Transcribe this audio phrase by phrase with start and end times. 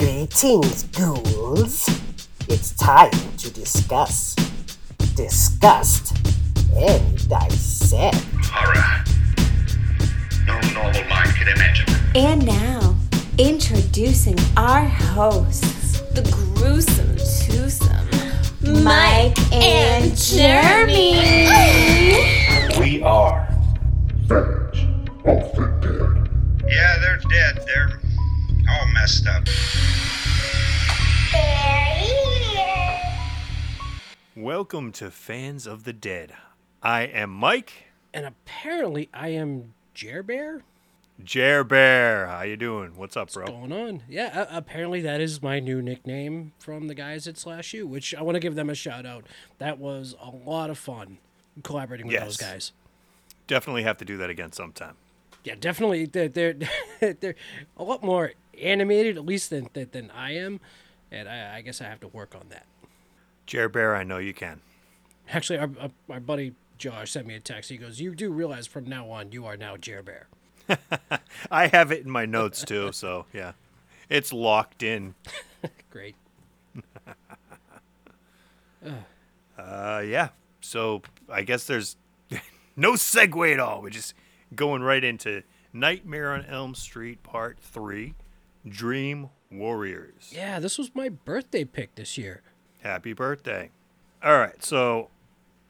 [0.00, 1.86] Greetings, ghouls.
[2.48, 4.34] It's time to discuss,
[5.14, 6.16] disgust,
[6.74, 8.16] and dissect.
[8.46, 9.04] Horror.
[10.46, 11.94] No normal mind can imagine.
[12.14, 12.96] And now,
[13.36, 21.44] introducing our hosts, the gruesome twosome, Mike and Jeremy.
[22.80, 23.46] We are.
[24.26, 24.78] Fans
[25.26, 26.70] of the Dead.
[26.70, 27.66] Yeah, they're dead.
[27.66, 27.99] They're all
[29.00, 29.48] messed up.
[34.36, 36.34] Welcome to Fans of the Dead.
[36.82, 37.72] I am Mike
[38.12, 40.64] and apparently I am Jer Bear.
[41.24, 42.26] Jer Bear.
[42.26, 42.92] How you doing?
[42.94, 43.44] What's up, bro?
[43.44, 44.02] What's going on?
[44.06, 48.14] Yeah, uh, apparently that is my new nickname from the guys at Slash U, which
[48.14, 49.24] I want to give them a shout out.
[49.56, 51.16] That was a lot of fun
[51.62, 52.24] collaborating with Yes.
[52.24, 52.72] those guys.
[53.46, 54.96] Definitely have to do that again sometime.
[55.42, 56.04] Yeah, definitely.
[56.04, 56.54] They're they're,
[57.00, 57.34] they're
[57.78, 60.60] a lot more animated, at least than than, than I am,
[61.10, 62.66] and I, I guess I have to work on that.
[63.46, 64.60] Jer Bear, I know you can.
[65.28, 67.70] Actually, our, our, our buddy Josh sent me a text.
[67.70, 70.28] He goes, "You do realize from now on you are now Jer Bear."
[71.50, 73.52] I have it in my notes too, so yeah.
[74.08, 75.14] It's locked in.
[75.90, 76.16] Great.
[79.58, 80.28] Uh yeah.
[80.62, 81.96] So I guess there's
[82.76, 83.82] no segue at all.
[83.82, 84.14] We're just
[84.54, 88.14] going right into Nightmare on Elm Street Part 3
[88.68, 90.32] Dream Warriors.
[90.32, 92.42] Yeah, this was my birthday pick this year.
[92.82, 93.70] Happy birthday.
[94.22, 95.08] All right, so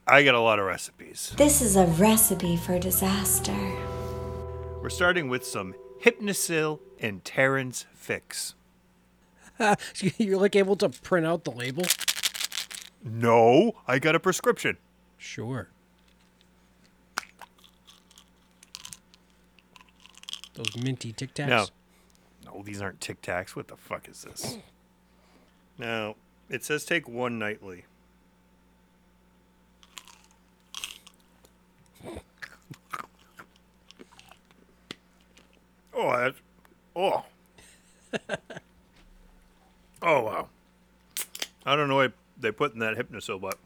[0.06, 1.32] I got a lot of recipes.
[1.36, 3.56] This is a recipe for disaster.
[4.82, 8.54] We're starting with some Hypnocil and Taryn's Fix.
[10.16, 11.84] You're like able to print out the label?
[13.04, 14.78] No, I got a prescription.
[15.16, 15.68] Sure.
[20.54, 21.48] Those minty Tic Tacs.
[21.48, 21.66] No.
[22.52, 23.50] No, these aren't Tic Tacs.
[23.50, 24.58] What the fuck is this?
[25.78, 26.16] Now,
[26.48, 27.84] it says take one nightly.
[35.92, 36.38] Oh, that's.
[36.96, 37.24] Oh.
[40.02, 40.48] oh, wow.
[41.66, 43.58] I don't know what they put in that Hypnocil, but.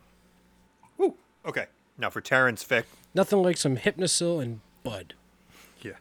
[0.99, 1.15] Woo.
[1.47, 1.67] Okay.
[1.97, 2.89] Now for Taryn's Fix.
[3.15, 5.15] Nothing like some Hypnocil and Bud.
[5.81, 5.93] Yeah.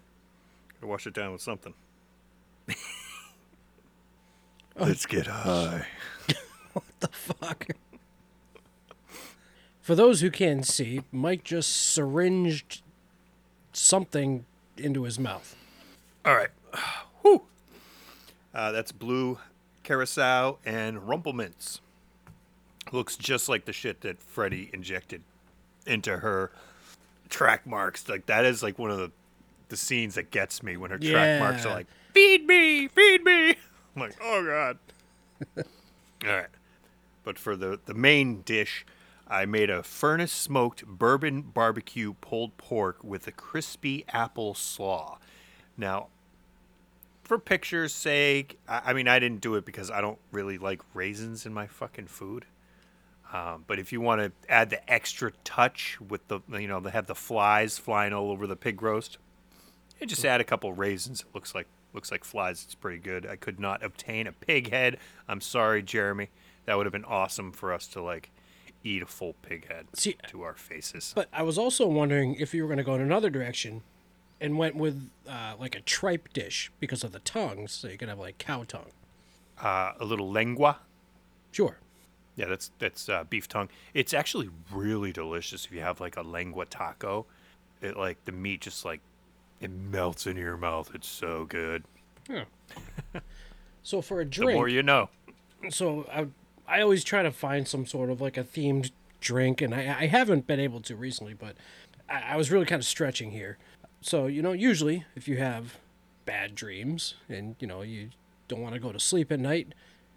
[0.73, 1.75] Gotta wash it down with something.
[4.77, 5.87] Let's get high.
[6.73, 7.67] What the fuck.
[9.79, 12.81] For those who can't see, Mike just syringed
[13.73, 15.55] something into his mouth.
[16.25, 16.49] All right.
[17.21, 17.43] Whew.
[18.55, 19.37] Uh, that's blue
[19.83, 21.79] curaçao and Rumple Minze.
[22.91, 25.21] Looks just like the shit that Freddy injected
[25.85, 26.49] into her
[27.29, 28.09] track marks.
[28.09, 29.11] Like that is like one of the
[29.69, 31.73] the scenes that gets me when her track marks are Yeah.
[31.75, 33.49] like, "Feed me, feed me."
[33.95, 34.77] I'm like, "Oh god."
[35.57, 35.63] All
[36.35, 36.47] right.
[37.23, 38.85] But for the the main dish,
[39.27, 45.17] I made a furnace smoked bourbon barbecue pulled pork with a crispy apple slaw.
[45.77, 46.07] Now,
[47.23, 50.81] for pictures' sake, I, I mean, I didn't do it because I don't really like
[50.93, 52.45] raisins in my fucking food.
[53.31, 56.91] Um, but if you want to add the extra touch with the, you know, they
[56.91, 59.17] have the flies flying all over the pig roast,
[59.99, 61.21] you just add a couple raisins.
[61.21, 62.63] It looks like looks like flies.
[62.63, 63.25] It's pretty good.
[63.25, 64.97] I could not obtain a pig head.
[65.27, 66.29] I'm sorry, Jeremy.
[66.65, 68.31] That would have been awesome for us to like
[68.83, 71.13] eat a full pig head See, to our faces.
[71.15, 73.81] But I was also wondering if you were going to go in another direction
[74.41, 78.09] and went with uh, like a tripe dish because of the tongues, so you could
[78.09, 78.91] have like cow tongue.
[79.61, 80.79] Uh, a little lengua.
[81.51, 81.77] Sure.
[82.35, 83.69] Yeah, that's that's uh, beef tongue.
[83.93, 87.25] It's actually really delicious if you have like a lengua taco.
[87.81, 89.01] It like the meat just like
[89.63, 90.91] it melts in your mouth.
[90.93, 91.83] It's so good.
[93.85, 95.09] So for a drink, The drink, more you know.
[95.69, 96.27] so I
[96.65, 100.07] I always try to find some sort of like a themed drink, and I I
[100.07, 101.55] haven't been able to recently, but
[102.09, 103.57] I, I was really kind of stretching here.
[103.99, 105.77] So you know, usually if you have
[106.25, 108.09] bad dreams and you know you
[108.47, 109.73] don't want to go to sleep at night,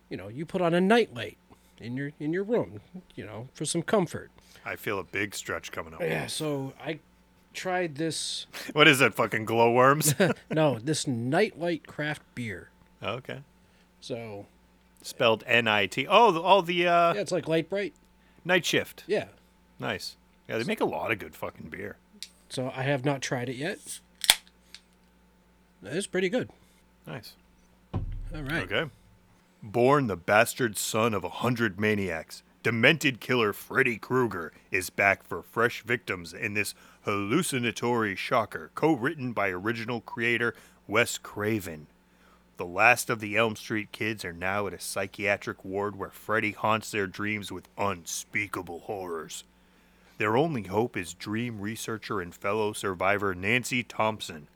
[0.08, 1.36] you know you put on a nightlight
[1.78, 2.80] in your in your room,
[3.16, 4.30] you know, for some comfort.
[4.64, 6.00] I feel a big stretch coming up.
[6.00, 6.28] Yeah.
[6.28, 7.00] So I
[7.56, 8.46] tried this.
[8.72, 9.14] What is it?
[9.14, 10.14] Fucking glowworms?
[10.50, 12.70] No, this nightlight craft beer.
[13.02, 13.40] okay.
[14.00, 14.46] So
[15.02, 16.06] Spelled N I T.
[16.08, 17.94] Oh, the, oh, the uh, yeah, it's like Lite-Brite.
[18.44, 19.04] night shift.
[19.06, 19.26] Yeah.
[19.78, 20.16] Nice.
[20.48, 21.96] Yeah, they make a lot of good fucking beer.
[22.48, 23.78] So I have not tried it yet.
[25.82, 26.50] It's pretty good.
[27.06, 27.34] Nice.
[27.94, 28.70] All right.
[28.70, 28.90] Okay.
[29.62, 35.42] Born the bastard son of a hundred maniacs, demented killer Freddy Krueger is back for
[35.42, 36.74] fresh victims in this
[37.06, 40.52] hallucinatory shocker, co written by original creator
[40.88, 41.86] Wes Craven.
[42.56, 46.50] The last of the Elm Street kids are now at a psychiatric ward where Freddy
[46.50, 49.44] haunts their dreams with unspeakable horrors.
[50.18, 54.48] Their only hope is dream researcher and fellow survivor Nancy Thompson,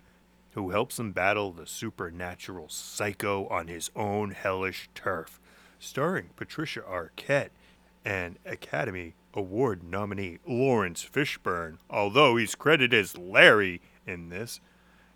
[0.55, 5.39] who helps them battle the supernatural psycho on his own hellish turf.
[5.79, 7.51] Starring Patricia Arquette
[8.05, 14.61] and Academy Award nominee Laurence Fishburne, although he's credited as Larry in this,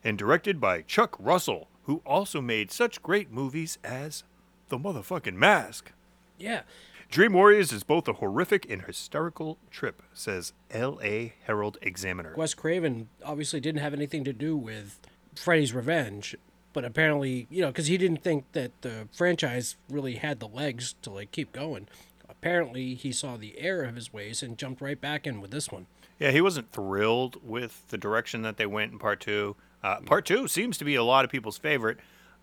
[0.03, 4.25] and directed by Chuck Russell, who also made such great movies as
[4.69, 5.93] The Motherfucking Mask.
[6.39, 6.63] Yeah.
[7.11, 11.35] Dream Warriors is both a horrific and hysterical trip, says L.A.
[11.47, 12.35] Herald Examiner.
[12.37, 14.99] Wes Craven obviously didn't have anything to do with
[15.37, 16.35] Freddy's Revenge,
[16.73, 20.95] but apparently, you know, because he didn't think that the franchise really had the legs
[21.03, 21.87] to like keep going.
[22.45, 25.73] Apparently, he saw the error of his ways and jumped right back in with this
[25.73, 25.87] one.
[26.19, 29.57] Yeah, he wasn't thrilled with the direction that they went in part two.
[29.83, 31.97] Uh, part two seems to be a lot of people's favorite,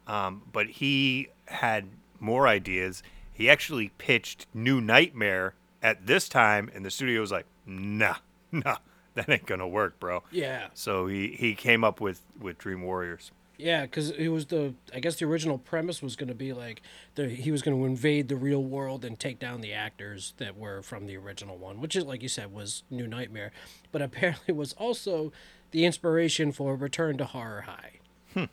[0.07, 1.89] um, but he had
[2.19, 3.03] more ideas.
[3.31, 5.53] He actually pitched New Nightmare
[5.83, 8.15] at this time, and the studio was like, nah,
[8.51, 8.77] nah,
[9.13, 10.23] that ain't gonna work, bro.
[10.31, 10.69] Yeah.
[10.73, 13.31] So he, he came up with, with Dream Warriors.
[13.61, 16.81] Yeah, because it was the I guess the original premise was going to be like
[17.13, 20.57] the he was going to invade the real world and take down the actors that
[20.57, 23.51] were from the original one, which is like you said was New Nightmare,
[23.91, 25.31] but apparently was also
[25.69, 27.99] the inspiration for Return to Horror High.
[28.33, 28.45] Hmm.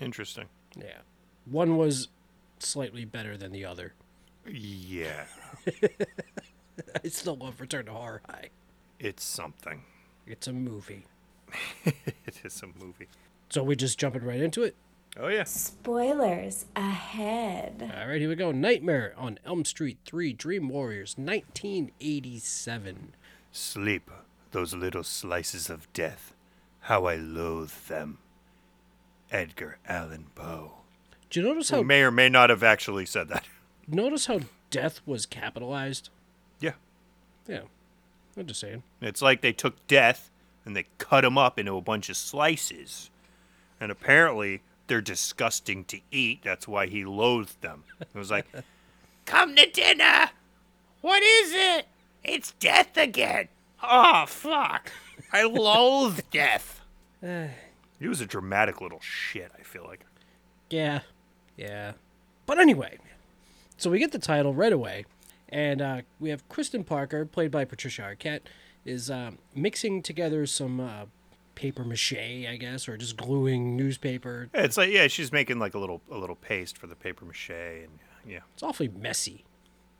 [0.00, 0.46] Interesting.
[0.78, 1.00] Yeah,
[1.44, 2.08] one was
[2.58, 3.92] slightly better than the other.
[4.50, 5.26] Yeah,
[7.04, 8.48] I still love Return to Horror High.
[8.98, 9.82] it's something.
[10.26, 11.04] It's a movie.
[11.84, 13.08] it is a movie.
[13.52, 14.74] So we just jumping right into it.
[15.20, 15.44] Oh, yeah.
[15.44, 17.92] Spoilers ahead.
[17.94, 18.50] All right, here we go.
[18.50, 23.12] Nightmare on Elm Street 3 Dream Warriors 1987.
[23.50, 24.10] Sleep,
[24.52, 26.32] those little slices of death.
[26.80, 28.16] How I loathe them.
[29.30, 30.72] Edgar Allan Poe.
[31.28, 33.44] Do you notice Who how may or may not have actually said that.
[33.86, 34.40] notice how
[34.70, 36.08] death was capitalized?
[36.58, 36.72] Yeah.
[37.46, 37.64] Yeah.
[38.34, 38.82] I'm just saying.
[39.02, 40.30] It's like they took death
[40.64, 43.10] and they cut him up into a bunch of slices.
[43.82, 46.42] And apparently they're disgusting to eat.
[46.44, 47.82] That's why he loathed them.
[48.00, 48.46] It was like,
[49.26, 50.30] Come to dinner!
[51.00, 51.86] What is it?
[52.22, 53.48] It's death again.
[53.82, 54.92] Oh, fuck.
[55.32, 56.80] I loathe death.
[57.20, 60.06] he was a dramatic little shit, I feel like.
[60.70, 61.00] Yeah.
[61.56, 61.94] Yeah.
[62.46, 62.98] But anyway,
[63.78, 65.06] so we get the title right away.
[65.48, 68.42] And uh, we have Kristen Parker, played by Patricia Arquette,
[68.84, 71.06] is um, mixing together some uh,
[71.54, 72.14] paper mache,
[72.48, 74.48] I guess, or just gluing newspaper.
[74.54, 77.24] Yeah, it's like yeah, she's making like a little a little paste for the paper
[77.24, 78.40] mache and yeah.
[78.54, 79.44] It's awfully messy,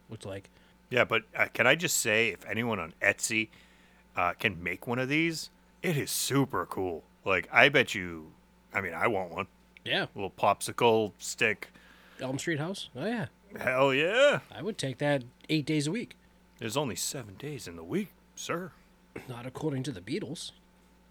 [0.08, 0.50] looks like.
[0.90, 3.48] Yeah, but uh, can I just say, if anyone on Etsy
[4.16, 5.50] uh, can make one of these,
[5.82, 7.02] it is super cool.
[7.24, 8.32] Like, I bet you,
[8.74, 9.46] I mean, I want one.
[9.84, 10.06] Yeah.
[10.14, 11.68] little popsicle stick.
[12.20, 12.88] Elm Street House?
[12.94, 13.26] Oh, yeah.
[13.58, 14.40] Hell yeah.
[14.54, 16.16] I would take that eight days a week.
[16.58, 18.70] There's only seven days in the week, sir.
[19.28, 20.52] Not according to the Beatles.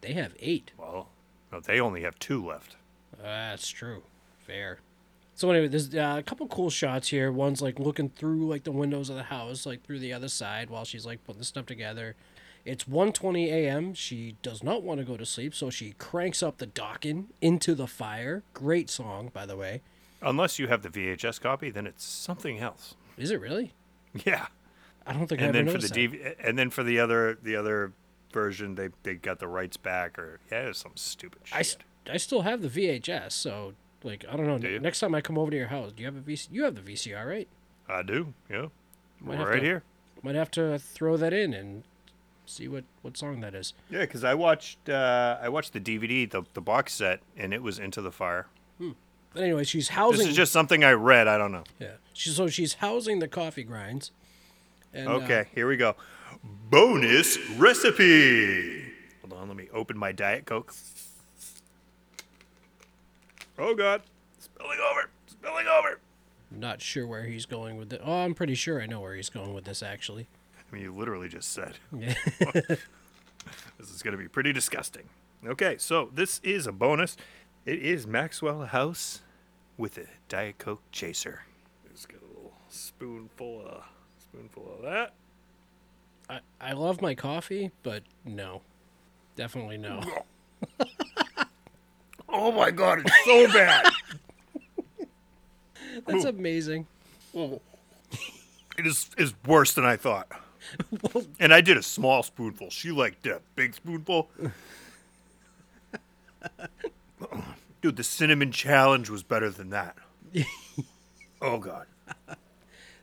[0.02, 0.72] They have eight.
[0.78, 1.10] Well,
[1.52, 2.76] no, they only have two left.
[3.22, 4.04] That's true.
[4.46, 4.80] Fair.
[5.36, 7.32] So anyway, there's uh, a couple cool shots here.
[7.32, 10.70] One's like looking through like the windows of the house, like through the other side,
[10.70, 12.16] while she's like putting the stuff together.
[12.64, 13.94] It's 1:20 a.m.
[13.96, 17.74] She does not want to go to sleep, so she cranks up the Dokken into
[17.74, 18.44] the fire.
[18.54, 19.82] Great song, by the way.
[20.22, 22.94] Unless you have the VHS copy, then it's something else.
[23.18, 23.74] Is it really?
[24.26, 24.48] Yeah.
[25.08, 25.96] I don't think I And ever noticed.
[25.96, 26.30] And then for the.
[26.30, 27.94] DV- and then for the other the other
[28.32, 31.78] version, they they got the rights back, or yeah, it was some stupid shit.
[32.08, 33.74] I, I still have the VHS, so
[34.04, 34.58] like I don't know.
[34.58, 34.80] Do?
[34.80, 36.48] Next time I come over to your house, do you have a VC?
[36.52, 37.48] You have the VCR, right?
[37.88, 38.34] I do.
[38.50, 38.68] Yeah.
[39.20, 39.84] Might right to- here.
[40.24, 41.84] Might have to throw that in and
[42.46, 43.74] see what what song that is.
[43.90, 47.62] Yeah, because I watched uh, I watched the DVD, the the box set, and it
[47.64, 48.48] was Into the Fire.
[49.34, 50.20] But anyway, she's housing.
[50.20, 51.30] This is just something I read.
[51.30, 51.64] I don't know.
[51.80, 51.92] yeah.
[52.12, 54.12] She, so she's housing the coffee grinds.
[54.94, 55.96] And, uh, Okay, here we go.
[56.44, 58.84] Bonus recipe.
[59.22, 60.74] Hold on, let me open my Diet Coke.
[63.60, 64.02] Oh God,
[64.40, 66.00] spilling over, spilling over.
[66.50, 68.02] not sure where he's going with it.
[68.04, 70.28] Oh, I'm pretty sure I know where he's going with this actually.
[70.58, 72.80] I mean, you literally just said this
[73.80, 75.10] is going to be pretty disgusting.
[75.46, 77.18] Okay, so this is a bonus.
[77.66, 79.22] It is Maxwell House
[79.78, 81.42] with a Diet Coke chaser.
[81.92, 83.84] Just get a little spoonful of
[84.20, 85.14] spoonful of that.
[86.32, 88.62] I, I love my coffee, but no.
[89.36, 90.02] Definitely no.
[92.34, 93.92] Oh my God, it's so bad.
[96.08, 96.88] That's amazing.
[97.34, 100.28] It is is worse than I thought.
[101.40, 102.70] And I did a small spoonful.
[102.70, 104.30] She liked a big spoonful.
[107.82, 109.98] Dude, the cinnamon challenge was better than that.
[111.42, 111.88] oh god.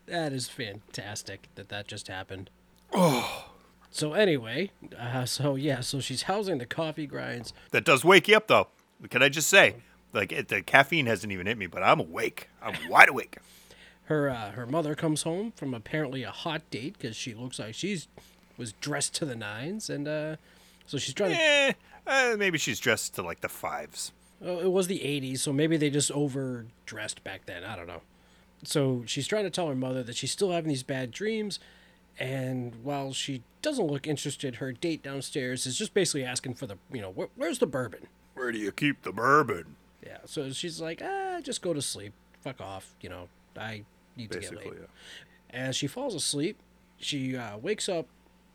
[0.06, 2.48] That is fantastic that that just happened.
[2.92, 3.46] Oh.
[3.90, 7.52] So anyway, uh, so yeah, so she's housing the coffee grinds.
[7.70, 8.68] That does wake you up though.
[9.10, 9.76] Can I just say,
[10.12, 12.48] like it, the caffeine hasn't even hit me, but I'm awake.
[12.62, 13.38] I'm wide awake.
[14.04, 17.74] Her uh, her mother comes home from apparently a hot date because she looks like
[17.74, 18.08] she's
[18.56, 20.36] was dressed to the nines, and uh,
[20.86, 21.40] so she's trying to.
[21.40, 21.72] Eh,
[22.06, 24.12] uh, maybe she's dressed to like the fives.
[24.42, 27.64] Oh, it was the '80s, so maybe they just overdressed back then.
[27.64, 28.02] I don't know.
[28.64, 31.60] So she's trying to tell her mother that she's still having these bad dreams,
[32.18, 36.76] and while she doesn't look interested, her date downstairs is just basically asking for the,
[36.92, 38.06] you know, where, where's the bourbon?
[38.34, 39.76] Where do you keep the bourbon?
[40.04, 40.18] Yeah.
[40.24, 42.12] So she's like, ah, just go to sleep.
[42.40, 42.94] Fuck off.
[43.00, 43.84] You know, I
[44.16, 44.80] need to get Basically, laid.
[44.80, 44.86] yeah.
[45.66, 46.58] As she falls asleep,
[46.98, 48.06] she uh, wakes up,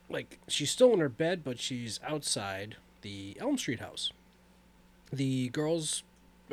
[0.10, 4.12] like she's still in her bed, but she's outside the Elm Street house.
[5.12, 6.04] The girls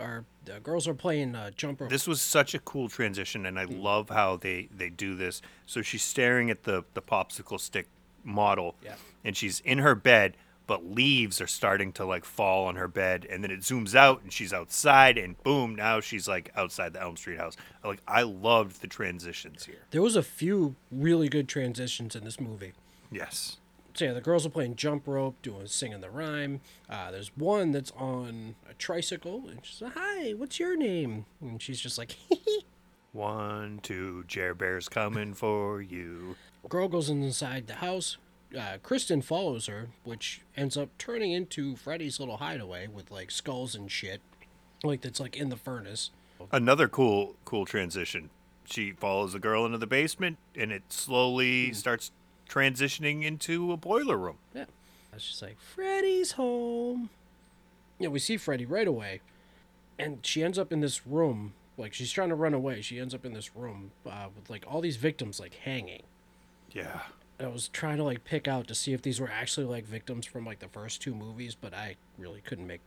[0.01, 1.91] are the girls are playing uh, jump rope.
[1.91, 5.43] This was such a cool transition, and I love how they they do this.
[5.67, 7.87] So she's staring at the the popsicle stick
[8.25, 8.97] model, Yeah.
[9.25, 13.27] and she's in her bed, but leaves are starting to like fall on her bed,
[13.31, 17.01] and then it zooms out, and she's outside, and boom, now she's like outside the
[17.01, 17.57] Elm Street house.
[17.85, 19.83] Like I loved the transitions here.
[19.91, 22.73] There was a few really good transitions in this movie.
[23.11, 23.57] Yes.
[24.01, 26.63] So yeah, the girls are playing jump rope, doing singing the rhyme.
[26.89, 31.61] Uh, there's one that's on a tricycle, and she's like, "Hi, what's your name?" And
[31.61, 32.17] she's just like,
[33.13, 36.37] One, two, Jer Bear's coming for you.
[36.67, 38.17] Girl goes inside the house.
[38.59, 43.75] Uh, Kristen follows her, which ends up turning into Freddy's little hideaway with like skulls
[43.75, 44.23] and shit,
[44.83, 46.09] like that's like in the furnace.
[46.51, 48.31] Another cool cool transition.
[48.65, 52.13] She follows the girl into the basement, and it slowly starts
[52.51, 54.39] transitioning into a boiler room.
[54.55, 54.65] Yeah,
[55.15, 57.11] it's just like Freddy's home.
[57.99, 59.21] Yeah, we see Freddy right away,
[59.99, 61.53] and she ends up in this room.
[61.79, 62.83] Like she's trying to run away.
[62.83, 66.03] She ends up in this room uh, with like all these victims like hanging.
[66.73, 67.01] Yeah.
[67.39, 69.87] And I was trying to like pick out to see if these were actually like
[69.87, 72.81] victims from like the first two movies, but I really couldn't make.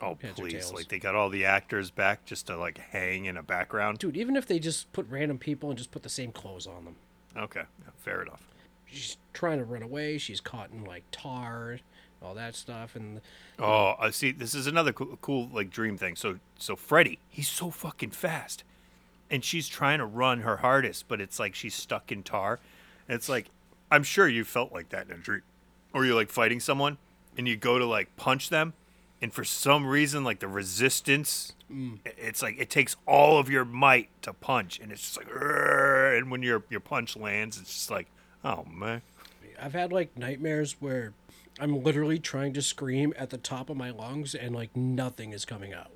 [0.00, 0.72] Oh please!
[0.72, 3.98] Like they got all the actors back just to like hang in a background.
[3.98, 6.84] Dude, even if they just put random people and just put the same clothes on
[6.84, 6.96] them.
[7.36, 8.51] Okay, yeah, fair enough.
[8.92, 10.18] She's trying to run away.
[10.18, 11.78] She's caught in like tar,
[12.22, 13.20] all that stuff, and
[13.58, 14.32] Oh, I see.
[14.32, 16.16] This is another cool, cool like dream thing.
[16.16, 18.64] So, so Freddy, he's so fucking fast,
[19.30, 22.60] and she's trying to run her hardest, but it's like she's stuck in tar.
[23.08, 23.46] And it's like,
[23.90, 25.42] I'm sure you felt like that in a dream,
[25.92, 26.98] or you're like fighting someone,
[27.36, 28.74] and you go to like punch them,
[29.20, 31.98] and for some reason, like the resistance, mm.
[32.06, 35.28] i- it's like it takes all of your might to punch, and it's just like,
[35.34, 38.08] and when your your punch lands, it's just like,
[38.44, 39.02] oh man.
[39.60, 41.12] I've had like nightmares where
[41.60, 45.44] I'm literally trying to scream at the top of my lungs and like nothing is
[45.44, 45.90] coming out.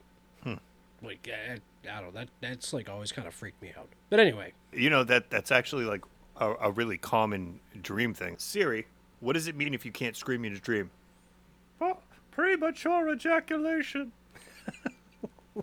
[1.03, 1.59] Like I,
[1.91, 3.89] I don't know that that's like always kind of freaked me out.
[4.09, 6.03] But anyway, You know that that's actually like
[6.37, 8.37] a, a really common dream thing.
[8.39, 8.87] Siri,
[9.21, 10.91] what does it mean if you can't scream in a dream?
[11.81, 11.99] Oh,
[12.31, 14.13] premature ejaculation.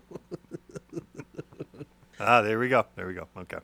[2.20, 2.86] ah, there we go.
[2.94, 3.26] There we go.
[3.36, 3.58] Okay.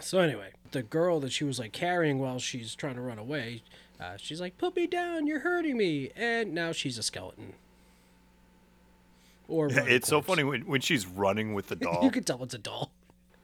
[0.00, 3.62] So anyway, the girl that she was like carrying while she's trying to run away,
[4.00, 7.54] uh, she's like, "Put me down, you're hurting me," and now she's a skeleton.
[9.48, 12.00] Or It's so funny when, when she's running with the doll.
[12.02, 12.90] You can tell it's a doll.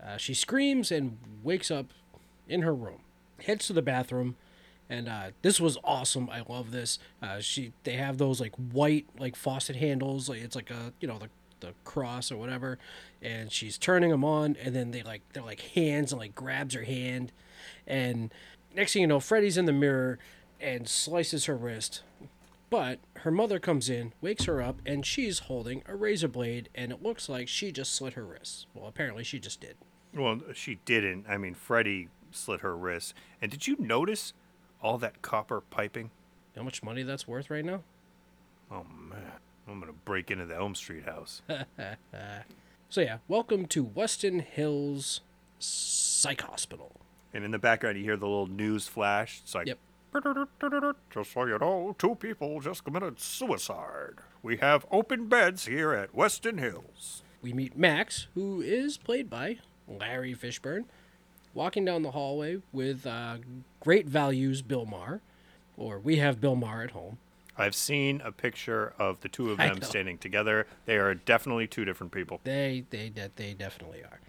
[0.04, 1.86] Uh, she screams and wakes up
[2.48, 3.00] in her room,
[3.44, 4.34] heads to the bathroom,
[4.90, 6.28] and uh, this was awesome.
[6.28, 6.98] I love this.
[7.22, 11.06] Uh, she they have those like white like faucet handles, like it's like a you
[11.06, 11.28] know the
[11.62, 12.78] the cross or whatever,
[13.22, 16.74] and she's turning them on, and then they like they're like hands and like grabs
[16.74, 17.32] her hand,
[17.86, 18.32] and
[18.74, 20.18] next thing you know, Freddy's in the mirror
[20.60, 22.02] and slices her wrist.
[22.70, 26.90] But her mother comes in, wakes her up, and she's holding a razor blade, and
[26.90, 28.66] it looks like she just slit her wrist.
[28.74, 29.76] Well, apparently she just did.
[30.14, 31.26] well, she didn't.
[31.28, 33.12] I mean, Freddy slit her wrist.
[33.42, 34.32] And did you notice
[34.82, 36.10] all that copper piping?
[36.56, 37.82] How much money that's worth right now?
[38.70, 39.32] Oh man,
[39.68, 41.42] I'm gonna break into the Elm Street house.
[42.88, 45.22] So yeah, welcome to Westin Hills
[45.58, 46.92] Psych Hospital.
[47.32, 49.40] And in the background, you hear the little news flash.
[49.42, 49.78] It's like, Yep.
[51.10, 54.16] just so you know, two people just committed suicide.
[54.42, 57.22] We have open beds here at Westin Hills.
[57.40, 59.56] We meet Max, who is played by
[59.88, 60.84] Larry Fishburne,
[61.54, 63.38] walking down the hallway with uh,
[63.80, 65.22] great values Bill Maher,
[65.78, 67.16] or we have Bill Maher at home.
[67.56, 69.86] I've seen a picture of the two of I them know.
[69.86, 70.66] standing together.
[70.86, 72.40] They are definitely two different people.
[72.44, 74.20] They they de- they definitely are.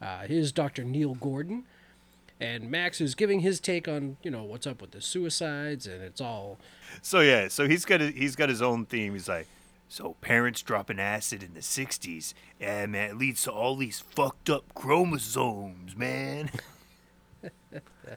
[0.00, 0.82] Uh, here's Dr.
[0.84, 1.64] Neil Gordon,
[2.40, 6.02] and Max is giving his take on you know what's up with the suicides, and
[6.02, 6.58] it's all
[7.02, 9.12] So yeah, so he's got a, he's got his own theme.
[9.12, 9.46] He's like,
[9.88, 14.50] So parents dropping acid in the '60s, yeah, man, it leads to all these fucked
[14.50, 16.50] up chromosomes, man.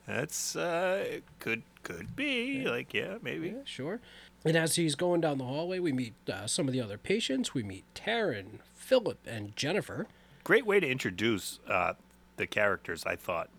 [0.08, 3.48] That's uh, could could be like yeah, maybe.
[3.50, 4.00] Yeah, sure.
[4.46, 7.54] And as he's going down the hallway, we meet uh, some of the other patients.
[7.56, 10.08] We meet Taryn, Philip, and Jennifer.
[10.44, 11.94] Great way to introduce uh,
[12.38, 13.04] the characters.
[13.06, 13.50] I thought.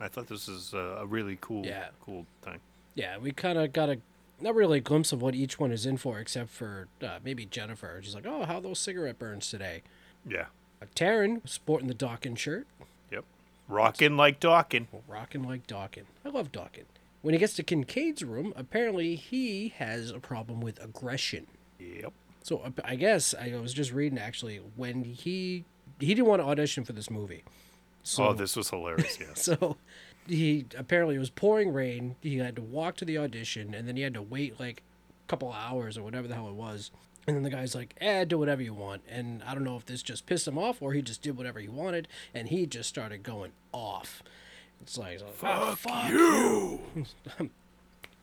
[0.00, 1.88] I thought this was a, really cool, Yeah.
[2.02, 2.60] cool thing.
[2.94, 3.98] Yeah, we kind of got a
[4.40, 7.44] not really a glimpse of what each one is in for, except for uh, maybe
[7.44, 8.00] Jennifer.
[8.02, 9.82] She's like, "Oh, how those cigarette burns today?"
[10.26, 10.46] Yeah.
[10.80, 12.66] Uh, Taryn sporting the Dokken shirt,
[13.12, 13.24] Yep.
[13.68, 14.86] Rocking like Dokken.
[15.06, 16.04] rocking like Dokken.
[16.24, 16.84] I love Dokken.
[17.22, 21.46] When he gets to Kincaid's room, apparently he has a problem with aggression.
[21.78, 22.12] Yep.
[22.42, 25.64] So uh, I guess I was just reading actually when he
[25.98, 27.44] he didn't want to audition for this movie.
[28.02, 29.18] So oh, this was hilarious.
[29.20, 29.26] Yeah.
[29.34, 29.76] so
[30.26, 32.16] he apparently it was pouring rain.
[32.22, 34.82] He had to walk to the audition and then he had to wait like
[35.26, 36.90] a couple hours or whatever the hell it was.
[37.26, 39.84] And then the guy's like, "Eh, do whatever you want." And I don't know if
[39.84, 42.88] this just pissed him off or he just did whatever he wanted, and he just
[42.88, 44.22] started going off.
[44.82, 46.80] It's like, "Ah, fuck you,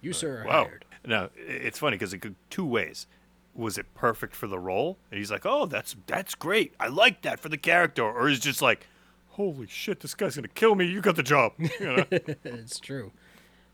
[0.01, 0.63] you sir are Wow.
[0.65, 0.85] hired.
[1.05, 3.07] No, it's funny because it could two ways.
[3.55, 4.97] Was it perfect for the role?
[5.11, 6.73] And he's like, "Oh, that's that's great.
[6.79, 8.87] I like that for the character." Or he's just like,
[9.29, 10.85] "Holy shit, this guy's gonna kill me.
[10.85, 12.05] You got the job." You know?
[12.11, 13.11] it's true.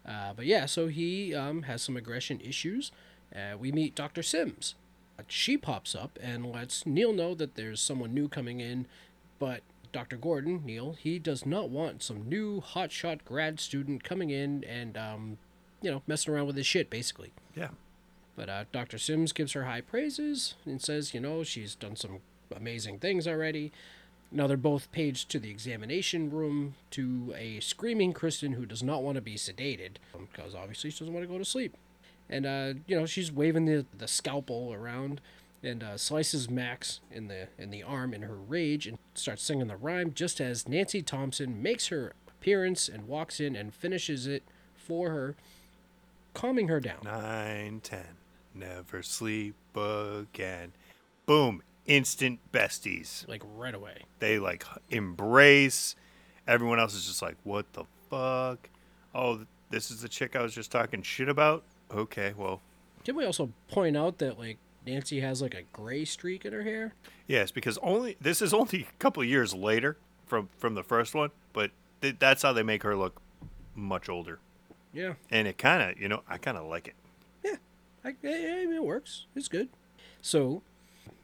[0.06, 2.92] Uh, but yeah, so he um, has some aggression issues.
[3.34, 4.22] Uh, we meet Dr.
[4.22, 4.76] Sims.
[5.18, 8.86] Uh, She pops up and lets Neil know that there's someone new coming in,
[9.40, 9.62] but
[9.94, 10.18] Dr.
[10.18, 15.38] Gordon, Neil, he does not want some new hotshot grad student coming in and, um,
[15.82, 17.32] you know, messing around with his shit, basically.
[17.56, 17.70] yeah.
[18.36, 18.98] But uh, Dr.
[18.98, 22.20] Sims gives her high praises and says, you know, she's done some
[22.56, 23.72] amazing things already.
[24.32, 29.04] Now they're both paged to the examination room to a screaming Kristen who does not
[29.04, 31.78] want to be sedated because obviously she doesn't want to go to sleep.
[32.28, 35.22] And uh, you know she's waving the, the scalpel around
[35.64, 39.68] and uh, slices Max in the in the arm in her rage and starts singing
[39.68, 44.44] the rhyme just as Nancy Thompson makes her appearance and walks in and finishes it
[44.76, 45.36] for her,
[46.34, 47.00] calming her down.
[47.04, 48.18] Nine, ten.
[48.54, 50.74] Never sleep again.
[51.26, 51.64] Boom.
[51.86, 53.28] Instant besties.
[53.28, 54.04] Like right away.
[54.20, 55.96] They like embrace.
[56.48, 58.70] Everyone else is just like, "What the fuck?"
[59.16, 61.64] Oh, this is the chick I was just talking shit about.
[61.92, 62.62] Okay, well,
[63.04, 66.64] Can we also point out that like Nancy has like a gray streak in her
[66.64, 66.94] hair?
[67.28, 71.14] Yes, because only this is only a couple of years later from from the first
[71.16, 73.22] one, but th- that's how they make her look
[73.76, 74.40] much older,
[74.94, 76.96] Yeah, and it kind of you know I kind of like it.
[78.06, 79.28] I, I, I mean, it works.
[79.34, 79.70] It's good.
[80.22, 80.62] So,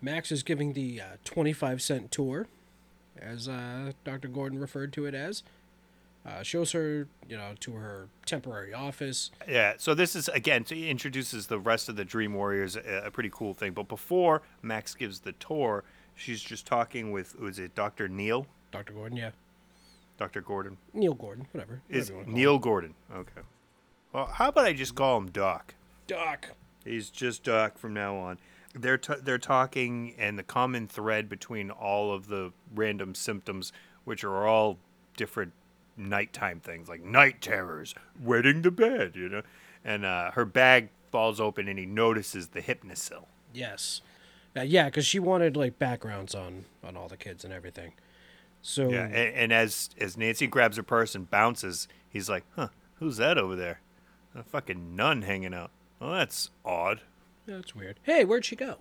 [0.02, 2.48] Max is giving the uh, twenty-five cent tour,
[3.22, 5.44] as uh, Doctor Gordon referred to it as.
[6.26, 9.32] Uh, shows her, you know, to her temporary office.
[9.48, 13.12] Yeah, so this is again so introduces the rest of the Dream Warriors, a, a
[13.12, 13.72] pretty cool thing.
[13.72, 15.84] But before Max gives the tour,
[16.16, 19.32] she's just talking with was it Doctor Neil, Doctor Gordon, yeah,
[20.18, 21.82] Doctor Gordon Neil Gordon, whatever.
[21.90, 22.96] is whatever Neil Gordon.
[23.16, 23.42] Okay,
[24.12, 25.74] well, how about I just call him Doc?
[26.06, 26.52] Doc.
[26.84, 28.40] He's just Doc from now on.
[28.76, 33.72] They're t- they're talking, and the common thread between all of the random symptoms,
[34.04, 34.78] which are all
[35.16, 35.54] different
[36.00, 39.42] nighttime things, like night terrors, wetting the bed, you know.
[39.84, 43.26] And uh, her bag falls open, and he notices the Hypnocil.
[43.54, 44.02] Yes,
[44.56, 47.94] uh, yeah, because she wanted like backgrounds on on all the kids and everything.
[48.62, 52.70] So Yeah, and, and as as Nancy grabs her purse and bounces, he's like, "Huh,
[52.96, 53.82] who's that over there?
[54.36, 55.72] A fucking nun hanging out.
[56.00, 57.02] Well, that's odd.
[57.46, 58.00] that's weird.
[58.04, 58.78] Hey, where'd she go?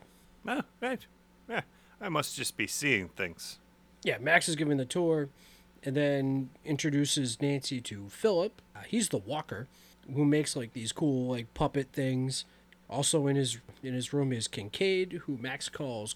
[0.47, 1.05] Ah, right.
[1.49, 1.63] Yeah,
[2.01, 3.59] I must just be seeing things."
[4.05, 5.29] yeah, Max is giving the tour,
[5.89, 8.61] and then introduces Nancy to Philip.
[8.77, 9.69] Uh, he's the walker,
[10.15, 12.45] who makes like these cool like puppet things.
[12.91, 16.15] Also in his in his room is Kincaid, who Max calls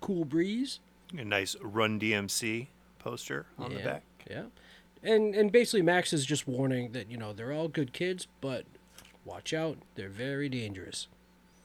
[0.00, 0.78] Cool Breeze.
[1.18, 2.68] A nice Run DMC
[3.00, 4.04] poster on the back.
[4.30, 4.44] Yeah,
[5.02, 8.64] and and basically Max is just warning that you know they're all good kids, but
[9.24, 11.08] watch out, they're very dangerous.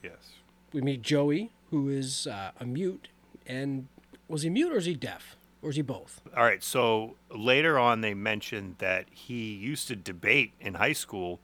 [0.02, 0.32] Yes.
[0.74, 3.10] We meet Joey, who is uh, a mute,
[3.46, 3.88] and
[4.28, 6.22] was he mute or is he deaf or is he both?
[6.38, 6.64] All right.
[6.64, 11.40] So later on, they mentioned that he used to debate in high school.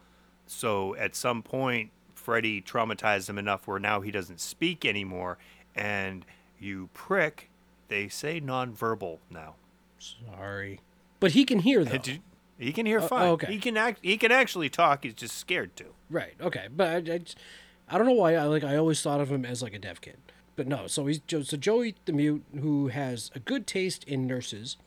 [0.46, 5.40] So at some point, Freddy traumatized him enough where now he doesn't speak anymore.
[5.76, 6.24] And
[6.60, 7.50] you prick,
[7.88, 9.56] they say nonverbal now.
[9.98, 10.82] Sorry,
[11.20, 12.00] but he can hear though.
[12.60, 13.28] He can hear Oh, fine.
[13.28, 13.52] Oh, okay.
[13.52, 14.02] He can act.
[14.04, 15.04] He can actually talk.
[15.04, 15.86] He's just scared to.
[16.12, 16.36] Right.
[16.40, 16.68] Okay.
[16.72, 17.20] But I, I,
[17.90, 20.00] I don't know why I like I always thought of him as like a deaf
[20.00, 20.18] kid.
[20.56, 20.88] But no.
[20.88, 24.78] So he's so Joey the mute who has a good taste in nurses.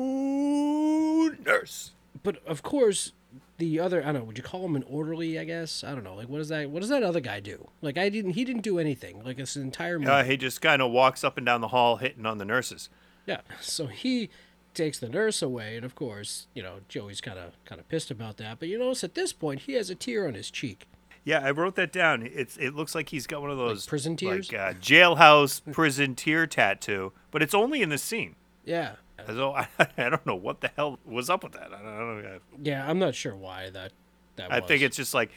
[0.00, 1.92] Hello, nurse.
[2.22, 3.12] But of course,
[3.58, 5.84] the other I don't know, would you call him an orderly, I guess?
[5.84, 6.14] I don't know.
[6.14, 7.68] Like what does that what does that other guy do?
[7.82, 9.22] Like I didn't he didn't do anything.
[9.24, 10.10] Like this entire movie.
[10.10, 12.88] Uh, he just kind of walks up and down the hall hitting on the nurses.
[13.26, 13.40] Yeah.
[13.60, 14.30] So he
[14.72, 18.58] takes the nurse away and of course, you know, Joey's kinda kinda pissed about that.
[18.58, 20.86] But you notice at this point he has a tear on his cheek.
[21.30, 22.28] Yeah, I wrote that down.
[22.34, 24.50] It's it looks like he's got one of those prison tears?
[24.50, 28.34] like uh, jailhouse prison tear tattoo, but it's only in the scene.
[28.64, 28.96] Yeah.
[29.28, 31.72] So I, I don't know what the hell was up with that.
[31.72, 32.38] I don't know.
[32.60, 33.92] Yeah, I'm not sure why that
[34.34, 34.66] that I was.
[34.66, 35.30] think it's just like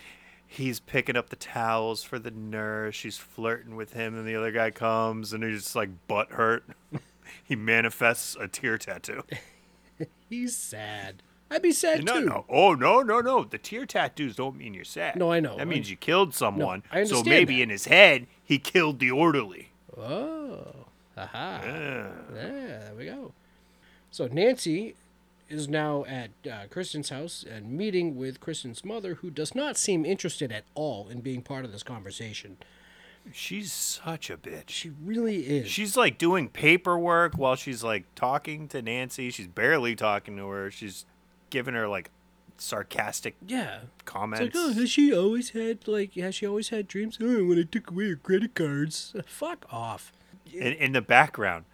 [0.47, 2.95] he's picking up the towels for the nurse.
[2.95, 6.63] She's flirting with him, and the other guy comes, and he's just like butt hurt.
[7.43, 9.21] he manifests a tear tattoo.
[10.27, 11.21] he's sad.
[11.53, 12.25] I'd be sad No, too.
[12.25, 12.45] no, no.
[12.49, 13.43] oh no, no, no.
[13.43, 15.15] The tear tattoos don't mean you're sad.
[15.15, 15.57] No, I know.
[15.57, 16.83] That means you killed someone.
[16.91, 17.61] No, I understand so maybe that.
[17.63, 19.69] in his head he killed the orderly.
[19.95, 20.67] Oh.
[21.15, 21.61] Aha.
[21.63, 22.07] Yeah.
[22.33, 23.33] Yeah, there we go.
[24.09, 24.95] So Nancy
[25.49, 30.05] is now at uh, Kristen's house and meeting with Kristen's mother, who does not seem
[30.05, 32.57] interested at all in being part of this conversation.
[33.31, 34.69] She's such a bitch.
[34.69, 35.67] She really is.
[35.69, 39.29] She's like doing paperwork while she's like talking to Nancy.
[39.29, 40.69] She's barely talking to her.
[40.71, 41.05] She's
[41.53, 42.09] giving her like
[42.57, 43.81] sarcastic yeah.
[43.83, 44.41] It's comments.
[44.41, 47.19] like, oh, has she always had like, has she always had dreams?
[47.21, 49.15] Oh, when I took away her credit cards.
[49.25, 50.11] Fuck off.
[50.51, 51.65] in, in the background.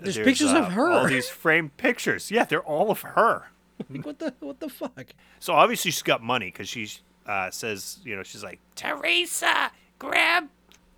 [0.00, 0.90] There's pictures of uh, her.
[0.90, 2.32] All these framed pictures.
[2.32, 3.46] Yeah, they're all of her.
[3.90, 5.06] Like, what the what the fuck?
[5.40, 6.88] So obviously she's got money because she
[7.26, 10.50] uh, says, you know, she's like, Teresa, grab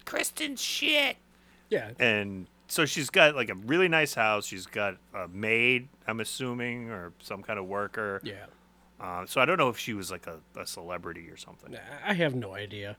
[0.05, 1.17] Kristen's shit.
[1.71, 1.93] Yeah.
[1.99, 4.47] And so she's got like a really nice house.
[4.47, 8.21] She's got a maid, I'm assuming, or some kind of worker.
[8.23, 8.47] Yeah.
[9.01, 11.77] Uh, so I don't know if she was like a, a celebrity or something.
[12.07, 12.97] I have no idea.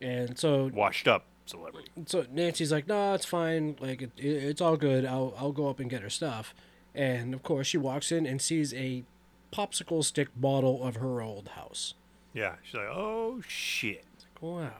[0.00, 1.88] And so Washed up celebrity.
[2.06, 3.76] so Nancy's like, "No, it's fine.
[3.80, 5.04] Like it, it, it's all good.
[5.04, 6.54] I'll I'll go up and get her stuff."
[6.94, 9.04] And of course, she walks in and sees a
[9.52, 11.94] popsicle stick bottle of her old house.
[12.32, 12.56] Yeah.
[12.62, 14.04] She's like, oh shit.
[14.40, 14.72] Wow.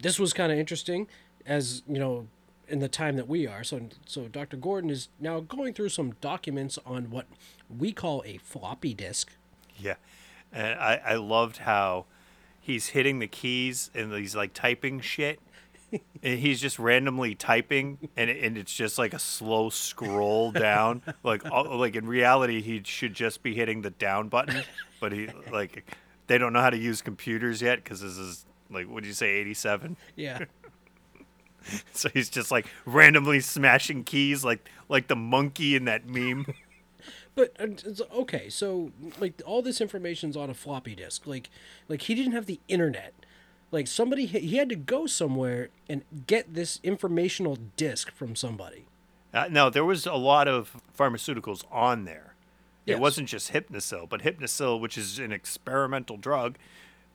[0.00, 1.06] This was kind of interesting
[1.44, 2.26] as, you know,
[2.68, 3.64] in the time that we are.
[3.64, 4.56] So so Dr.
[4.56, 7.26] Gordon is now going through some documents on what
[7.68, 9.32] we call a floppy disk.
[9.78, 9.94] Yeah.
[10.52, 12.06] And I, I loved how
[12.60, 15.40] he's hitting the keys and he's like typing shit.
[16.22, 21.02] and he's just randomly typing and, and it's just like a slow scroll down.
[21.22, 24.62] like all, like in reality he should just be hitting the down button,
[25.00, 25.88] but he like
[26.26, 29.14] they don't know how to use computers yet cuz this is like what do you
[29.14, 29.96] say 87?
[30.16, 30.44] Yeah.
[31.92, 36.46] So he's just like randomly smashing keys like like the monkey in that meme.
[37.36, 41.26] But uh, okay, so like all this information's on a floppy disk.
[41.26, 41.50] Like,
[41.86, 43.12] like he didn't have the internet.
[43.70, 48.86] Like somebody, he had to go somewhere and get this informational disk from somebody.
[49.34, 52.34] Uh, no, there was a lot of pharmaceuticals on there.
[52.86, 52.96] Yes.
[52.96, 56.56] It wasn't just Hypnocil, but Hypnocil, which is an experimental drug,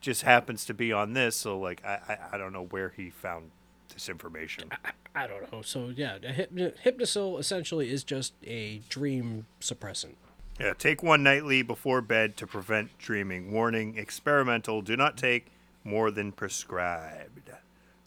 [0.00, 1.34] just happens to be on this.
[1.34, 3.50] So, like, I, I, I don't know where he found
[3.92, 4.70] this information.
[5.14, 5.62] I don't know.
[5.62, 10.14] So yeah, hypno- Hypnocil essentially is just a dream suppressant.
[10.60, 13.52] Yeah, take one nightly before bed to prevent dreaming.
[13.52, 14.82] Warning: experimental.
[14.82, 15.46] Do not take
[15.84, 17.50] more than prescribed.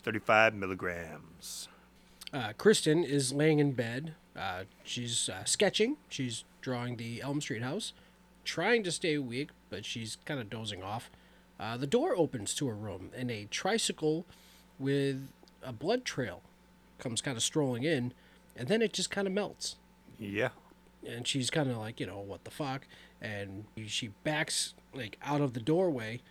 [0.03, 1.67] Thirty-five milligrams.
[2.31, 4.13] Uh, Kristen is laying in bed.
[4.35, 5.97] Uh, she's uh, sketching.
[6.09, 7.93] She's drawing the Elm Street house,
[8.43, 11.09] trying to stay awake, but she's kind of dozing off.
[11.59, 14.25] Uh, the door opens to her room, and a tricycle
[14.77, 15.27] with
[15.65, 16.41] a blood trail
[16.99, 18.13] comes kind of strolling in,
[18.55, 19.75] and then it just kind of melts.
[20.19, 20.49] Yeah.
[21.07, 22.87] And she's kind of like, you know, what the fuck?
[23.21, 26.21] And she backs like out of the doorway,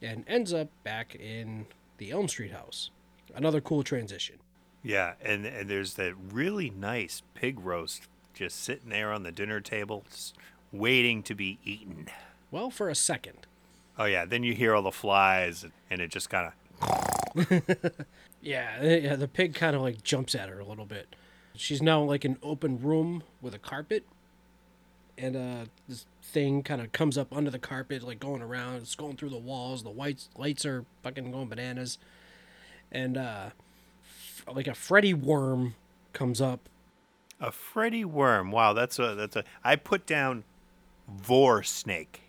[0.00, 1.66] and ends up back in
[1.98, 2.90] the Elm Street house.
[3.34, 4.36] Another cool transition.
[4.82, 8.02] Yeah, and and there's that really nice pig roast
[8.34, 10.04] just sitting there on the dinner table,
[10.72, 12.08] waiting to be eaten.
[12.50, 13.46] Well, for a second.
[13.98, 16.54] Oh yeah, then you hear all the flies, and it just kind of
[18.44, 21.16] Yeah, eh, yeah, the pig kind of like jumps at her a little bit.
[21.56, 24.04] She's now like an open room with a carpet,
[25.16, 28.76] and uh, this thing kind of comes up under the carpet, like going around.
[28.76, 29.82] It's going through the walls.
[29.82, 31.96] The white lights are fucking going bananas,
[32.92, 33.50] and uh,
[34.04, 35.74] f- like a Freddy worm
[36.12, 36.68] comes up.
[37.40, 38.50] a Freddy worm.
[38.50, 39.44] Wow, that's a that's a.
[39.62, 40.44] I put down
[41.08, 42.20] vore snake.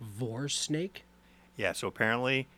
[0.00, 1.04] Vore snake.
[1.56, 2.48] Yeah, so apparently,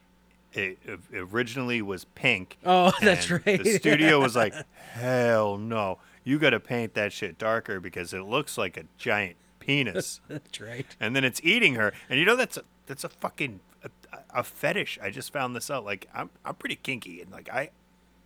[0.55, 2.57] it, it originally was pink.
[2.65, 3.63] Oh, that's right.
[3.63, 4.55] The studio was like,
[4.93, 9.37] hell no, you got to paint that shit darker because it looks like a giant
[9.59, 10.21] penis.
[10.29, 10.87] That's right.
[11.01, 11.93] and then it's eating her.
[12.11, 13.91] And you know that's a that's a fucking a,
[14.35, 14.99] a fetish.
[15.03, 15.85] I just found this out.
[15.85, 17.71] Like I'm I'm pretty kinky, and like I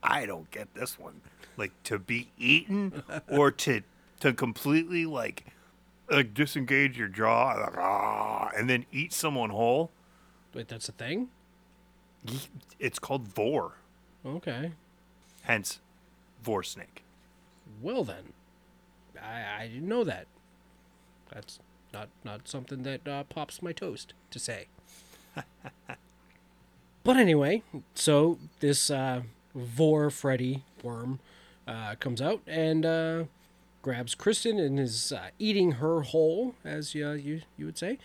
[0.03, 1.21] I don't get this one.
[1.57, 3.83] Like to be eaten or to
[4.21, 5.47] to completely like
[6.11, 9.91] like disengage your jaw and then eat someone whole.
[10.55, 11.29] Wait, that's a thing?
[12.79, 13.75] It's called vore,
[14.25, 14.73] Okay.
[15.43, 15.81] hence
[16.43, 17.03] vore snake.
[17.83, 18.33] Well then,
[19.21, 20.27] I I didn't know that.
[21.33, 21.59] That's
[21.93, 24.69] not not something that uh, pops my toast to say.
[27.05, 27.63] but anyway,
[27.95, 29.23] so this uh,
[29.55, 31.21] Vore Freddy worm
[31.67, 33.25] uh, comes out and uh,
[33.83, 37.99] grabs Kristen and is uh, eating her whole, as uh, you you would say,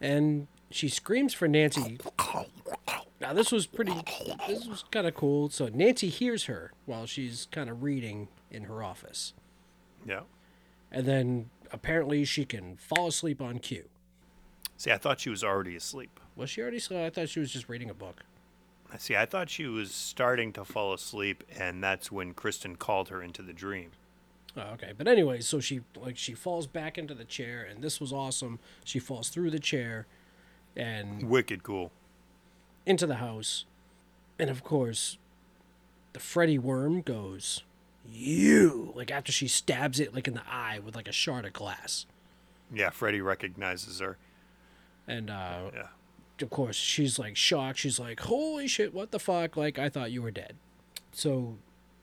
[0.00, 1.98] and she screams for Nancy.
[3.20, 3.92] Now this was pretty.
[4.48, 5.50] This was kind of cool.
[5.50, 9.34] So Nancy hears her while she's kind of reading in her office,
[10.06, 10.22] Yeah.
[10.90, 13.84] and then apparently she can fall asleep on cue.
[14.76, 16.18] See, I thought she was already asleep.
[16.36, 17.00] Was she already asleep?
[17.00, 18.22] I thought she was just reading a book.
[18.98, 23.22] See, I thought she was starting to fall asleep, and that's when Kristen called her
[23.22, 23.90] into the dream.
[24.56, 28.00] Oh, okay, but anyway, so she like she falls back into the chair, and this
[28.00, 28.58] was awesome.
[28.84, 30.06] She falls through the chair,
[30.76, 31.90] and Wicked cool.
[32.86, 33.64] into the house,
[34.38, 35.18] and of course,
[36.12, 37.64] the Freddy worm goes,
[38.10, 41.52] "You!" Like after she stabs it like in the eye with like a shard of
[41.52, 42.06] glass,
[42.72, 44.16] Yeah, Freddy recognizes her.
[45.06, 45.88] and uh, Yeah.
[46.40, 47.78] of course she's like shocked.
[47.78, 48.94] She's like, "Holy shit!
[48.94, 49.56] What the fuck?
[49.56, 50.56] Like I thought you were dead."
[51.12, 51.58] So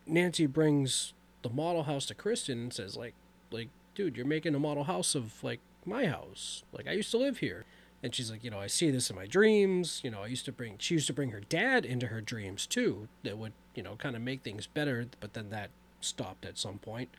[0.05, 3.13] Nancy brings the model house to Kristen and says, "Like,
[3.51, 6.63] like, dude, you're making a model house of like my house.
[6.71, 7.65] Like I used to live here."
[8.03, 10.01] And she's like, you know, I see this in my dreams.
[10.03, 12.67] You know, I used to bring, she used to bring her dad into her dreams
[12.67, 13.07] too.
[13.23, 15.07] That would, you know, kind of make things better.
[15.19, 17.09] But then that stopped at some point.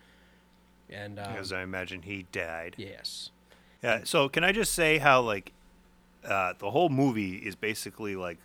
[0.88, 2.74] And uh, Because I imagine he died.
[2.78, 3.30] yes,
[3.82, 4.00] Yeah.
[4.04, 5.52] So can I just say how like
[6.24, 8.38] uh, the whole movie is basically like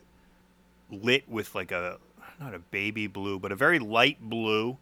[0.89, 1.99] lit with like a
[2.39, 4.77] not a baby blue, but a very light blue,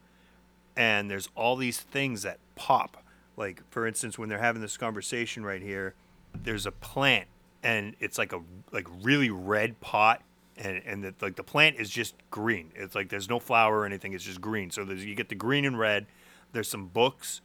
[0.76, 3.04] and there's all these things that pop.
[3.38, 5.94] Like for instance, when they're having this conversation right here,
[6.34, 7.28] there's a plant,
[7.64, 10.22] and it's like a like really red pot.
[10.58, 12.72] And, and the, like the plant is just green.
[12.76, 14.14] It's like there's no flower or anything.
[14.14, 14.70] It's just green.
[14.70, 16.06] So you get the green and red.
[16.52, 17.42] There's some books,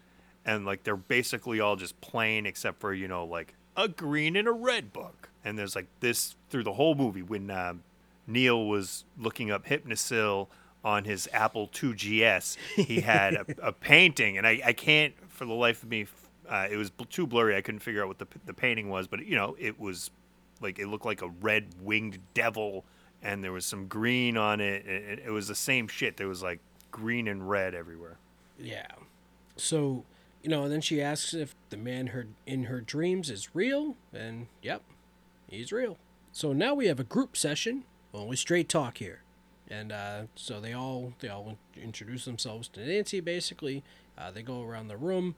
[0.46, 4.48] and like they're basically all just plain except for you know like a green and
[4.48, 7.82] a red book and there's like this through the whole movie when um,
[8.26, 10.48] neil was looking up Hypnocil
[10.82, 15.52] on his apple 2gs he had a, a painting and I, I can't for the
[15.52, 16.06] life of me
[16.48, 19.06] uh, it was bl- too blurry i couldn't figure out what the, the painting was
[19.06, 20.10] but you know it was
[20.60, 22.84] like it looked like a red winged devil
[23.22, 26.42] and there was some green on it it, it was the same shit there was
[26.42, 28.18] like green and red everywhere
[28.58, 28.86] yeah.
[29.56, 30.04] So,
[30.42, 33.96] you know, and then she asks if the man her in her dreams is real,
[34.12, 34.82] and yep,
[35.48, 35.98] he's real.
[36.32, 39.22] So now we have a group session, only straight talk here,
[39.68, 43.20] and uh, so they all they all introduce themselves to Nancy.
[43.20, 43.82] Basically,
[44.18, 45.34] uh, they go around the room.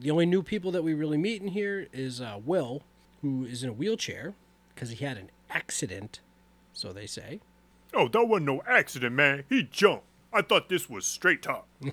[0.00, 2.82] The only new people that we really meet in here is uh, Will,
[3.20, 4.34] who is in a wheelchair
[4.74, 6.20] because he had an accident,
[6.72, 7.40] so they say.
[7.94, 9.44] oh that wasn't no accident man.
[9.48, 10.04] He jumped.
[10.32, 11.66] I thought this was straight talk.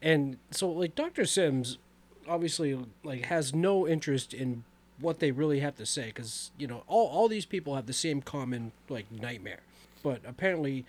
[0.00, 1.76] And so like dr sims
[2.28, 4.62] obviously like has no interest in
[5.00, 7.92] what they really have to say because you know all, all these people have the
[7.92, 9.60] same common like nightmare.
[10.04, 10.84] But apparently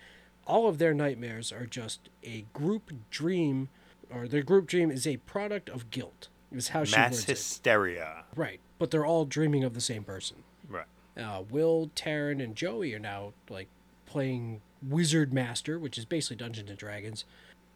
[0.46, 3.68] all of their nightmares are just a group dream
[4.12, 7.28] or their group dream is a product of guilt is how she mass words it.
[7.28, 12.54] hysteria right but they're all dreaming of the same person right uh, Will, Taryn, and
[12.54, 13.68] Joey are now like
[14.06, 17.24] playing Wizard Master, which is basically Dungeons and Dragons.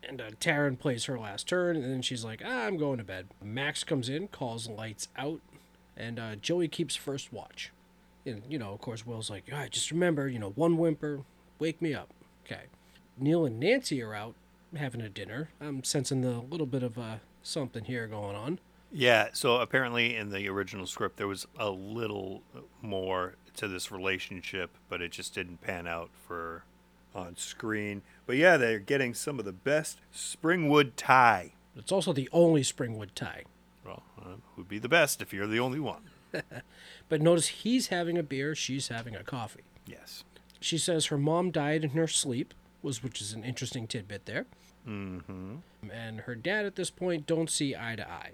[0.06, 3.04] And uh, Taryn plays her last turn, and then she's like, ah, "I'm going to
[3.04, 5.40] bed." Max comes in, calls lights out,
[5.96, 7.72] and uh, Joey keeps first watch.
[8.26, 11.22] And you know, of course, Will's like, "All right, just remember, you know, one whimper,
[11.58, 12.10] wake me up."
[12.44, 12.64] Okay.
[13.16, 14.34] Neil and Nancy are out
[14.76, 15.50] having a dinner.
[15.60, 18.58] I'm sensing a little bit of uh, something here going on.
[18.92, 22.42] Yeah, so apparently in the original script there was a little
[22.80, 26.64] more to this relationship, but it just didn't pan out for
[27.14, 28.02] on screen.
[28.26, 31.52] But yeah, they're getting some of the best Springwood Thai.
[31.76, 33.44] It's also the only Springwood Thai.
[33.84, 36.02] Well, uh, would be the best if you're the only one.
[37.08, 39.62] But notice he's having a beer, she's having a coffee.
[39.86, 40.24] Yes.
[40.60, 44.46] She says her mom died in her sleep, was which is an interesting tidbit there.
[44.88, 45.56] Mm-hmm.
[45.90, 48.32] And her dad at this point don't see eye to eye.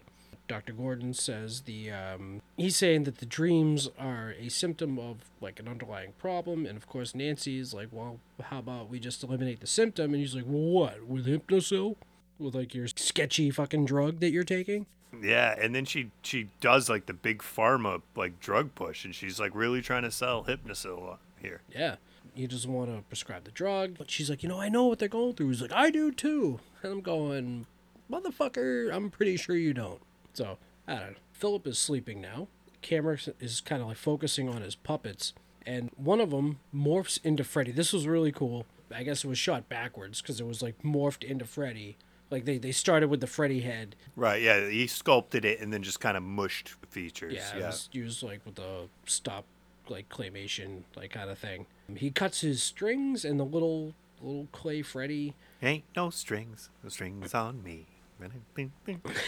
[0.50, 0.72] Dr.
[0.72, 5.68] Gordon says the um, he's saying that the dreams are a symptom of like an
[5.68, 10.12] underlying problem, and of course Nancy's like, well, how about we just eliminate the symptom?
[10.12, 11.94] And he's like, well, what with Hypnocil?
[12.40, 14.86] With like your sketchy fucking drug that you're taking?
[15.22, 19.38] Yeah, and then she she does like the big pharma like drug push, and she's
[19.38, 21.60] like really trying to sell Hypnocil here.
[21.72, 21.96] Yeah.
[22.34, 23.96] He doesn't want to prescribe the drug.
[23.98, 25.48] But she's like, you know, I know what they're going through.
[25.48, 26.60] He's like, I do too.
[26.82, 27.66] And I'm going,
[28.10, 30.00] motherfucker, I'm pretty sure you don't.
[30.32, 31.16] So, I don't know.
[31.32, 32.48] Philip is sleeping now.
[32.82, 35.34] Camera is kind of like focusing on his puppets,
[35.66, 37.72] and one of them morphs into Freddy.
[37.72, 38.64] This was really cool.
[38.94, 41.96] I guess it was shot backwards because it was like morphed into Freddy.
[42.30, 43.96] Like they, they started with the Freddy head.
[44.16, 47.34] Right, yeah, he sculpted it and then just kind of mushed features.
[47.34, 49.44] Yeah, Yeah, it was used like with the stop
[49.90, 51.66] like claymation like kind of thing.
[51.94, 57.34] He cuts his strings and the little little clay Freddy Ain't no strings, no strings
[57.34, 57.86] on me.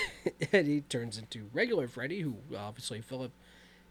[0.53, 3.33] and he turns into regular Freddy, who obviously Philip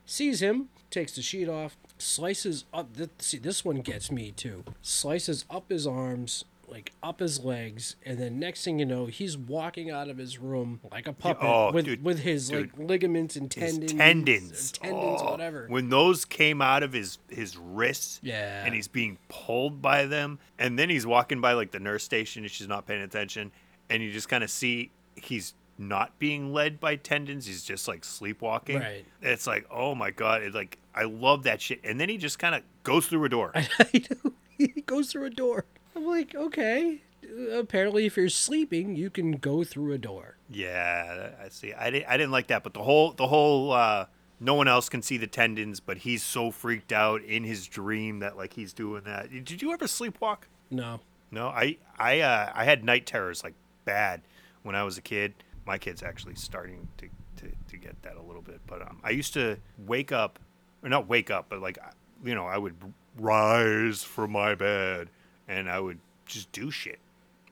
[0.06, 2.96] sees him, takes the sheet off, slices up.
[2.96, 4.64] Th- see, this one gets me too.
[4.82, 9.38] Slices up his arms, like up his legs, and then next thing you know, he's
[9.38, 12.72] walking out of his room like a puppet oh, with dude, with his dude.
[12.78, 15.66] like ligaments and His tendons, tendons, tendons, Oh, whatever.
[15.68, 18.64] When those came out of his his wrists, Yeah.
[18.66, 22.44] and he's being pulled by them, and then he's walking by like the nurse station,
[22.44, 23.52] and she's not paying attention,
[23.90, 27.46] and you just kind of see he's not being led by tendons.
[27.48, 28.80] He's just like sleepwalking.
[28.80, 29.06] Right.
[29.22, 31.82] It's like, oh my god, it's like I love that shit.
[31.84, 33.54] And then he just kind of goes through a door.
[34.58, 35.66] He goes through a door.
[35.96, 37.02] I'm like, okay.
[37.24, 40.38] Uh, Apparently, if you're sleeping, you can go through a door.
[40.50, 41.74] Yeah, I see.
[41.74, 42.10] I didn't.
[42.10, 44.06] I didn't like that, but the whole the whole uh,
[44.40, 48.20] no one else can see the tendons, but he's so freaked out in his dream
[48.20, 49.30] that like he's doing that.
[49.32, 50.40] Did you ever sleepwalk?
[50.70, 51.00] No.
[51.32, 53.54] No, I I uh, I had night terrors like
[53.86, 54.22] bad
[54.64, 55.34] when I was a kid.
[55.66, 59.12] My kid's actually starting to, to, to get that a little bit, but um, I
[59.12, 60.40] used to wake up,
[60.84, 61.78] or not wake up, but like
[62.26, 62.76] you know I would
[63.18, 65.10] rise from my bed
[65.52, 67.00] and I would just do shit.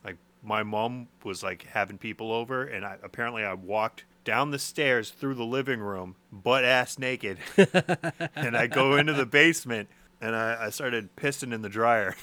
[0.03, 4.59] Like my mom was like having people over, and I apparently I walked down the
[4.59, 7.37] stairs through the living room, butt ass naked,
[8.35, 9.89] and I go into the basement
[10.21, 12.15] and I, I started pissing in the dryer.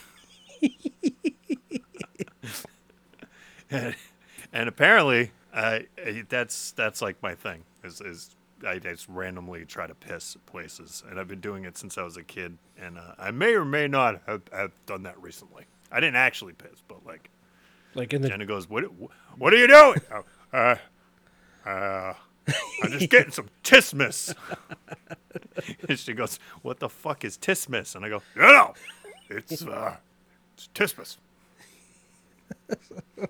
[3.71, 3.95] and,
[4.53, 5.81] and apparently, uh,
[6.29, 7.65] that's that's like my thing.
[7.83, 8.36] Is, is
[8.66, 12.16] I just randomly try to piss places, and I've been doing it since I was
[12.16, 12.59] a kid.
[12.79, 15.64] And uh, I may or may not have, have done that recently.
[15.90, 17.31] I didn't actually piss, but like
[17.95, 18.85] Like in the Jenna goes, "What?
[19.37, 20.77] What are you doing?" Oh, uh,
[21.69, 22.14] uh,
[22.83, 24.35] I'm just getting some tismus.
[25.88, 28.75] and she goes, "What the fuck is tismus?" And I go, "No, no,
[29.29, 29.97] it's uh,
[30.55, 31.16] it's tismus."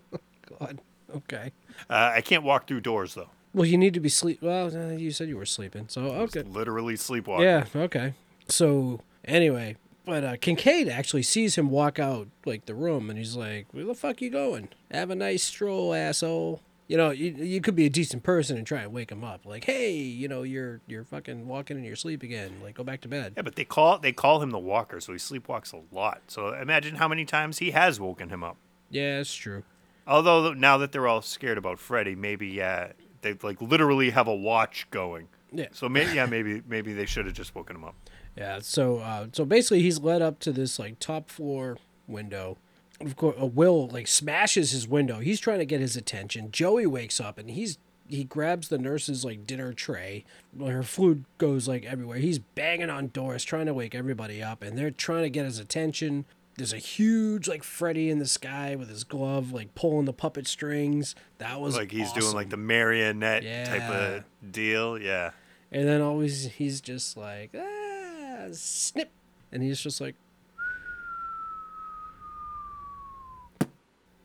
[0.59, 0.81] God.
[1.15, 1.53] Okay.
[1.89, 3.31] Uh, I can't walk through doors though.
[3.57, 4.43] Well, you need to be sleep.
[4.43, 6.43] Well, uh, you said you were sleeping, so okay.
[6.43, 7.47] Literally sleepwalking.
[7.47, 7.65] Yeah.
[7.75, 8.13] Okay.
[8.49, 13.35] So anyway, but uh, Kincaid actually sees him walk out like the room, and he's
[13.35, 14.69] like, "Where the fuck you going?
[14.91, 18.67] Have a nice stroll, asshole." You know, you, you could be a decent person and
[18.67, 19.47] try and wake him up.
[19.47, 22.57] Like, hey, you know, you're you're fucking walking in your sleep again.
[22.63, 23.33] Like, go back to bed.
[23.37, 26.21] Yeah, but they call they call him the Walker, so he sleepwalks a lot.
[26.27, 28.59] So imagine how many times he has woken him up.
[28.91, 29.63] Yeah, it's true.
[30.07, 32.93] Although now that they're all scared about Freddy, maybe yeah,
[33.27, 35.29] they like literally have a watch going.
[35.53, 35.67] Yeah.
[35.73, 37.95] So maybe yeah, maybe maybe they should have just woken him up.
[38.37, 38.61] Yeah.
[38.61, 42.59] So uh, so basically, he's led up to this like top floor window.
[43.01, 45.19] Of course, uh, Will like smashes his window.
[45.19, 46.51] He's trying to get his attention.
[46.51, 50.25] Joey wakes up and he's he grabs the nurse's like dinner tray.
[50.59, 52.19] Her food goes like everywhere.
[52.19, 55.59] He's banging on doors trying to wake everybody up, and they're trying to get his
[55.59, 56.25] attention.
[56.57, 60.47] There's a huge like Freddy in the sky with his glove like pulling the puppet
[60.47, 61.15] strings.
[61.39, 64.99] That was Like he's doing like the marionette type of deal.
[64.99, 65.33] Yeah.
[65.71, 69.11] And then always he's just like, ah, snip.
[69.53, 70.15] And he's just like.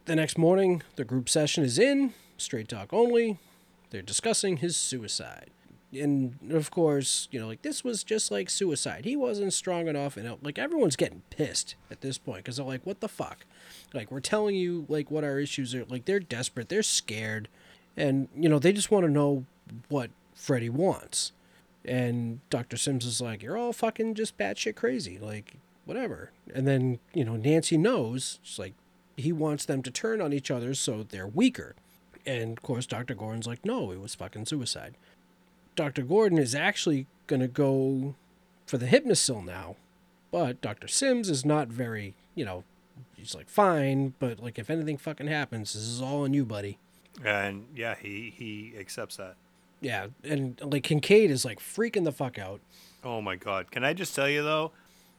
[0.06, 3.38] The next morning, the group session is in, straight talk only.
[3.92, 5.52] They're discussing his suicide.
[5.94, 9.04] And of course, you know, like this was just like suicide.
[9.04, 10.16] He wasn't strong enough.
[10.16, 13.46] And uh, like everyone's getting pissed at this point because they're like, what the fuck?
[13.94, 15.86] Like, we're telling you, like, what our issues are.
[15.86, 17.50] Like, they're desperate, they're scared.
[17.98, 19.46] And, you know, they just want to know
[19.90, 21.34] what Freddy wants.
[21.84, 22.78] And Dr.
[22.78, 25.18] Simms is like, You're all fucking just batshit crazy.
[25.20, 26.32] Like, whatever.
[26.54, 28.74] And then, you know, Nancy knows, it's like,
[29.18, 31.76] he wants them to turn on each other so they're weaker.
[32.26, 33.16] And of course, Dr.
[33.16, 34.96] Gordon's like, No, it was fucking suicide.
[35.76, 36.04] Dr.
[36.04, 38.16] Gordon is actually going to go
[38.66, 39.76] for the Hypnocil now.
[40.32, 40.88] But Dr.
[40.88, 42.64] Simms is not very, you know,
[43.16, 46.78] he's like, Fine, but like, if anything fucking happens, this is all on you, buddy.
[47.24, 49.36] And yeah, he he accepts that.
[49.82, 50.08] Yeah.
[50.24, 52.62] And like, Kincaid is like freaking the fuck out.
[53.04, 53.72] Oh my god.
[53.72, 54.72] Can I just tell you though?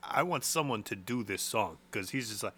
[0.02, 2.54] I want someone to do this song cuz he's just like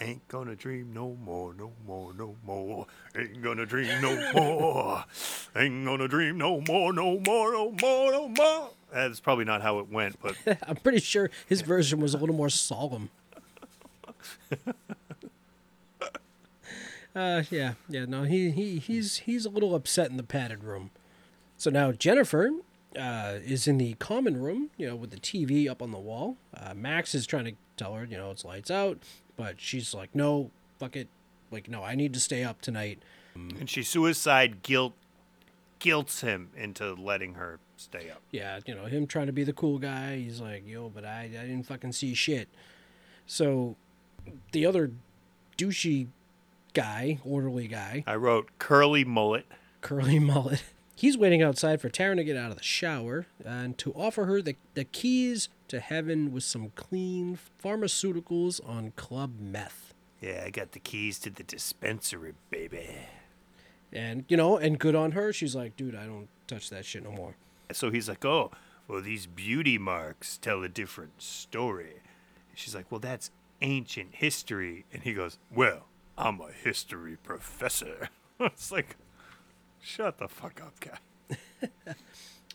[0.00, 2.86] Ain't gonna dream no more, no more, no more.
[3.14, 5.04] Ain't gonna dream no more.
[5.54, 8.70] Ain't gonna dream no more, no more, no more, no more.
[8.92, 10.36] That's probably not how it went, but
[10.66, 13.10] I'm pretty sure his version was a little more solemn.
[17.14, 20.90] uh, yeah, yeah, no, he, he he's he's a little upset in the padded room.
[21.58, 22.50] So now Jennifer
[22.98, 26.36] uh, is in the common room, you know, with the TV up on the wall.
[26.54, 28.98] Uh, Max is trying to tell her, you know, it's lights out,
[29.40, 31.08] but she's like, no, fuck it.
[31.50, 33.02] Like, no, I need to stay up tonight.
[33.34, 34.92] And she suicide guilt
[35.78, 38.20] guilts him into letting her stay up.
[38.30, 40.16] Yeah, you know, him trying to be the cool guy.
[40.16, 42.48] He's like, yo, but I, I didn't fucking see shit.
[43.26, 43.76] So
[44.52, 44.90] the other
[45.56, 46.08] douchey
[46.74, 49.46] guy, orderly guy, I wrote curly mullet.
[49.80, 50.62] curly mullet.
[50.96, 54.42] He's waiting outside for Taryn to get out of the shower and to offer her
[54.42, 59.94] the, the keys to heaven with some clean pharmaceuticals on club meth.
[60.20, 62.88] Yeah, I got the keys to the dispensary, baby.
[63.92, 65.32] And, you know, and good on her.
[65.32, 67.34] She's like, dude, I don't touch that shit no more.
[67.72, 68.50] So he's like, "Oh,
[68.88, 72.02] well, these beauty marks tell a different story."
[72.54, 73.30] She's like, "Well, that's
[73.62, 75.86] ancient history," and he goes, "Well,
[76.18, 78.08] I'm a history professor."
[78.40, 78.96] it's like,
[79.80, 81.94] shut the fuck up, guy.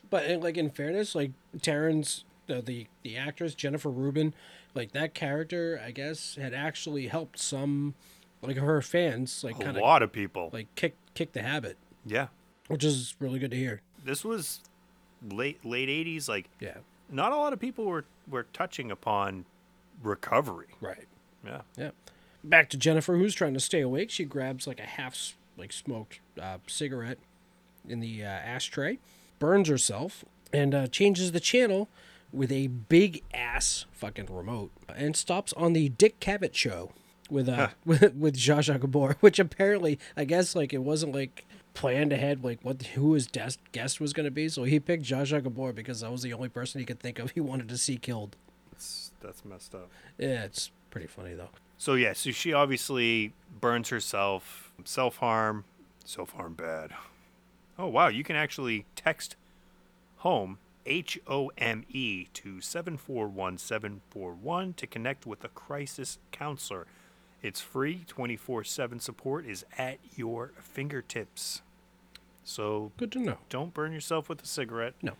[0.09, 4.33] But like in fairness, like Taryn's the, the the actress Jennifer Rubin,
[4.73, 7.93] like that character, I guess, had actually helped some
[8.41, 10.49] like her fans like A kind of lot of people.
[10.53, 12.27] like kick kick the habit, yeah,
[12.67, 13.81] which is really good to hear.
[14.03, 14.59] this was
[15.29, 16.27] late late '80s.
[16.29, 16.77] Like, Yeah.
[17.09, 19.45] not a lot of people were were touching upon
[20.03, 20.67] recovery.
[20.81, 21.07] Right.
[21.45, 21.61] Yeah.
[21.77, 21.91] Yeah.
[22.43, 24.11] Back to Jennifer, who's trying to stay awake.
[24.11, 27.17] She grabs like a half like smoked uh, cigarette
[27.87, 28.99] in the uh, ashtray,
[29.39, 31.87] burns herself, and uh, changes the channel
[32.35, 36.91] with a big ass fucking remote, and stops on the Dick Cavett show
[37.29, 41.45] with uh with, with Zsa Zsa Gabor, which apparently I guess like it wasn't like
[41.73, 44.49] planned ahead like what who his des- guest was going to be.
[44.49, 47.19] So he picked Zsa Zsa Gabor because that was the only person he could think
[47.19, 48.35] of he wanted to see killed.
[48.71, 49.89] That's, that's messed up.
[50.17, 51.49] yeah it's pretty funny though.
[51.77, 55.65] So yeah, so she obviously burns herself, self harm,
[56.05, 56.91] self harm bad.
[57.77, 59.35] Oh wow, you can actually text
[60.17, 65.43] home H O M E to seven four one seven four one to connect with
[65.43, 66.85] a crisis counselor.
[67.41, 71.61] It's free, twenty four seven support is at your fingertips.
[72.43, 74.93] So good to know don't burn yourself with a cigarette.
[75.01, 75.13] no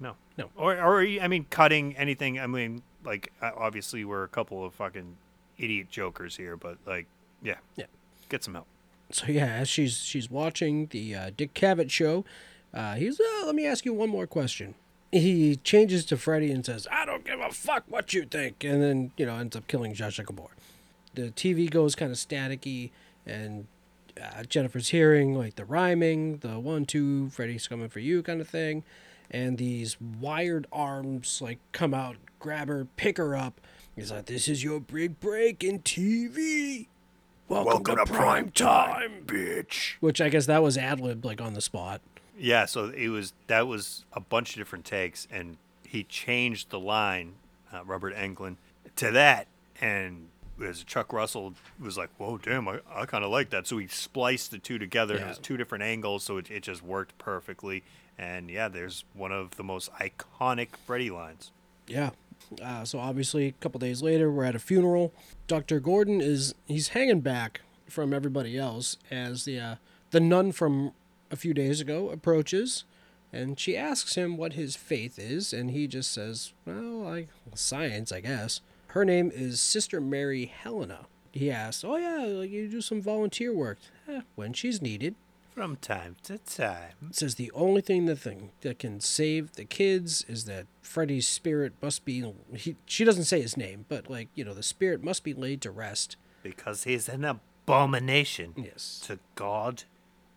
[0.00, 0.16] No.
[0.38, 0.50] No.
[0.56, 2.40] Or, or I mean, cutting anything.
[2.40, 5.16] I mean, like, uh, obviously, we're a couple of fucking
[5.58, 7.06] idiot jokers here, but, like,
[7.42, 7.56] yeah.
[7.76, 7.84] Yeah.
[8.30, 8.66] Get some help.
[9.10, 12.24] so yeah, as she's she's watching the uh, Dick Cavett show,
[12.72, 14.74] uh, he's uh, let me ask you one more question.
[15.12, 18.82] He changes to Freddy and says, "I don't give a fuck what you think," and
[18.82, 20.50] then you know ends up killing Zsa Gabor.
[21.14, 22.90] The TV goes kind of staticky,
[23.26, 23.66] and
[24.20, 28.48] uh, Jennifer's hearing like the rhyming, the one two, Freddy's coming for you kind of
[28.48, 28.84] thing,
[29.30, 33.60] and these wired arms like come out, grab her, pick her up.
[33.96, 36.86] He's like, "This is your big break in TV."
[37.48, 39.24] Welcome, to, prime time.
[39.26, 39.94] bitch.
[39.98, 42.00] Which I guess that was ad lib like on the spot.
[42.42, 46.80] Yeah, so it was, that was a bunch of different takes, and he changed the
[46.80, 47.34] line,
[47.72, 48.56] uh, Robert Englund,
[48.96, 49.46] to that,
[49.80, 50.28] and
[50.64, 53.66] as Chuck Russell was like, whoa, damn, I, I kind of like that.
[53.66, 55.14] So he spliced the two together.
[55.14, 55.28] and It Yeah.
[55.30, 57.82] was two different angles, so it, it just worked perfectly.
[58.18, 61.50] And yeah, there's one of the most iconic Freddy lines.
[61.86, 62.10] Yeah.
[62.62, 65.12] Uh, so obviously, a couple days later, we're at a funeral.
[65.46, 65.80] Dr.
[65.80, 69.74] Gordon is he's hanging back from everybody else as the uh,
[70.10, 70.92] the nun from
[71.30, 72.84] a few days ago approaches,
[73.32, 78.10] and she asks him what his faith is, and he just says, "Well, I science,
[78.12, 81.06] I guess." Her name is Sister Mary Helena.
[81.32, 83.78] He asks, "Oh yeah, like you do some volunteer work
[84.08, 85.14] eh, when she's needed."
[85.54, 87.10] From time to time.
[87.12, 91.74] Says the only thing that thing that can save the kids is that Freddy's spirit
[91.82, 92.24] must be.
[92.54, 95.60] He, she doesn't say his name, but like you know, the spirit must be laid
[95.62, 96.16] to rest.
[96.42, 99.00] Because he's an abomination Yes.
[99.06, 99.84] to God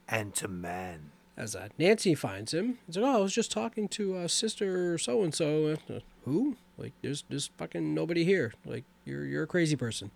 [0.07, 1.11] and to man.
[1.35, 4.97] As uh, Nancy finds him, it's like, oh, I was just talking to uh, sister
[4.99, 5.75] so and so.
[6.25, 6.57] Who?
[6.77, 8.53] Like, there's there's fucking nobody here.
[8.65, 10.11] Like, you're you're a crazy person.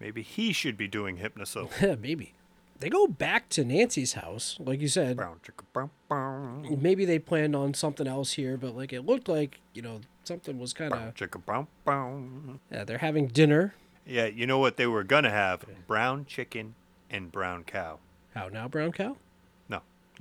[0.00, 2.00] Maybe he should be doing Hypnocil.
[2.00, 2.34] Maybe.
[2.80, 5.16] They go back to Nancy's house, like you said.
[5.16, 6.78] Brown chicka brown brown.
[6.80, 10.58] Maybe they planned on something else here, but like it looked like you know something
[10.58, 11.14] was kind of.
[11.14, 12.58] chicka brown brown.
[12.72, 13.74] Yeah, they're having dinner.
[14.04, 15.64] Yeah, you know what they were gonna have?
[15.86, 16.74] Brown chicken
[17.08, 18.00] and brown cow.
[18.34, 19.16] How now, brown cow?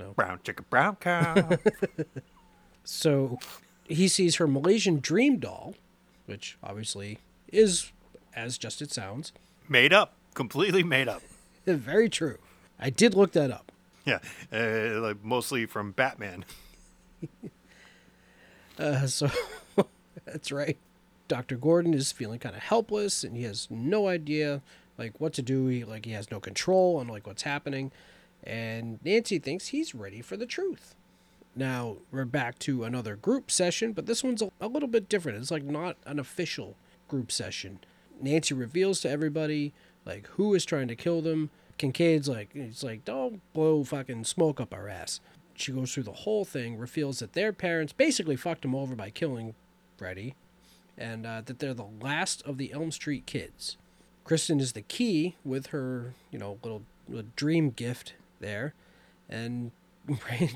[0.02, 0.14] No.
[0.14, 1.50] Brown chicken, brown cow.
[2.84, 3.38] So
[3.88, 5.76] he sees her Malaysian dream doll,
[6.26, 7.20] which obviously
[7.52, 7.92] is,
[8.36, 9.32] as just it sounds,
[9.70, 10.14] made up.
[10.34, 11.22] Completely made up.
[11.66, 12.38] very true.
[12.80, 13.72] I did look that up.
[14.06, 14.20] Yeah.
[14.52, 16.46] Uh, like mostly from Batman.
[18.80, 19.30] Uh, so
[20.26, 20.78] that's right.
[21.28, 21.56] Dr.
[21.56, 24.62] Gordon is feeling kind of helpless and he has no idea
[24.98, 25.68] like what to do.
[25.68, 27.92] He like he has no control on like what's happening.
[28.44, 30.96] And Nancy thinks he's ready for the truth.
[31.56, 35.38] Now we're back to another group session, but this one's a, a little bit different.
[35.38, 36.76] It's like not an official
[37.08, 37.80] group session.
[38.22, 39.74] Nancy reveals to everybody
[40.06, 41.50] like who is trying to kill them.
[41.78, 45.20] Kincaid's like he's like don't blow fucking smoke up our ass.
[45.56, 49.10] She goes through the whole thing, reveals that their parents basically fucked them over by
[49.10, 49.54] killing
[49.98, 50.36] Freddy,
[50.98, 53.78] and uh, that they're the last of the Elm Street kids.
[54.24, 58.74] Kristen is the key with her, you know, little, little dream gift there,
[59.30, 59.72] and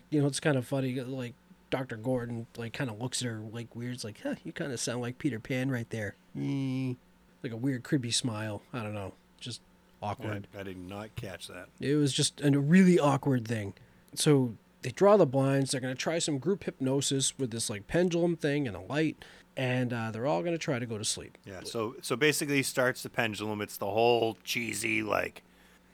[0.09, 0.99] you know it's kind of funny.
[0.99, 1.33] Like
[1.69, 1.97] Dr.
[1.97, 3.93] Gordon, like kind of looks at her like weird.
[3.93, 6.15] It's like, huh, you kind of sound like Peter Pan right there.
[6.37, 6.97] Mm.
[7.43, 8.61] Like a weird, creepy smile.
[8.73, 9.61] I don't know, just
[10.01, 10.47] awkward.
[10.57, 11.67] I did not catch that.
[11.79, 13.73] It was just a really awkward thing.
[14.13, 15.71] So they draw the blinds.
[15.71, 19.23] They're gonna try some group hypnosis with this like pendulum thing and a light,
[19.57, 21.37] and uh, they're all gonna try to go to sleep.
[21.45, 21.61] Yeah.
[21.63, 23.61] So so basically, starts the pendulum.
[23.61, 25.41] It's the whole cheesy like,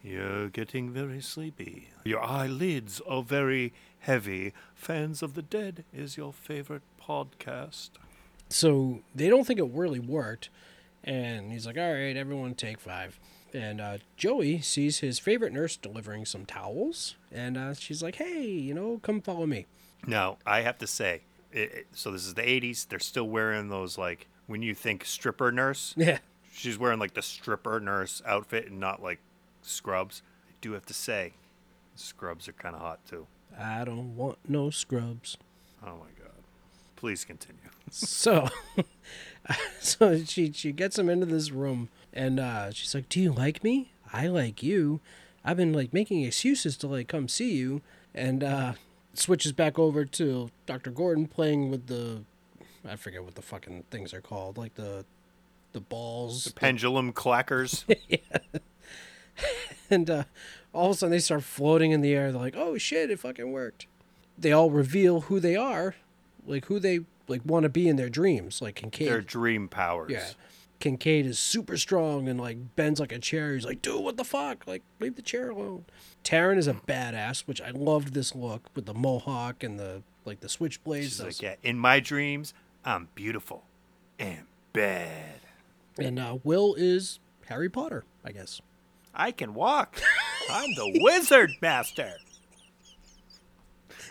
[0.04, 1.90] you're getting very sleepy.
[2.04, 4.54] Your eyelids are very heavy.
[4.76, 7.92] Fans of the Dead is your favorite podcast.
[8.50, 10.50] So they don't think it really worked,
[11.04, 13.20] and he's like, "All right, everyone, take five.
[13.54, 18.44] And uh, Joey sees his favorite nurse delivering some towels, and uh, she's like, "Hey,
[18.44, 19.68] you know, come follow me."
[20.08, 21.22] Now I have to say,
[21.52, 22.88] it, so this is the '80s.
[22.88, 25.94] They're still wearing those like when you think stripper nurse.
[25.96, 26.20] Yeah,
[26.54, 29.20] She's wearing like the stripper nurse outfit and not like
[29.62, 30.22] scrubs.
[30.50, 31.34] I do have to say,
[31.96, 33.28] scrubs are kind of hot too.
[33.58, 35.38] I don't want no scrubs.
[35.84, 36.44] Oh my god.
[36.96, 37.58] Please continue.
[37.90, 38.48] so
[39.80, 43.64] so she she gets him into this room and uh she's like do you like
[43.64, 45.02] me i like you
[45.44, 47.82] i've been like making excuses to like come see you
[48.14, 48.74] and uh
[49.16, 52.22] switches back over to dr gordon playing with the
[52.88, 55.04] i forget what the fucking things are called like the
[55.74, 57.84] the balls The Pendulum clackers.
[59.92, 60.24] and uh
[60.74, 63.20] all of a sudden they start floating in the air they're like oh shit it
[63.20, 63.86] fucking worked
[64.38, 65.96] they all reveal who they are
[66.46, 69.08] like who they like want to be in their dreams like Kincaid.
[69.08, 70.12] Their dream powers.
[70.12, 70.28] Yeah.
[70.80, 73.54] Kincaid is super strong and like bends like a chair.
[73.54, 74.66] He's like, dude, what the fuck?
[74.68, 75.86] Like, leave the chair alone.
[76.24, 80.42] Taryn is a badass, which I loved this look with the mohawk and the like
[80.42, 81.04] the switchblades.
[81.04, 83.64] She's like, yeah, in my dreams, I'm beautiful
[84.20, 85.40] and bad.
[85.98, 88.62] And uh, Will is Harry Potter, I guess.
[89.14, 90.00] I can walk.
[90.50, 92.14] I'm the wizard master.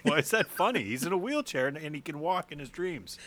[0.03, 0.85] Why is that funny?
[0.85, 3.19] He's in a wheelchair and, and he can walk in his dreams.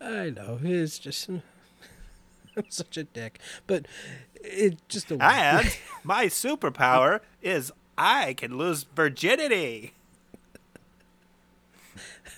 [0.00, 1.28] I know it's just
[2.56, 3.86] I'm such a dick, but
[4.34, 9.92] it just a And my superpower is I can lose virginity.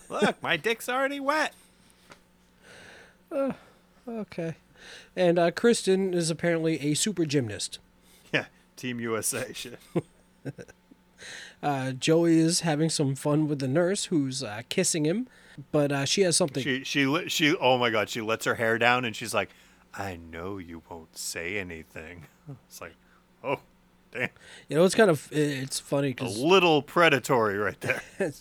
[0.08, 1.54] Look, my dick's already wet.
[3.30, 3.54] Oh,
[4.08, 4.56] okay.
[5.16, 7.78] And uh, Kristen is apparently a super gymnast.
[8.32, 9.78] Yeah, Team USA shit.
[11.62, 15.28] Uh, Joey is having some fun with the nurse who's uh, kissing him,
[15.72, 16.62] but uh, she has something.
[16.62, 19.50] She she li- she oh my god, she lets her hair down and she's like,
[19.92, 22.26] "I know you won't say anything."
[22.66, 22.94] It's like,
[23.44, 23.60] "Oh,
[24.10, 24.30] damn.
[24.68, 28.02] You know, it's kind of it's funny A little predatory right there."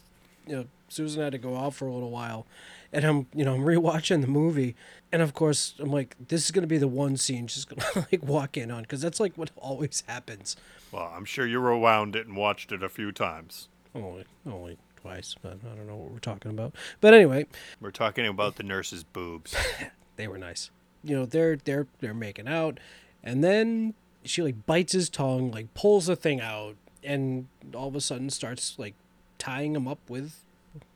[0.47, 2.45] you know Susan had to go out for a little while,
[2.93, 4.75] and I'm you know I'm rewatching the movie,
[5.11, 8.23] and of course I'm like this is gonna be the one scene she's gonna like
[8.23, 10.55] walk in on because that's like what always happens.
[10.91, 13.67] Well, I'm sure you rewound it and watched it a few times.
[13.95, 16.75] Only only twice, but I don't know what we're talking about.
[17.01, 17.45] But anyway,
[17.79, 19.55] We're talking about the nurse's boobs.
[20.15, 20.69] they were nice.
[21.03, 22.79] You know, they're they're they're making out,
[23.23, 23.93] and then
[24.23, 28.29] she like bites his tongue, like pulls the thing out, and all of a sudden
[28.29, 28.95] starts like
[29.37, 30.43] tying him up with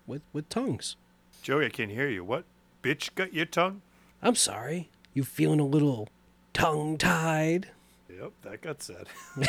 [0.05, 0.95] with with tongues.
[1.41, 2.23] Joey, I can't hear you.
[2.23, 2.45] What?
[2.83, 3.81] Bitch got your tongue?
[4.23, 6.07] I'm sorry, you feeling a little
[6.53, 7.67] tongue tied?
[8.09, 9.07] Yep, that got said.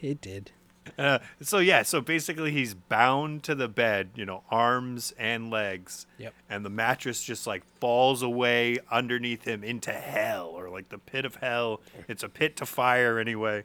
[0.00, 0.50] It did.
[0.98, 6.06] Uh, so yeah, so basically he's bound to the bed, you know, arms and legs.
[6.18, 6.34] Yep.
[6.50, 11.24] And the mattress just like falls away underneath him into hell or like the pit
[11.24, 11.80] of hell.
[12.08, 13.62] It's a pit to fire anyway.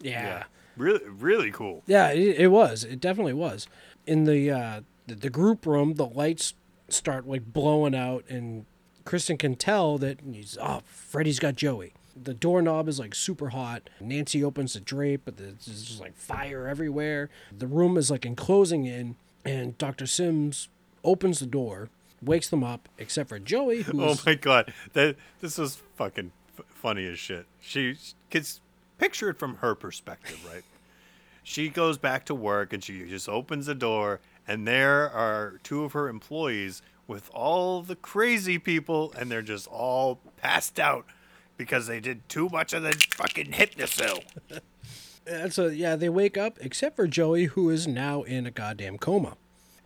[0.00, 0.44] Yeah.
[0.76, 1.84] Really really cool.
[1.86, 2.82] Yeah, it, it was.
[2.82, 3.68] It definitely was.
[4.04, 6.54] In the, uh, the the group room, the lights
[6.88, 8.66] start like blowing out, and
[9.08, 11.94] Kristen can tell that he's oh, Freddy's got Joey.
[12.14, 13.88] The doorknob is like super hot.
[14.02, 17.30] Nancy opens the drape, but there's just like fire everywhere.
[17.56, 20.06] The room is like enclosing in, and Dr.
[20.06, 20.68] Simms
[21.04, 21.88] opens the door,
[22.22, 24.74] wakes them up, except for Joey, oh who's Oh my god.
[24.92, 27.46] That this was fucking f- funny as shit.
[27.62, 27.96] She
[28.30, 28.60] cuz
[28.98, 30.64] picture it from her perspective, right?
[31.42, 35.82] She goes back to work and she just opens the door and there are two
[35.82, 41.04] of her employees with all the crazy people and they're just all passed out
[41.56, 44.22] because they did too much of the fucking Hypnocil.
[45.30, 48.96] And so yeah, they wake up except for Joey, who is now in a goddamn
[48.96, 49.36] coma.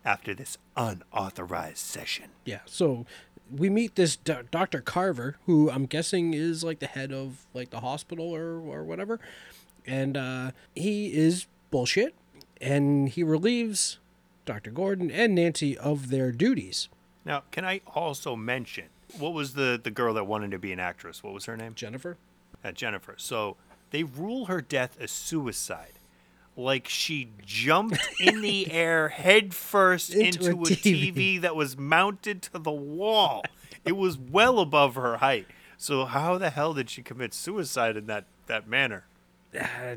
[0.04, 2.26] After this unauthorized session.
[2.44, 3.06] Yeah, so
[3.50, 4.80] we meet this do- Dr.
[4.80, 9.18] Carver, who I'm guessing is like the head of like the hospital or or whatever,
[9.84, 12.14] and uh, he is bullshit,
[12.60, 13.98] and he relieves
[14.44, 14.70] Dr.
[14.70, 16.88] Gordon and Nancy of their duties.
[17.24, 18.86] Now, can I also mention
[19.18, 21.22] what was the the girl that wanted to be an actress?
[21.22, 21.74] What was her name?
[21.74, 22.16] Jennifer.
[22.64, 23.14] Uh, Jennifer.
[23.18, 23.56] So
[23.90, 25.92] they rule her death a suicide.
[26.56, 31.14] Like she jumped in the air headfirst Into into, a TV.
[31.14, 31.40] TV.
[31.40, 33.42] that was mounted to the wall.
[33.84, 35.46] It was well above her height.
[35.78, 39.04] So how the hell did she commit suicide in that, that manner?
[39.54, 39.96] I,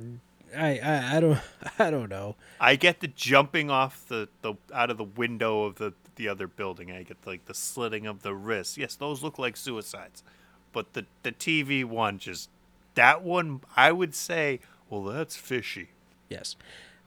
[0.58, 1.40] I I don't
[1.80, 2.36] I don't know.
[2.60, 6.48] I get the jumping off the, the out of the window of the, the other
[6.48, 6.92] building.
[6.92, 8.78] I get like the slitting of the wrist.
[8.78, 10.24] Yes, those look like suicides.
[10.74, 12.50] But the, the TV one just
[12.96, 14.60] that one I would say,
[14.90, 15.90] well that's fishy.
[16.30, 16.56] Yes.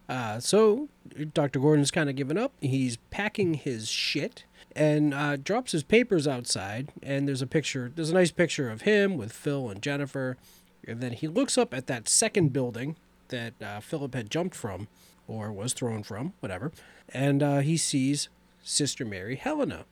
[0.09, 0.89] Uh, so
[1.35, 1.61] Dr.
[1.61, 2.53] Gordon's kind of given up.
[2.61, 4.45] He's packing his shit
[4.75, 6.89] and uh, drops his papers outside.
[7.03, 7.93] And there's a picture.
[7.95, 10.37] There's a nice picture of him with Phil and Jennifer.
[10.87, 12.97] And then he looks up at that second building
[13.29, 14.89] that uh, Philip had jumped from,
[15.27, 16.73] or was thrown from, whatever.
[17.11, 18.29] And uh, he sees
[18.69, 19.85] Sister Mary Helena.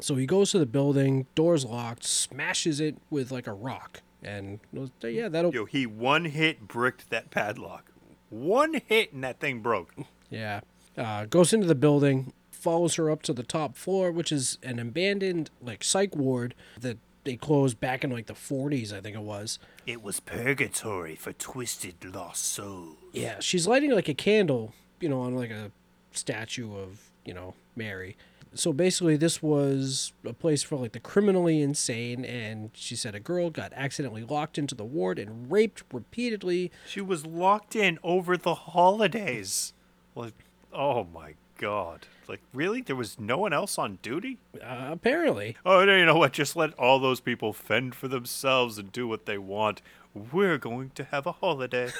[0.00, 1.26] So he goes to the building.
[1.34, 2.04] Door's locked.
[2.04, 4.02] Smashes it with like a rock.
[4.22, 4.58] And
[5.02, 7.92] yeah, that'll Yo, he one hit bricked that padlock.
[8.30, 9.94] One hit and that thing broke.
[10.30, 10.60] Yeah.
[10.96, 14.78] Uh, goes into the building, follows her up to the top floor, which is an
[14.78, 19.22] abandoned like psych ward that they closed back in like the 40s, I think it
[19.22, 19.58] was.
[19.86, 22.96] It was purgatory for twisted lost souls.
[23.12, 25.70] Yeah, she's lighting like a candle, you know, on like a
[26.12, 28.16] statue of, you know, Mary.
[28.56, 33.20] So basically, this was a place for like the criminally insane, and she said a
[33.20, 36.70] girl got accidentally locked into the ward and raped repeatedly.
[36.86, 39.72] She was locked in over the holidays.
[40.14, 40.34] Like,
[40.72, 42.06] oh my god.
[42.28, 42.80] Like, really?
[42.80, 44.38] There was no one else on duty?
[44.54, 46.32] Uh, apparently, Oh, no, you know what?
[46.32, 49.82] Just let all those people fend for themselves and do what they want.
[50.14, 51.90] We're going to have a holiday.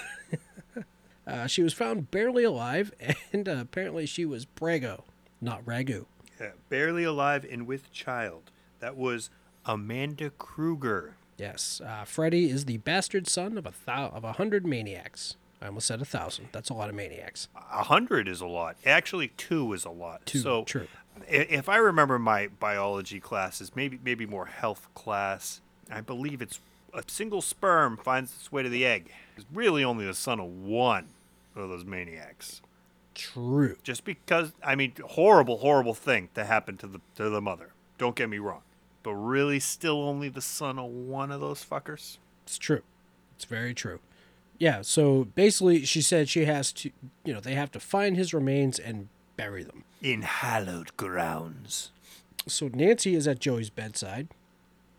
[1.27, 2.93] uh, she was found barely alive,
[3.33, 5.05] and uh, apparently she was prego,
[5.45, 6.07] not ragu.
[6.41, 8.51] yeah, barely alive and with child.
[8.81, 9.31] That was
[9.65, 11.15] Amanda Krueger.
[11.39, 15.37] Yes, uh, Freddy is the bastard son of a thou- of a hundred maniacs.
[15.63, 16.49] I almost said a thousand.
[16.53, 17.49] That's a lot of maniacs.
[17.57, 18.77] A hundred is a lot.
[18.85, 20.27] Actually, two is a lot.
[20.27, 20.87] Two, so, true.
[21.27, 26.61] if I remember my biology classes, maybe maybe more health class, I believe it's
[26.93, 29.11] a single sperm finds its way to the egg.
[29.37, 31.07] It's really only the son of one
[31.57, 32.61] of those maniacs.
[33.15, 33.77] True.
[33.83, 37.71] Just because, I mean, horrible, horrible thing to happen to the to the mother.
[37.97, 38.63] Don't get me wrong,
[39.03, 42.19] but really, still only the son of one of those fuckers.
[42.45, 42.83] It's true.
[43.37, 44.01] It's very true.
[44.59, 44.83] Yeah.
[44.83, 46.91] So basically, she said she has to,
[47.25, 49.85] you know, they have to find his remains and bury them.
[50.03, 51.91] In hallowed grounds.
[52.47, 54.29] So Nancy is at Joey's bedside,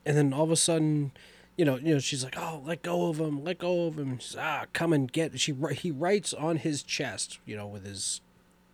[0.06, 1.12] and then all of a sudden,
[1.58, 4.20] you know, you know, she's like, "Oh, let go of him, let go of him."
[4.20, 5.40] She's, ah, come and get.
[5.40, 8.22] She he writes on his chest, you know, with his,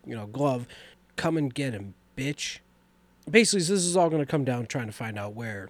[0.06, 0.68] you know, glove,
[1.16, 2.60] "Come and get him, bitch."
[3.30, 5.70] Basically, this is all going to come down trying to find out where,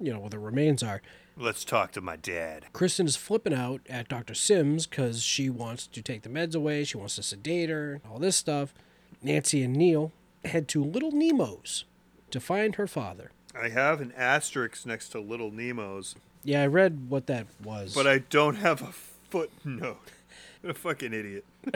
[0.00, 1.02] you know, where the remains are.
[1.38, 2.64] Let's talk to my dad.
[2.72, 4.32] Kristen is flipping out at Dr.
[4.32, 6.84] Simms because she wants to take the meds away.
[6.84, 8.72] She wants to sedate her, all this stuff.
[9.22, 10.12] Nancy and Neil
[10.46, 11.84] head to Little Nemo's
[12.30, 13.32] to find her father.
[13.54, 16.14] I have an asterisk next to Little Nemo's,
[16.46, 17.94] Yeah, I read what that was.
[17.94, 19.98] but I don't have a footnote.
[20.62, 21.44] What a fucking idiot.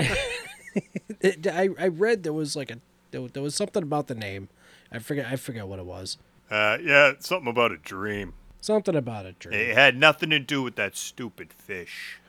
[1.20, 2.78] It- I, I read there was like a
[3.10, 4.48] there, there was something about the name.
[4.92, 6.16] I forget I forget what it was.
[6.50, 8.34] Uh, yeah, something about a dream.
[8.60, 9.58] Something about a dream.
[9.58, 12.20] It had nothing to do with that stupid fish.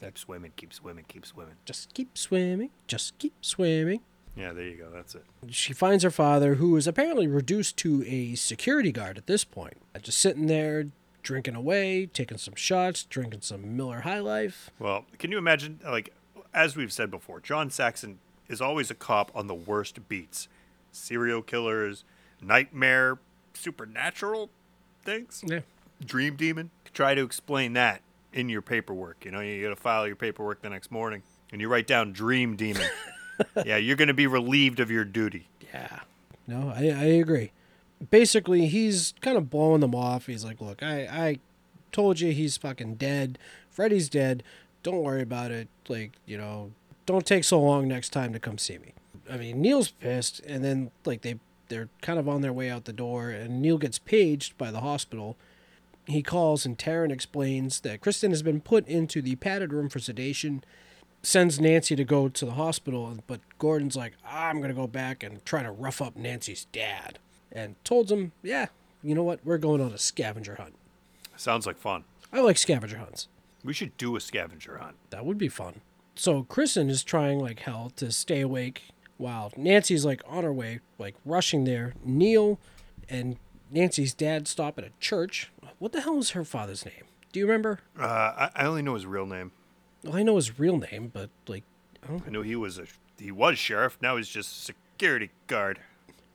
[0.00, 1.54] That swimming, keep swimming, keep swimming.
[1.64, 2.70] Just keep swimming.
[2.88, 4.00] Just keep swimming.
[4.36, 4.88] Yeah, there you go.
[4.92, 5.24] That's it.
[5.50, 9.76] She finds her father, who is apparently reduced to a security guard at this point.
[10.02, 10.86] Just sitting there,
[11.24, 14.70] drinking away, taking some shots, drinking some Miller High Life.
[14.78, 16.12] Well, can you imagine, like,
[16.52, 18.18] as we've said before, John Saxon
[18.48, 20.46] is always a cop on the worst beats
[20.92, 22.04] serial killers,
[22.40, 23.18] nightmare,
[23.54, 24.50] supernatural
[25.04, 25.60] things, Yeah.
[26.04, 26.70] dream demon.
[26.92, 28.00] Try to explain that
[28.32, 29.24] in your paperwork.
[29.24, 32.12] You know, you got to file your paperwork the next morning and you write down
[32.12, 32.86] dream demon.
[33.66, 35.48] yeah, you're going to be relieved of your duty.
[35.72, 36.00] Yeah.
[36.46, 37.50] No, I, I agree.
[38.10, 40.26] Basically, he's kind of blowing them off.
[40.26, 41.38] He's like, look, I, I
[41.92, 43.38] told you he's fucking dead.
[43.70, 44.42] Freddy's dead.
[44.82, 45.68] Don't worry about it.
[45.88, 46.72] Like, you know,
[47.06, 48.94] don't take so long next time to come see me.
[49.30, 51.38] I mean, Neil's pissed, and then, like, they,
[51.68, 54.80] they're kind of on their way out the door, and Neil gets paged by the
[54.80, 55.36] hospital.
[56.06, 59.98] He calls, and Taryn explains that Kristen has been put into the padded room for
[59.98, 60.62] sedation,
[61.22, 65.42] sends Nancy to go to the hospital, but Gordon's like, I'm gonna go back and
[65.46, 67.18] try to rough up Nancy's dad,
[67.54, 68.66] and told them, yeah,
[69.02, 70.74] you know what, we're going on a scavenger hunt.
[71.36, 72.04] Sounds like fun.
[72.32, 73.28] I like scavenger hunts.
[73.64, 74.96] We should do a scavenger hunt.
[75.10, 75.80] That would be fun.
[76.14, 78.82] So Kristen is trying like hell to stay awake
[79.16, 81.94] while Nancy's like on her way, like rushing there.
[82.04, 82.58] Neil
[83.08, 83.36] and
[83.70, 85.50] Nancy's dad stop at a church.
[85.78, 87.04] What the hell is her father's name?
[87.32, 87.80] Do you remember?
[87.98, 89.52] Uh, I, I only know his real name.
[90.04, 91.64] Well, I know his real name, but like,
[92.08, 92.86] I know he was a
[93.18, 93.98] he was sheriff.
[94.00, 95.80] Now he's just security guard.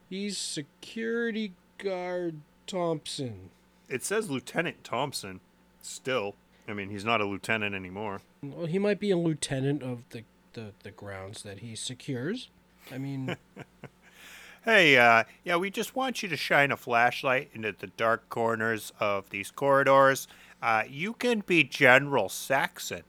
[0.09, 2.35] He's security guard
[2.67, 3.49] Thompson.
[3.87, 5.39] It says Lieutenant Thompson.
[5.81, 6.35] Still,
[6.67, 8.21] I mean, he's not a lieutenant anymore.
[8.43, 12.49] Well, he might be a lieutenant of the the, the grounds that he secures.
[12.91, 13.37] I mean,
[14.65, 18.91] Hey, uh, yeah, we just want you to shine a flashlight into the dark corners
[18.99, 20.27] of these corridors.
[20.61, 23.03] Uh, you can be General Saxon.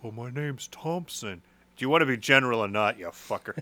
[0.00, 1.42] But my name's Thompson.
[1.76, 3.58] Do you want to be general or not, you fucker?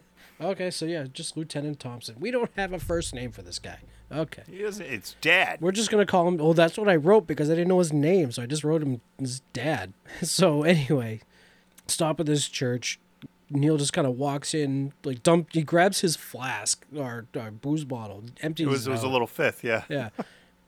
[0.51, 2.16] Okay, so yeah, just Lieutenant Thompson.
[2.18, 3.78] We don't have a first name for this guy.
[4.11, 4.43] Okay.
[4.51, 5.59] he doesn't, it's Dad.
[5.61, 6.36] We're just gonna call him.
[6.36, 8.82] Well, that's what I wrote because I didn't know his name, so I just wrote
[8.82, 9.93] him his dad.
[10.22, 11.20] So anyway,
[11.86, 12.99] stop at this church.
[13.51, 15.49] Neil just kind of walks in, like dump.
[15.53, 18.66] He grabs his flask or, or booze bottle, empties.
[18.66, 19.82] It was, it it was a little fifth, yeah.
[19.88, 20.09] Yeah,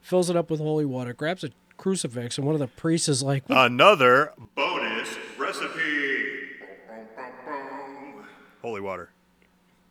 [0.01, 1.13] fills it up with holy water.
[1.15, 6.31] Grabs a crucifix, and one of the priests is like, "What Another bonus recipe.
[8.63, 9.11] Holy water.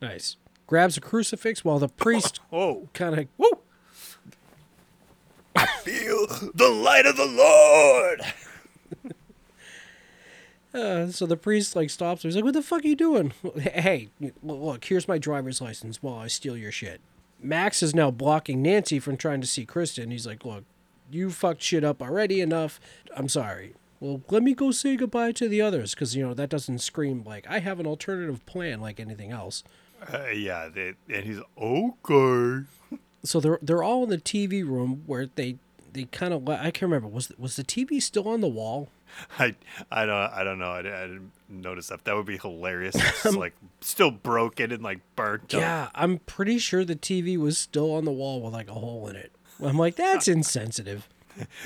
[0.04, 0.36] Nice."
[0.66, 3.50] Grabs a crucifix while the priest Oh, kind of woo!
[5.56, 8.22] I feel the light of the Lord.
[10.74, 12.24] Uh, so the priest like stops.
[12.24, 12.28] him.
[12.28, 14.08] He's like, "What the fuck are you doing?" Hey,
[14.42, 17.00] look, here's my driver's license while I steal your shit.
[17.40, 20.10] Max is now blocking Nancy from trying to see Kristen.
[20.10, 20.64] He's like, "Look,
[21.12, 22.80] you fucked shit up already enough.
[23.16, 23.74] I'm sorry.
[24.00, 27.22] Well, let me go say goodbye to the others because you know that doesn't scream
[27.24, 29.62] like I have an alternative plan like anything else."
[30.12, 32.66] Uh, yeah, they, and he's okay.
[33.24, 35.56] So they're they're all in the TV room where they
[35.92, 38.88] they kind of I can't remember was was the TV still on the wall?
[39.38, 39.54] I
[39.90, 40.70] I don't I don't know.
[40.72, 42.04] I, didn't- I didn't notice that.
[42.04, 42.96] That would be hilarious.
[42.96, 45.54] It's like still broken and like burnt.
[45.54, 45.60] up.
[45.60, 49.06] Yeah, I'm pretty sure the TV was still on the wall with like a hole
[49.08, 49.30] in it.
[49.62, 51.08] I'm like, that's insensitive.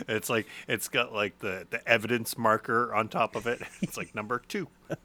[0.06, 3.62] It's like it's got like the the evidence marker on top of it.
[3.82, 4.68] It's like number two.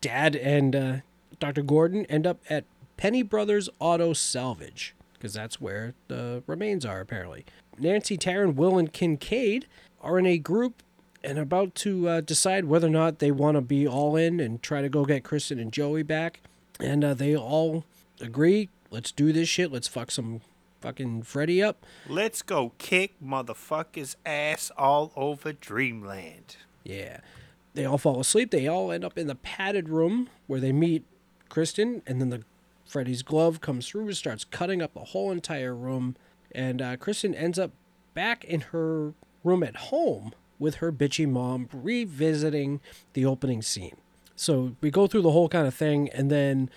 [0.00, 0.96] Dad and uh,
[1.40, 1.62] Dr.
[1.62, 2.64] Gordon end up at
[2.96, 7.44] Penny Brothers Auto Salvage because that's where the remains are apparently.
[7.78, 9.66] Nancy, Taryn, Will, and Kincaid
[10.00, 10.82] are in a group
[11.22, 14.62] and about to uh, decide whether or not they want to be all in and
[14.62, 16.40] try to go get Kristen and Joey back.
[16.78, 17.84] And uh, they all
[18.20, 19.70] agree, let's do this shit.
[19.70, 20.40] Let's fuck some
[20.80, 21.84] fucking Freddy up.
[22.08, 26.56] Let's go kick motherfuckers ass all over Dreamland.
[26.84, 27.20] Yeah.
[27.74, 28.50] They all fall asleep.
[28.50, 31.04] They all end up in the padded room where they meet
[31.50, 32.42] Kristen, and then the
[32.86, 36.16] Freddy's glove comes through and starts cutting up the whole entire room.
[36.52, 37.72] And uh, Kristen ends up
[38.14, 39.12] back in her
[39.44, 42.80] room at home with her bitchy mom, revisiting
[43.12, 43.96] the opening scene.
[44.36, 46.70] So we go through the whole kind of thing, and then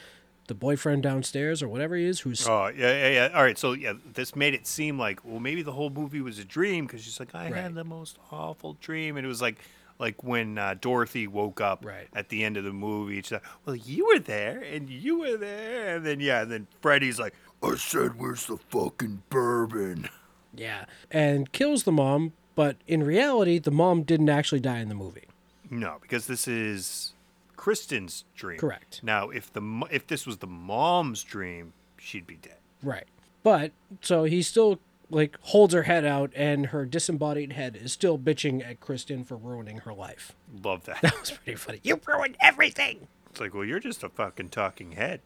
[0.47, 3.29] the boyfriend downstairs or whatever he is, who's Oh yeah, yeah, yeah.
[3.33, 6.37] All right, so yeah, this made it seem like well maybe the whole movie was
[6.37, 7.55] a dream because she's like I Right.
[7.63, 9.57] had the most awful dream, and it was like
[9.99, 12.07] like when uh, Dorothy woke up Right.
[12.15, 13.15] at the end of the movie.
[13.21, 16.67] She's like, well, you were there, and you were there, and then yeah, and then
[16.81, 20.09] Freddy's like, I said, where's the fucking bourbon?
[20.55, 22.33] yeah, and kills the mom.
[22.55, 25.27] But in reality, the mom didn't actually die in the movie.
[25.71, 27.13] No, because this is
[27.55, 28.59] Kristen's dream.
[28.59, 28.99] Correct.
[29.03, 32.57] Now, if the if this was the mom's dream, she'd be dead.
[32.83, 33.07] Right.
[33.41, 33.71] But
[34.01, 34.79] so he still
[35.13, 39.37] like holds her head out and her disembodied head is still bitching at Kristen for
[39.37, 40.33] ruining her life.
[40.63, 41.01] Love that.
[41.01, 41.79] That was pretty funny.
[41.83, 43.07] You ruined everything.
[43.29, 45.21] it's like, well, you're just a fucking talking head.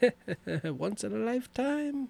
[0.64, 2.08] Once in a lifetime.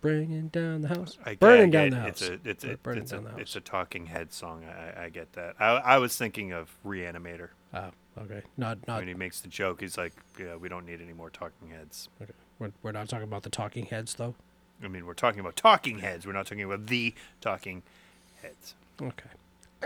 [0.00, 1.18] Bringing down the house.
[1.26, 2.22] I, Burning I down the house.
[2.22, 3.40] It's a it's a burning it's down a, the house.
[3.40, 4.64] it's a talking head song.
[4.64, 5.56] I, I get that.
[5.58, 7.90] I I was thinking of Reanimator Oh,
[8.22, 8.42] okay.
[8.56, 9.80] Not not when he makes the joke.
[9.80, 12.08] He's like, yeah, we don't need any more talking heads.
[12.22, 12.32] okay.
[12.60, 14.36] We're, we're not talking about the talking heads though.
[14.82, 16.26] I mean, we're talking about talking heads.
[16.26, 17.82] We're not talking about the talking
[18.42, 18.74] heads.
[19.00, 19.30] Okay.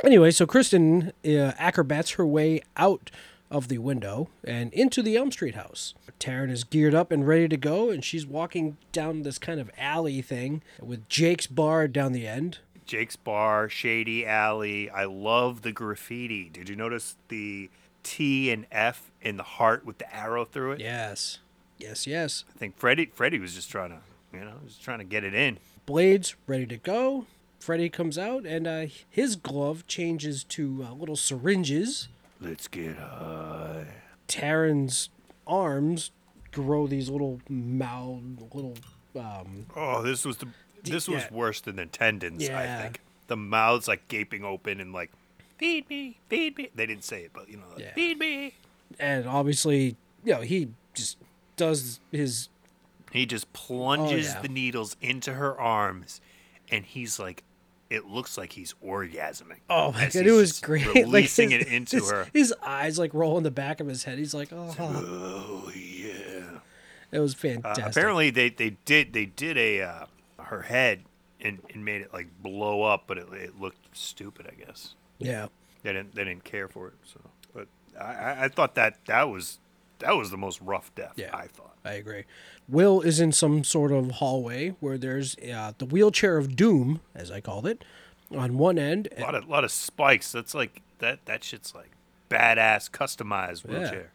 [0.05, 3.11] Anyway, so Kristen uh, acrobats her way out
[3.51, 5.95] of the window and into the Elm Street house.
[6.19, 9.71] Taryn is geared up and ready to go, and she's walking down this kind of
[9.77, 12.59] alley thing with Jake's bar down the end.
[12.85, 14.91] Jake's Bar, Shady Alley.
[14.91, 16.49] I love the graffiti.
[16.49, 17.71] Did you notice the
[18.03, 20.81] T and F in the heart with the arrow through it?
[20.81, 21.39] Yes.
[21.79, 22.45] Yes, yes.
[22.55, 23.99] I think Freddy Freddy was just trying to,
[24.33, 25.59] you know, just trying to get it in.
[25.87, 27.27] Blades ready to go.
[27.61, 32.09] Freddy comes out, and uh, his glove changes to uh, little syringes.
[32.41, 33.87] Let's get high.
[34.27, 35.11] Taryn's
[35.47, 36.11] arms
[36.51, 38.21] grow these little mouth,
[38.53, 38.75] little
[39.19, 40.49] um, Oh, this was the
[40.83, 41.29] this was yeah.
[41.33, 42.49] worse than the tendons.
[42.49, 45.13] I think the mouths like gaping open and like
[45.59, 46.71] feed me, feed me.
[46.75, 47.95] They didn't say it, but you know, like, Yeah.
[47.95, 48.55] feed me.
[48.99, 51.19] and obviously, you know, he just
[51.57, 52.49] does his
[53.13, 54.41] He just plunges Oh, yeah.
[54.43, 56.21] the needles into her arms,
[56.71, 57.45] and he's like,
[57.91, 59.59] it looks like he's orgasming.
[59.69, 60.87] Oh my god, it was great.
[60.95, 62.27] Releasing his, it into his, her.
[62.33, 64.17] His eyes like roll in the back of his head.
[64.19, 66.61] He's like, oh, Oh yeah.
[67.11, 67.85] it was Uh, fantastic.
[67.87, 70.07] apparently they, they did they did a uh,
[70.45, 71.03] her head
[71.41, 74.47] and, and made it like blow up, but it, it looked stupid.
[74.51, 75.49] I guess yeah.
[75.83, 76.95] they didn't they didn't care for it.
[77.05, 77.21] So,
[77.55, 77.69] but
[78.01, 79.59] I, I- I thought that that was
[80.03, 81.15] that was the most rough death.
[81.17, 81.35] Yeah.
[81.35, 81.75] I thought.
[81.85, 82.25] I agree.
[82.69, 87.31] Will is in some sort of hallway where there's uh, the wheelchair of doom, as
[87.31, 87.85] I called it,
[88.37, 89.09] on one end.
[89.17, 90.31] A lot of lot of spikes.
[90.31, 91.91] That's like that that shit's like
[92.31, 94.13] badass customized wheelchair.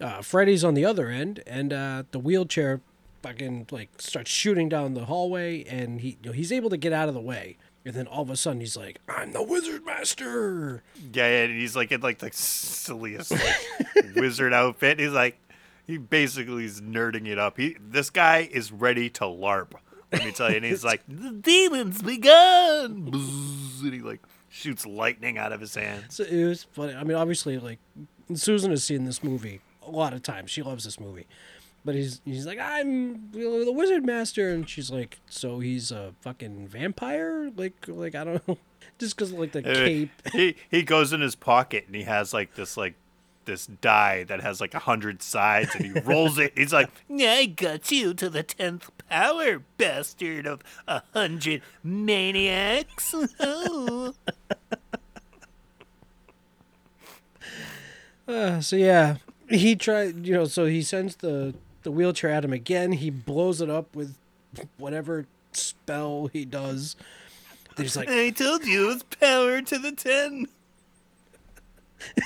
[0.00, 2.80] uh, Freddy's on the other end, and uh, the wheelchair
[3.22, 6.92] fucking like starts shooting down the hallway, and he you know, he's able to get
[6.92, 7.56] out of the way.
[7.84, 11.60] And then all of a sudden he's like, "I'm the Wizard Master." Yeah, yeah, and
[11.60, 13.56] he's like in like the silliest like,
[14.16, 15.00] wizard outfit.
[15.00, 15.38] He's like,
[15.86, 17.56] he basically is nerding it up.
[17.56, 19.72] He, this guy is ready to LARP.
[20.12, 20.56] Let me tell you.
[20.56, 23.10] And he's like, the demons begun.
[23.12, 26.04] And he like shoots lightning out of his hand.
[26.10, 26.94] So it was funny.
[26.94, 27.78] I mean, obviously, like
[28.34, 30.50] Susan has seen this movie a lot of times.
[30.50, 31.26] She loves this movie,
[31.84, 36.68] but he's he's like, I'm the Wizard Master, and she's like, so he's a fucking
[36.68, 37.50] vampire?
[37.56, 38.58] Like like I don't know,
[38.98, 40.10] just because like the Uh, cape.
[40.32, 42.94] He he goes in his pocket and he has like this like
[43.44, 46.52] this die that has like a hundred sides and he rolls it.
[46.56, 53.12] He's like, I got you to the tenth power, bastard of a hundred maniacs.
[58.28, 59.16] Uh, so yeah,
[59.48, 60.24] he tried.
[60.26, 62.92] You know, so he sends the the wheelchair at him again.
[62.92, 64.16] He blows it up with
[64.78, 66.96] whatever spell he does.
[67.76, 70.46] He's like, I told you it was power to the ten.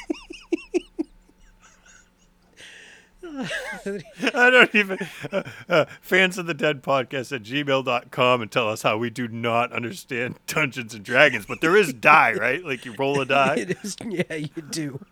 [4.35, 4.99] I don't even.
[5.33, 9.29] Uh, uh, fans of the Dead podcast at gmail.com and tell us how we do
[9.29, 12.65] not understand Dungeons and Dragons, but there is die, right?
[12.65, 13.55] Like you roll a die.
[13.59, 15.05] it is, yeah, you do.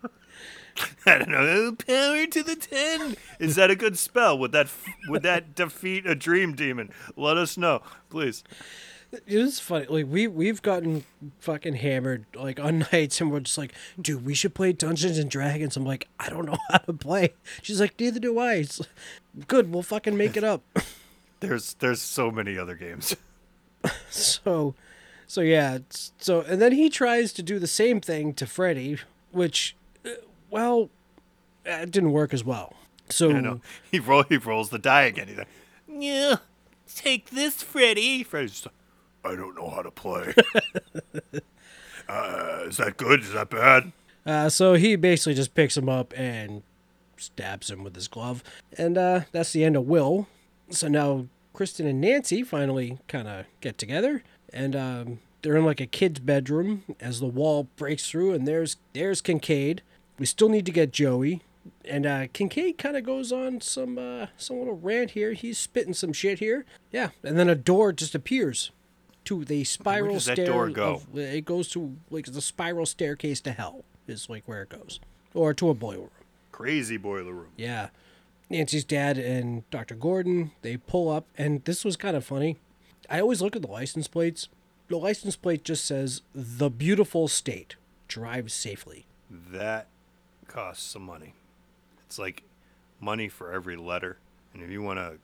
[1.05, 1.71] I don't know.
[1.73, 3.15] Power to the ten.
[3.39, 4.37] Is that a good spell?
[4.39, 4.67] Would that
[5.07, 6.91] would that defeat a dream demon?
[7.15, 8.43] Let us know, please.
[9.11, 9.85] It is funny.
[9.85, 11.05] Like we we've gotten
[11.39, 15.29] fucking hammered like on nights, and we're just like, dude, we should play Dungeons and
[15.29, 15.77] Dragons.
[15.77, 17.33] I'm like, I don't know how to play.
[17.61, 18.55] She's like, neither do I.
[18.55, 19.71] It's like, good.
[19.71, 20.63] We'll fucking make it up.
[21.39, 23.15] There's there's so many other games.
[24.09, 24.75] so,
[25.27, 25.79] so yeah.
[25.89, 28.97] So and then he tries to do the same thing to Freddy,
[29.31, 29.75] which,
[30.49, 30.89] well,
[31.65, 32.75] it didn't work as well.
[33.09, 33.61] So I know.
[33.91, 35.27] He roll he rolls the die again.
[35.27, 35.47] He's like,
[35.87, 36.37] Yeah,
[36.93, 38.23] take this, Freddy.
[38.23, 38.75] Freddy's like,
[39.23, 40.33] I don't know how to play.
[42.09, 43.21] uh, is that good?
[43.21, 43.91] Is that bad?
[44.25, 46.63] Uh, so he basically just picks him up and
[47.17, 48.43] stabs him with his glove.
[48.77, 50.27] And uh, that's the end of Will.
[50.69, 54.23] So now Kristen and Nancy finally kind of get together.
[54.51, 58.33] And um, they're in like a kid's bedroom as the wall breaks through.
[58.33, 59.81] And there's, there's Kincaid.
[60.17, 61.41] We still need to get Joey.
[61.83, 65.33] And uh, Kincaid kind of goes on some uh, some little rant here.
[65.33, 66.65] He's spitting some shit here.
[66.91, 67.09] Yeah.
[67.23, 68.71] And then a door just appears
[69.25, 71.01] to the spiral Where does that door go?
[71.11, 74.99] of- it goes to like the spiral staircase to hell is like where it goes,
[75.33, 76.09] or to a boiler room.
[76.51, 77.49] Crazy boiler room.
[77.57, 77.89] Yeah,
[78.49, 79.95] Nancy's dad and Dr.
[79.95, 82.57] Gordon they pull up, and this was kind of funny.
[83.09, 84.47] I always look at the license plates.
[84.87, 87.75] The license plate just says "The Beautiful State."
[88.07, 89.07] Drive safely.
[89.31, 89.87] That
[90.47, 91.33] costs some money.
[92.07, 92.43] It's like
[92.99, 94.17] money for every letter.
[94.53, 95.17] And if you want to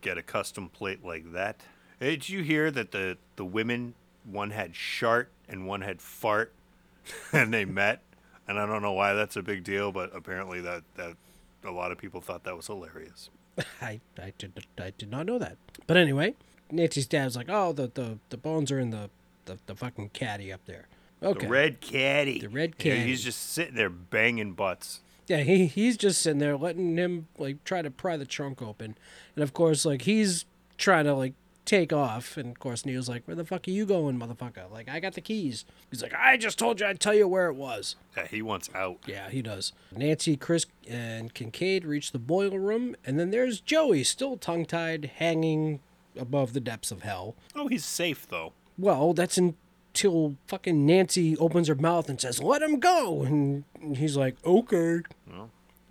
[0.00, 1.60] get a custom plate like that,
[2.00, 3.94] did you hear that the the women
[4.24, 6.52] one had shart and one had fart,
[7.32, 8.02] and they met?
[8.48, 11.16] And I don't know why that's a big deal, but apparently that that
[11.64, 13.28] a lot of people thought that was hilarious.
[13.82, 15.56] I, I did I did not know that.
[15.86, 16.34] But anyway,
[16.70, 19.10] Nancy's dad's like, "Oh, the the, the bones are in the,
[19.44, 20.86] the the fucking caddy up there."
[21.22, 21.46] Okay.
[21.46, 22.40] The red caddy.
[22.40, 23.00] The red caddy.
[23.00, 25.00] he's just sitting there banging butts.
[25.26, 28.96] Yeah, he he's just sitting there letting him like try to pry the trunk open,
[29.36, 30.44] and of course like he's
[30.76, 33.86] trying to like take off, and of course Neil's like, "Where the fuck are you
[33.86, 34.68] going, motherfucker?
[34.72, 37.46] Like I got the keys." He's like, "I just told you I'd tell you where
[37.46, 38.98] it was." Yeah, he wants out.
[39.06, 39.72] Yeah, he does.
[39.94, 45.12] Nancy, Chris, and Kincaid reach the boiler room, and then there's Joey still tongue tied,
[45.18, 45.78] hanging
[46.18, 47.36] above the depths of hell.
[47.54, 48.52] Oh, he's safe though.
[48.76, 49.38] Well, that's
[49.92, 53.64] until fucking Nancy opens her mouth and says, "Let him go," and
[53.96, 55.00] he's like, "Okay."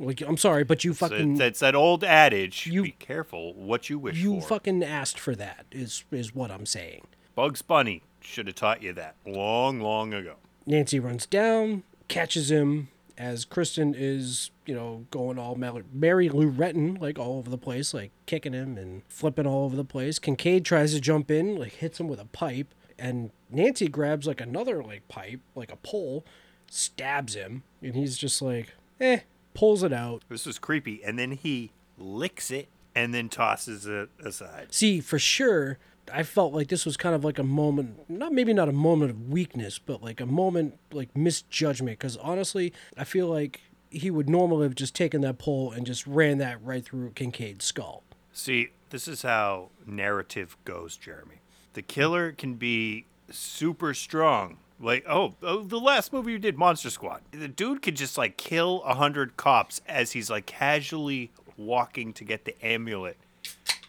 [0.02, 2.66] Like, I'm sorry, but you fucking that's that old adage.
[2.68, 4.36] You- be careful what you wish you for.
[4.36, 5.66] You fucking asked for that.
[5.72, 7.06] Is is what I'm saying.
[7.36, 10.36] Bugs Bunny should have taught you that long, long ago.
[10.66, 12.88] Nancy runs down, catches him
[13.18, 17.58] as Kristen is, you know, going all Mel- Mary Lou Retton, like all over the
[17.58, 20.18] place, like kicking him and flipping all over the place.
[20.20, 24.41] Kincaid tries to jump in, like hits him with a pipe, and Nancy grabs like
[24.41, 26.26] another like pipe, like a pole,
[26.70, 29.20] stabs him, and he's just like, eh,
[29.54, 30.24] pulls it out.
[30.30, 31.04] This is creepy.
[31.04, 34.68] And then he licks it and then tosses it aside.
[34.72, 35.78] See, for sure,
[36.12, 39.12] I felt like this was kind of like a moment, not maybe not a moment
[39.12, 42.00] of weakness, but like a moment like misjudgment.
[42.00, 46.06] Because honestly, I feel like he would normally have just taken that pole and just
[46.06, 48.04] ran that right through Kincaid's skull.
[48.32, 51.41] See, this is how narrative goes, Jeremy.
[51.74, 54.57] The killer can be super strong.
[54.82, 57.22] Like, oh, oh, the last movie you did, Monster Squad.
[57.32, 62.24] The dude could just like kill a hundred cops as he's like casually walking to
[62.24, 63.17] get the amulet.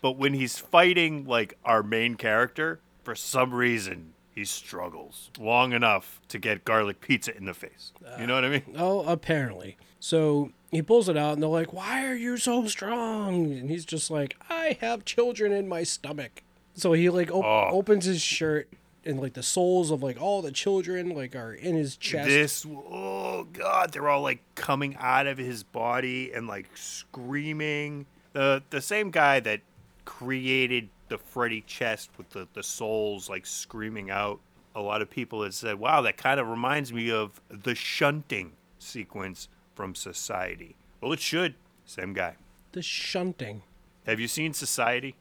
[0.02, 6.20] But when he's fighting like our main character, for some reason he struggles long enough
[6.28, 7.92] to get garlic pizza in the face.
[8.18, 8.62] You know what I mean?
[8.74, 9.76] Uh, oh, apparently.
[9.98, 13.84] So he pulls it out, and they're like, "Why are you so strong?" And he's
[13.84, 16.42] just like, "I have children in my stomach."
[16.74, 17.76] So he like op- Oh.
[17.76, 18.68] opens his shirt,
[19.04, 22.28] and like the souls of like all the children like are in his chest.
[22.28, 28.06] This, oh god, they're all like coming out of his body and like screaming.
[28.32, 29.60] The the same guy that
[30.04, 34.40] created the Freddy chest with the the souls like screaming out.
[34.74, 38.52] A lot of people have said, "Wow, that kind of reminds me of the shunting
[38.78, 41.54] sequence from Society." Well, it should.
[41.84, 42.36] Same guy.
[42.72, 43.62] the shunting.
[44.06, 45.16] Have you seen Society?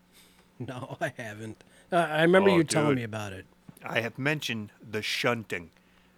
[0.68, 1.64] No, I haven't.
[1.92, 3.46] Uh, I remember Oh, you telling me about it.
[3.84, 5.70] I have mentioned the shunting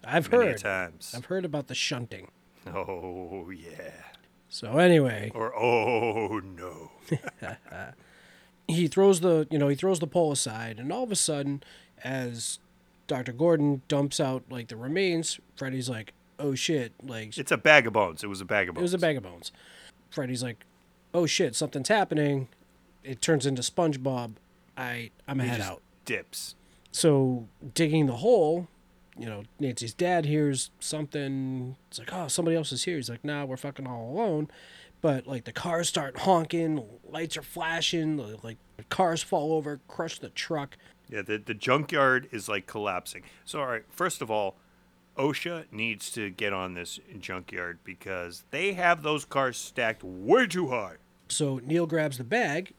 [0.04, 0.58] I've heard.
[0.58, 1.14] times.
[1.16, 2.28] I've heard about the shunting.
[2.66, 3.92] Oh yeah.
[4.48, 6.90] So anyway, Or oh no.
[8.68, 11.62] he throws the you know he throws the pole aside, and all of a sudden,
[12.04, 12.58] as
[13.06, 17.86] Doctor Gordon dumps out like the remains, Freddy's like, "Oh shit!" Like It's a bag
[17.86, 18.22] of bones.
[18.24, 18.82] It was a bag of bones.
[18.82, 19.52] it was a bag of bones.
[20.10, 20.64] Freddy's like,
[21.14, 21.54] "Oh shit!
[21.54, 22.48] Something's happening."
[23.04, 24.34] It turns into SpongeBob.
[24.76, 25.82] I I'm He head just out.
[26.04, 26.54] Dips.
[26.90, 28.68] So digging the hole,
[29.18, 31.76] you know, Nancy's dad hears something.
[31.88, 32.96] It's like, oh, somebody else is here.
[32.96, 34.48] He's like, nah, we're fucking all alone.
[35.00, 40.28] But like the cars start honking, lights are flashing, like cars fall over, crush the
[40.30, 40.76] truck.
[41.08, 43.24] Yeah, the, the junkyard is like collapsing.
[43.44, 44.56] So, all right, first of all,
[45.18, 50.68] OSHA needs to get on this junkyard because they have those cars stacked way too
[50.68, 50.94] high.
[51.28, 52.72] So Neil grabs the bag,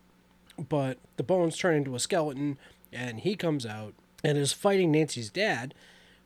[0.58, 2.58] but the bones turn into a skeleton,
[2.92, 3.94] and he comes out
[4.24, 5.74] and is fighting Nancy's dad,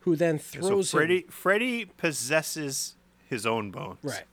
[0.01, 2.95] who then So throws Freddy, him, Freddy possesses
[3.27, 3.99] his own bones.
[4.03, 4.23] Right.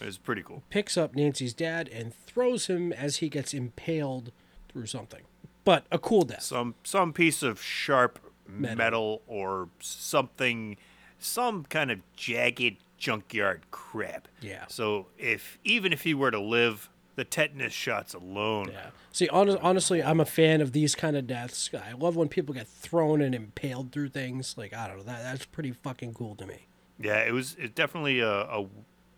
[0.00, 0.62] It's pretty cool.
[0.70, 4.32] picks up Nancy's dad and throws him as he gets impaled
[4.68, 5.22] through something.
[5.64, 6.42] But a cool death.
[6.42, 8.76] Some some piece of sharp Metal.
[8.76, 10.76] metal, or something,
[11.18, 14.28] some kind of jagged junkyard crap.
[14.42, 14.66] Yeah.
[14.68, 18.70] So if even if he were to live, the tetanus shots alone.
[18.72, 18.90] Yeah.
[19.12, 21.70] See, hon- honestly, I'm a fan of these kind of deaths.
[21.72, 24.56] I love when people get thrown and impaled through things.
[24.56, 26.66] Like I don't know, that that's pretty fucking cool to me.
[26.98, 28.66] Yeah, it was it definitely a, a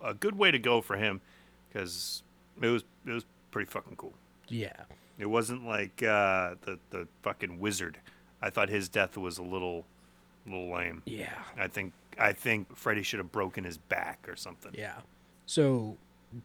[0.04, 1.20] a good way to go for him
[1.68, 2.22] because
[2.60, 4.14] it was it was pretty fucking cool.
[4.48, 4.72] Yeah.
[5.18, 7.98] It wasn't like uh, the the fucking wizard.
[8.42, 9.86] I thought his death was a little
[10.46, 11.02] little lame.
[11.06, 11.32] Yeah.
[11.58, 14.72] I think I think Freddy should have broken his back or something.
[14.76, 14.96] Yeah.
[15.46, 15.96] So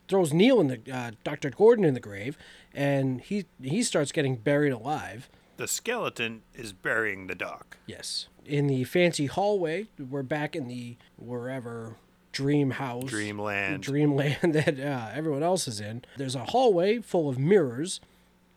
[0.08, 1.50] throws Neil in the uh, Dr.
[1.50, 2.38] Gordon in the grave,
[2.74, 5.30] and he he starts getting buried alive.
[5.58, 7.78] The skeleton is burying the doc.
[7.86, 8.28] Yes.
[8.46, 11.98] In the fancy hallway, we're back in the wherever
[12.32, 13.84] dream house, Dreamland.
[13.84, 16.04] dreamland that uh, everyone else is in.
[16.18, 18.00] There's a hallway full of mirrors,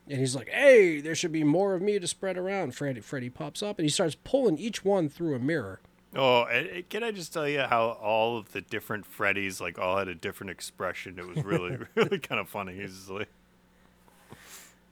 [0.09, 3.29] and he's like, "Hey, there should be more of me to spread around." Freddy, Freddy
[3.31, 5.81] pops up, and he starts pulling each one through a mirror.
[6.17, 6.47] Oh,
[6.89, 10.15] can I just tell you how all of the different Freddys like all had a
[10.15, 11.19] different expression?
[11.19, 12.75] It was really really kind of funny.
[12.75, 13.29] He's like,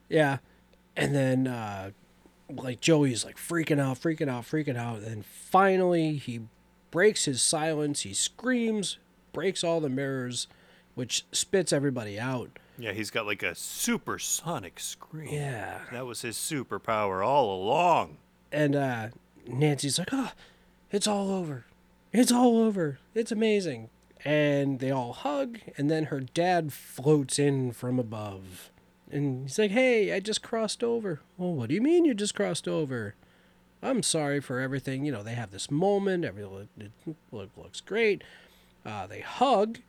[0.08, 0.38] Yeah,
[0.96, 1.90] and then uh,
[2.50, 6.40] like Joey's like freaking out, freaking out, freaking out, and then finally he
[6.90, 8.00] breaks his silence.
[8.00, 8.98] He screams,
[9.32, 10.48] breaks all the mirrors,
[10.94, 12.58] which spits everybody out.
[12.78, 15.32] yeah, he's got like a supersonic scream.
[15.32, 15.80] Yeah.
[15.92, 18.18] That was his superpower all along.
[18.50, 19.08] And uh,
[19.46, 20.32] Nancy's like, oh,
[20.92, 21.64] it's all over.
[22.12, 22.98] It's all over.
[23.14, 23.88] It's amazing.
[24.24, 28.70] And they all hug, and then her dad floats in from above.
[29.10, 31.20] And he's like, hey, I just crossed over.
[31.36, 33.14] Well, what do you mean you just crossed over?
[33.82, 35.04] I'm sorry for everything.
[35.04, 36.24] You know, they have this moment.
[36.24, 38.22] Everything look, look, looks great.
[38.86, 39.80] Uh, they hug,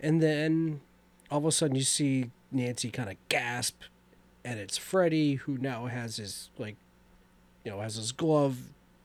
[0.00, 0.80] and then
[1.30, 3.82] all of a sudden you see Nancy kind of gasp,
[4.44, 6.76] and it's Freddy who now has his like,
[7.64, 8.58] you know, has his glove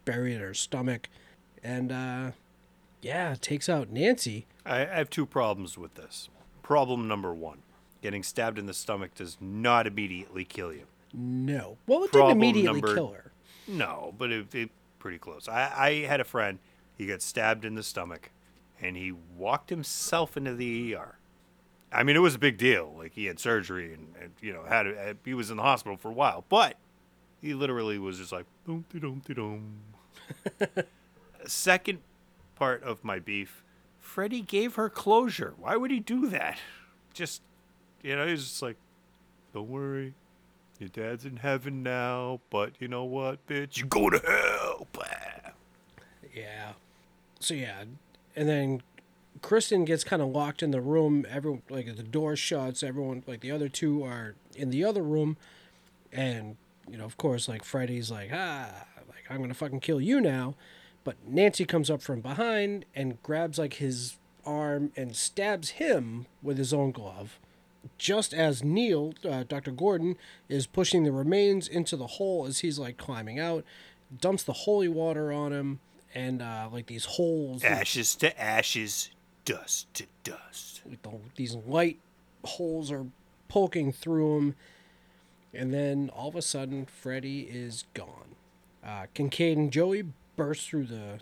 [0.06, 1.08] buried in her stomach,
[1.64, 2.32] and uh,
[3.02, 4.46] yeah, takes out Nancy.
[4.66, 6.30] I, I have two problems with this.
[6.64, 7.60] Problem number one
[8.02, 10.86] getting stabbed in the stomach does not immediately kill you.
[11.14, 13.32] No, well, it Problem didn't immediately number- kill her.
[13.68, 15.48] No, but it, it pretty close.
[15.48, 16.58] I, I had a friend.
[16.98, 18.32] He got stabbed in the stomach,
[18.82, 21.18] and he walked himself into the ER.
[21.94, 22.94] I mean, it was a big deal.
[22.98, 25.98] Like he had surgery, and, and you know, had a, he was in the hospital
[25.98, 26.44] for a while.
[26.50, 26.78] But
[27.42, 29.74] he literally was just like, dum dum dum.
[31.46, 32.00] Second
[32.56, 33.64] part of my beef,
[34.00, 35.54] Freddy gave her closure.
[35.58, 36.60] Why would he do that?
[37.14, 37.42] Just,
[38.02, 38.78] you know, he's just like,
[39.54, 40.14] don't worry,
[40.80, 43.78] your dad's in heaven now, but you know what, bitch?
[43.78, 44.88] You go to hell.
[46.34, 46.74] Yeah.
[47.40, 47.84] So yeah,
[48.36, 48.82] and then
[49.42, 51.26] Kristen gets kind of locked in the room.
[51.30, 52.84] Everyone like the door shuts.
[52.84, 55.38] Everyone like the other two are in the other room,
[56.12, 56.56] and
[56.90, 60.56] you know of course like Freddy's like ah like I'm gonna fucking kill you now,
[61.04, 66.58] but Nancy comes up from behind and grabs like his arm and stabs him with
[66.58, 67.40] his own glove.
[67.98, 69.72] Just as Neil, uh, Dr.
[69.72, 70.16] Gordon,
[70.48, 73.64] is pushing the remains into the hole as he's like climbing out,
[74.20, 75.80] dumps the holy water on him,
[76.14, 79.10] and uh, like these holes, Ashes to ashes,
[79.46, 80.82] dust to dust.
[80.88, 81.98] like the, these light
[82.46, 83.06] holes are
[83.48, 84.56] poking through him,
[85.54, 88.36] and then all of a sudden Freddy is gone.
[88.86, 90.04] Uh, Kincaid and Joey
[90.42, 91.20] burst through the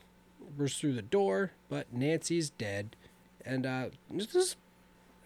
[0.57, 2.95] burst through the door, but Nancy's dead,
[3.45, 4.55] and uh, this is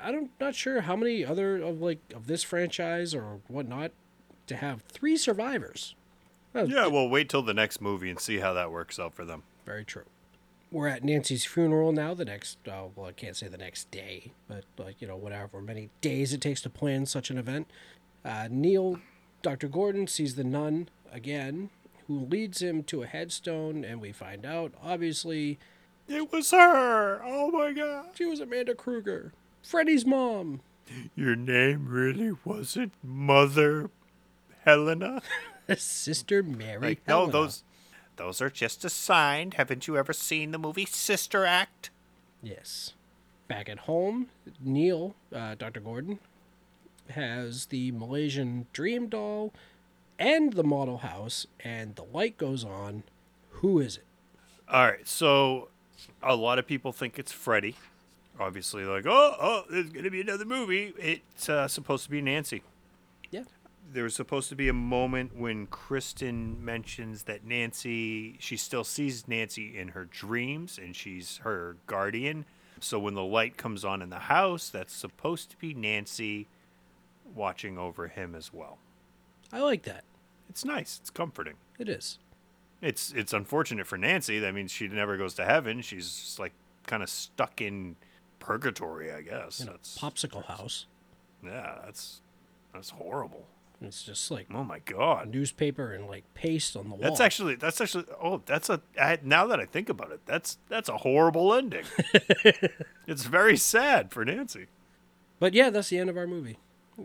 [0.02, 3.92] I don't not sure how many other of like of this franchise or whatnot
[4.48, 5.94] to have three survivors.
[6.56, 9.26] Oh, Yeah, well, wait till the next movie and see how that works out for
[9.26, 9.44] them.
[9.66, 10.04] Very true.
[10.72, 12.14] We're at Nancy's funeral now.
[12.16, 15.62] The next, uh, well, I can't say the next day, but like you know, whatever
[15.62, 17.70] many days it takes to plan such an event.
[18.26, 19.00] Uh, Neil,
[19.44, 19.68] Dr.
[19.68, 21.70] Gordon sees the nun again,
[22.08, 25.58] who leads him to a headstone, and we find out obviously
[26.08, 27.22] It was her.
[27.24, 28.08] Oh my god.
[28.16, 29.32] she was Amanda Krueger,
[29.62, 30.62] Freddy's mom.
[31.16, 33.90] Your name really wasn't Mother
[34.66, 35.22] Helena?
[35.78, 36.80] Sister Mary.
[36.90, 37.64] Like, no, those
[38.18, 39.54] those are just assigned.
[39.56, 41.90] Haven't you ever seen the movie Sister Act?
[42.42, 42.94] Yes.
[43.48, 44.28] Back at home,
[44.60, 45.80] Neil, uh, Dr.
[45.80, 46.20] Gordon,
[47.10, 49.54] has the Malaysian dream doll
[50.20, 53.04] and the model house, and the light goes on.
[53.50, 54.06] Who is it?
[54.70, 55.70] All right, so
[56.22, 57.76] a lot of people think it's Freddy.
[58.40, 60.94] Obviously, like, oh, oh, there's gonna be another movie.
[60.98, 62.64] It's uh, supposed to be Nancy.
[63.30, 63.44] Yeah.
[63.92, 69.28] There was supposed to be a moment when Kristen mentions that Nancy, she still sees
[69.28, 72.46] Nancy in her dreams, and she's her guardian.
[72.80, 76.48] So when the light comes on in the house, that's supposed to be Nancy
[77.36, 78.78] watching over him as well.
[79.54, 80.04] I like that.
[80.50, 81.00] It's nice.
[81.00, 81.54] It's comforting.
[81.80, 82.18] It is.
[82.82, 84.40] It's it's unfortunate for Nancy.
[84.40, 85.82] That means she never goes to heaven.
[85.82, 86.52] She's just like
[86.88, 87.96] kind of stuck in
[88.40, 89.62] purgatory, I guess.
[89.62, 90.86] In a That's popsicle house.
[91.46, 92.22] yeah, that's
[92.74, 93.46] that's horrible.
[93.82, 95.30] It's just like Oh my god.
[95.30, 97.00] newspaper and like paste on the wall.
[97.02, 100.58] That's actually that's actually oh that's a I, now that I think about it that's
[100.70, 101.86] that's a horrible ending.
[103.08, 104.68] it's very sad for Nancy.
[105.40, 106.58] But yeah, that's the end of our movie.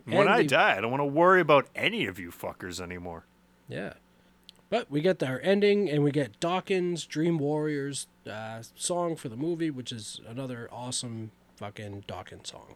[0.05, 2.79] When And I the- die, I don't want to worry about any of you fuckers
[2.81, 3.25] anymore.
[3.67, 3.93] Yeah.
[4.69, 9.35] But we get our ending, and we get Dokken's Dream Warriors uh, song for the
[9.35, 12.75] movie, which is another awesome fucking Dokken song.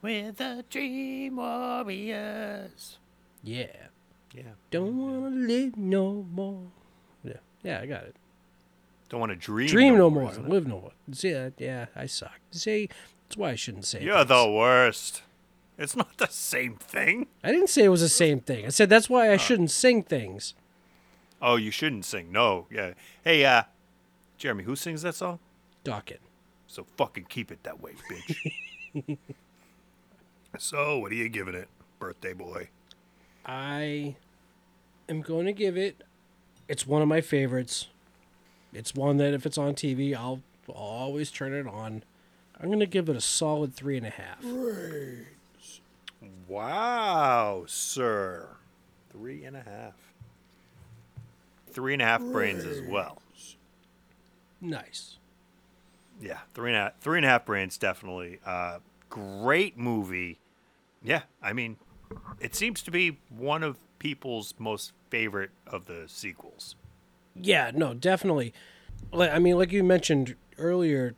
[0.00, 2.98] With the Dream Warriors.
[3.42, 3.66] Yeah.
[4.34, 4.42] Yeah.
[4.70, 6.68] Don't want to live no more.
[7.22, 7.34] Yeah.
[7.62, 8.16] Yeah, I got it.
[9.10, 9.68] Don't want to dream.
[9.68, 10.32] Dream no more, more.
[10.32, 10.50] isn't it?
[10.50, 10.92] Live no more.
[11.12, 11.36] See?
[11.58, 12.38] Yeah, I suck.
[12.52, 12.88] See,
[13.28, 14.28] that's why I shouldn't say You're things.
[14.28, 15.22] the worst.
[15.80, 17.26] It's not the same thing.
[17.42, 18.66] I didn't say it was the same thing.
[18.66, 20.52] I said that's why I shouldn't sing things.
[21.40, 22.30] Oh, you shouldn't sing.
[22.30, 22.92] No, yeah.
[23.24, 23.62] Hey, uh,
[24.36, 25.38] Jeremy, who sings that song?
[25.82, 26.18] Dokken.
[26.66, 29.16] So fucking keep it that way, bitch.
[30.58, 32.68] so, what are you giving it, birthday boy?
[33.46, 34.16] I
[35.08, 36.02] am going to give it.
[36.68, 37.88] It's one of my favorites.
[38.74, 42.04] It's one that if it's on TV, I'll, I'll always turn it on.
[42.60, 44.44] I'm going to give it a solid three and a half.
[46.50, 48.56] Wow, sir.
[49.12, 49.94] Three and a half.
[51.68, 53.22] Three and a half brains as well.
[54.60, 55.18] Nice.
[56.20, 58.40] Yeah, three and a half, three and a half brains, definitely.
[58.44, 60.40] Uh, great movie.
[61.04, 61.76] Yeah, I mean,
[62.40, 66.74] it seems to be one of people's most favorite of the sequels.
[67.40, 68.52] Yeah, no, definitely.
[69.12, 71.14] Like I mean, like you mentioned earlier,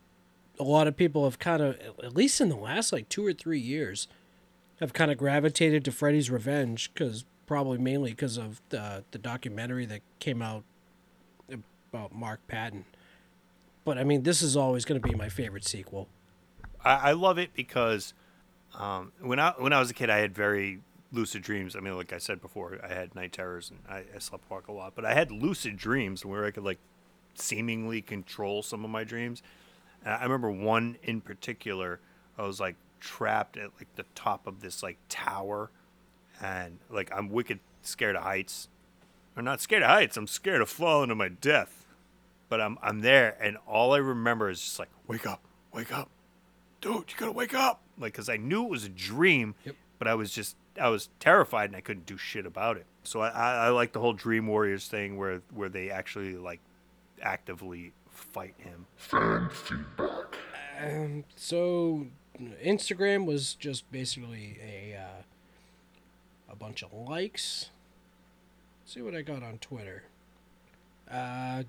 [0.60, 3.32] a lot of people have kind of, at least in the last like two or
[3.32, 4.08] three years,
[4.82, 9.86] have kind of gravitated to Freddy's Revenge because probably mainly because of the the documentary
[9.86, 10.64] that came out
[11.92, 12.84] about Mark Patton.
[13.84, 16.08] But I mean, this is always going to be my favorite sequel.
[16.84, 18.12] I, I love it because
[18.74, 20.80] um, when I when I was a kid, I had very
[21.12, 21.76] lucid dreams.
[21.76, 24.68] I mean, like I said before, I had night terrors and I, I slept walk
[24.68, 26.78] a lot, but I had lucid dreams where I could like
[27.34, 29.42] seemingly control some of my dreams.
[30.04, 32.00] I remember one in particular.
[32.36, 35.70] I was like trapped at like the top of this like tower,
[36.40, 38.68] and like I'm wicked scared of heights.
[39.36, 40.16] I'm not scared of heights.
[40.16, 41.86] I'm scared of falling to my death.
[42.48, 45.40] But I'm I'm there, and all I remember is just like, wake up,
[45.72, 46.10] wake up,
[46.82, 47.80] dude, you gotta wake up.
[47.98, 49.74] Like, cause I knew it was a dream, Yep.
[49.98, 52.84] but I was just I was terrified and I couldn't do shit about it.
[53.04, 56.60] So I, I, I like the whole Dream Warriors thing where where they actually like
[57.22, 58.84] actively fight him.
[58.96, 60.36] Fan feedback.
[60.82, 62.06] Um, so
[62.40, 65.22] Instagram was just basically a uh,
[66.50, 67.70] a bunch of likes.
[68.84, 70.04] see what I got on Twitter.
[71.10, 71.64] Uh,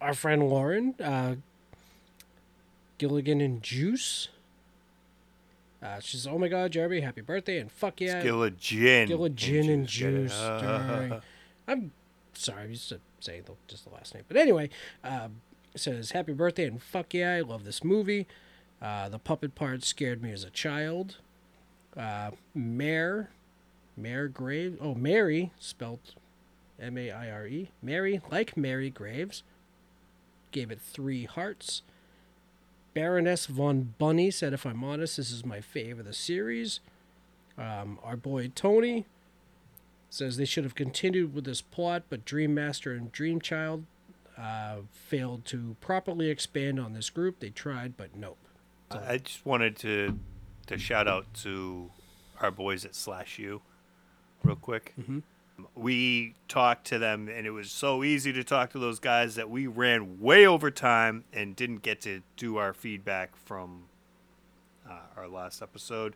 [0.00, 1.36] our friend Lauren, uh,
[2.98, 4.28] Gilligan and Juice.
[5.82, 9.06] Uh, she says, "Oh my God, Jeremy, happy birthday and fuck yeah, Gilligan, Gilligan gin.
[9.06, 10.40] Skill of gin and juice.
[11.68, 11.92] I'm
[12.34, 14.24] sorry, I used to say the, just the last name.
[14.26, 14.70] But anyway,
[15.04, 15.28] uh,
[15.76, 18.26] says, Happy birthday and fuck yeah, I love this movie.
[18.80, 21.16] Uh, the puppet part scared me as a child.
[21.96, 23.30] Uh, Mare,
[23.96, 24.78] Mare Graves.
[24.80, 26.14] Oh, Mary, spelled
[26.80, 27.70] M A I R E.
[27.82, 29.42] Mary, like Mary Graves,
[30.52, 31.82] gave it three hearts.
[32.94, 36.80] Baroness von Bunny said, If I'm honest, this is my fave of the series.
[37.56, 39.04] Um, our boy Tony
[40.10, 43.84] says they should have continued with this plot, but Dream Master and Dream Child
[44.38, 47.40] uh, failed to properly expand on this group.
[47.40, 48.38] They tried, but nope.
[48.90, 50.18] I I just wanted to
[50.66, 51.90] to shout out to
[52.40, 53.62] our boys at Slash U,
[54.42, 54.94] real quick.
[55.74, 59.50] We talked to them, and it was so easy to talk to those guys that
[59.50, 63.84] we ran way over time and didn't get to do our feedback from
[64.88, 66.14] uh, our last episode.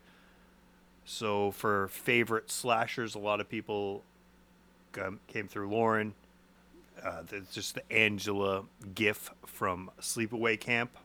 [1.04, 4.04] So for favorite slashers, a lot of people
[5.26, 6.14] came through Lauren.
[7.02, 10.96] Uh, just the Angela gif from Sleepaway Camp.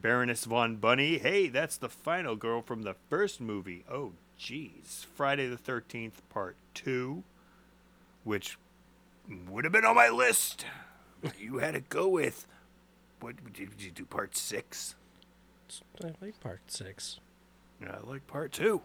[0.00, 1.18] Baroness Von Bunny.
[1.18, 3.84] Hey, that's the final girl from the first movie.
[3.90, 5.06] Oh, jeez.
[5.14, 7.22] Friday the 13th, part two,
[8.24, 8.58] which
[9.48, 10.66] would have been on my list.
[11.38, 12.46] You had to go with.
[13.20, 14.04] What did you do?
[14.04, 14.94] Part six?
[16.04, 17.18] I like part six.
[17.80, 18.82] Yeah, I like part two.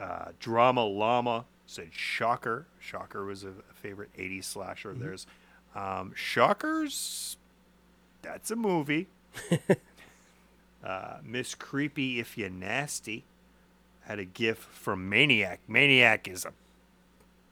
[0.00, 2.66] Uh, Drama Llama said Shocker.
[2.80, 5.26] Shocker was a, favorite 80s slasher of theirs.
[5.74, 7.36] Um, Shockers,
[8.22, 9.08] that's a movie.
[10.84, 13.24] uh, Miss Creepy If You Nasty
[14.02, 15.60] had a gif from Maniac.
[15.68, 16.52] Maniac is a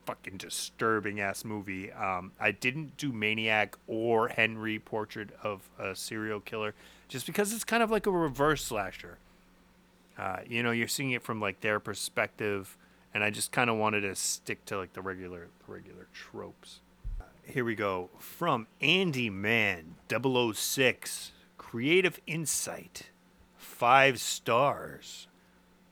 [0.06, 1.92] fucking disturbing ass movie.
[1.92, 6.74] Um, I didn't do Maniac or Henry Portrait of a Serial Killer
[7.08, 9.18] just because it's kind of like a reverse slasher.
[10.18, 12.76] Uh, you know, you're seeing it from like their perspective,
[13.12, 16.80] and I just kind of wanted to stick to like the regular, regular tropes.
[17.20, 23.10] Uh, here we go from Andy Man 006, Creative Insight,
[23.78, 25.28] five stars.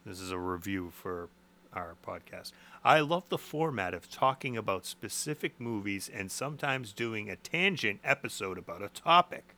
[0.04, 1.28] This is a review for
[1.72, 2.50] our podcast.
[2.84, 8.58] I love the format of talking about specific movies and sometimes doing a tangent episode
[8.58, 9.54] about a topic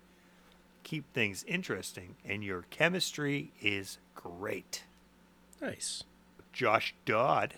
[0.85, 4.85] keep things interesting, and your chemistry is great.
[5.61, 6.05] Nice.
[6.53, 7.55] Josh Dodd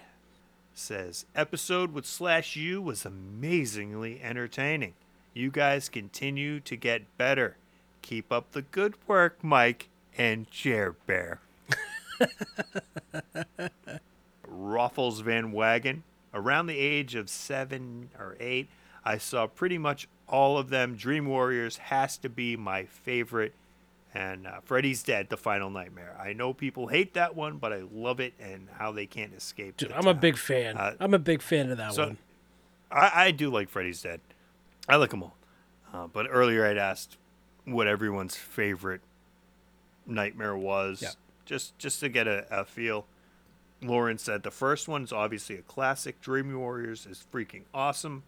[0.74, 4.94] says episode with Slash U was amazingly entertaining.
[5.32, 7.56] You guys continue to get better.
[8.02, 11.40] Keep up the good work, Mike and Chair Bear.
[14.46, 16.02] Ruffles Van Wagon.
[16.32, 18.68] Around the age of seven or eight,
[19.04, 20.94] I saw pretty much all of them.
[20.94, 23.52] Dream Warriors has to be my favorite.
[24.14, 26.16] And uh, Freddy's Dead, The Final Nightmare.
[26.20, 29.76] I know people hate that one, but I love it and how they can't escape.
[29.76, 30.76] Dude, the I'm a big fan.
[30.76, 32.18] Uh, I'm a big fan of that so- one.
[32.92, 34.20] I, I do like Freddy's Dead.
[34.88, 35.36] I like them all.
[35.92, 37.16] Uh, but earlier I'd asked
[37.64, 39.00] what everyone's favorite
[40.10, 41.10] nightmare was, Yeah.
[41.44, 43.06] just just to get a, a feel.
[43.82, 46.20] Lauren said the first one's obviously a classic.
[46.20, 48.24] Dream Warriors is freaking awesome,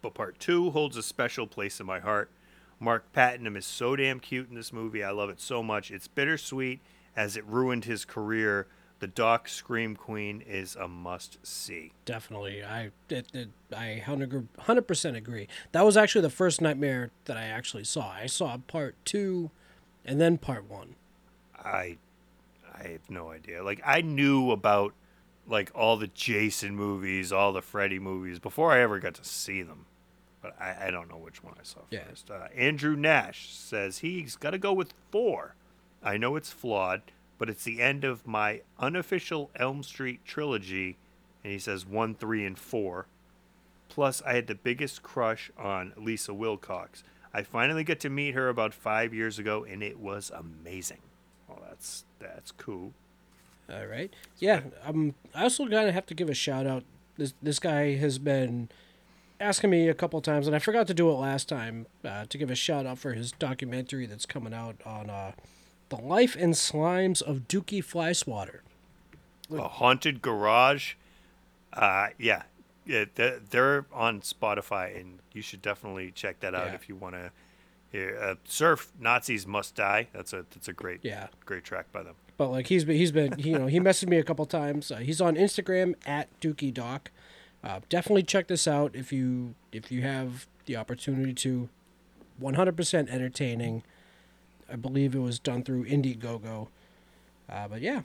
[0.00, 2.30] but part two holds a special place in my heart.
[2.78, 5.02] Mark Patton is so damn cute in this movie.
[5.02, 5.90] I love it so much.
[5.90, 6.80] It's bittersweet
[7.16, 8.66] as it ruined his career.
[8.98, 11.92] The Doc Scream Queen is a must see.
[12.06, 15.48] Definitely, I it, it, I hundred percent agree.
[15.72, 18.10] That was actually the first nightmare that I actually saw.
[18.10, 19.50] I saw part two
[20.04, 20.94] and then part one.
[21.66, 21.98] I
[22.74, 23.62] I have no idea.
[23.62, 24.92] Like I knew about
[25.48, 29.62] like all the Jason movies, all the Freddy movies before I ever got to see
[29.62, 29.86] them.
[30.42, 32.04] But I, I don't know which one I saw Yeah.
[32.08, 32.30] first.
[32.30, 35.54] Uh, Andrew Nash says he's got to go with four.
[36.02, 37.02] I know it's flawed,
[37.38, 40.96] but it's the end of my unofficial Elm Street trilogy,
[41.42, 43.06] and he says one, three, and four.
[43.88, 47.02] Plus, I had the biggest crush on Lisa Wilcox.
[47.32, 50.98] I finally got to meet her about five years ago, and it was amazing.
[51.76, 52.92] That's that's cool.
[53.70, 54.12] All right.
[54.38, 54.62] Yeah.
[54.84, 55.14] Um.
[55.34, 56.84] I also gotta have to give a shout out.
[57.18, 58.68] This this guy has been
[59.40, 61.86] asking me a couple times, and I forgot to do it last time.
[62.04, 65.32] Uh, to give a shout out for his documentary that's coming out on uh,
[65.90, 68.60] the life and slimes of Dukey Flyswatter.
[69.52, 70.94] A haunted garage.
[71.72, 72.42] Uh, yeah,
[72.86, 76.74] yeah, they're, they're on Spotify, and you should definitely check that out Yeah.
[76.74, 77.30] if you want to.
[77.94, 80.08] Uh, surf Nazis must die.
[80.12, 81.28] That's a that's a great Yeah.
[81.44, 82.14] great track by them.
[82.36, 84.90] But like he's been he's been you know he messaged me a couple times.
[84.90, 87.10] Uh, he's on Instagram at Dookie Doc.
[87.64, 91.68] Uh, definitely check this out if you if you have the opportunity to.
[92.38, 93.82] 100% entertaining.
[94.70, 96.68] I believe it was done through Indiegogo.
[97.48, 98.02] Uh, but yeah,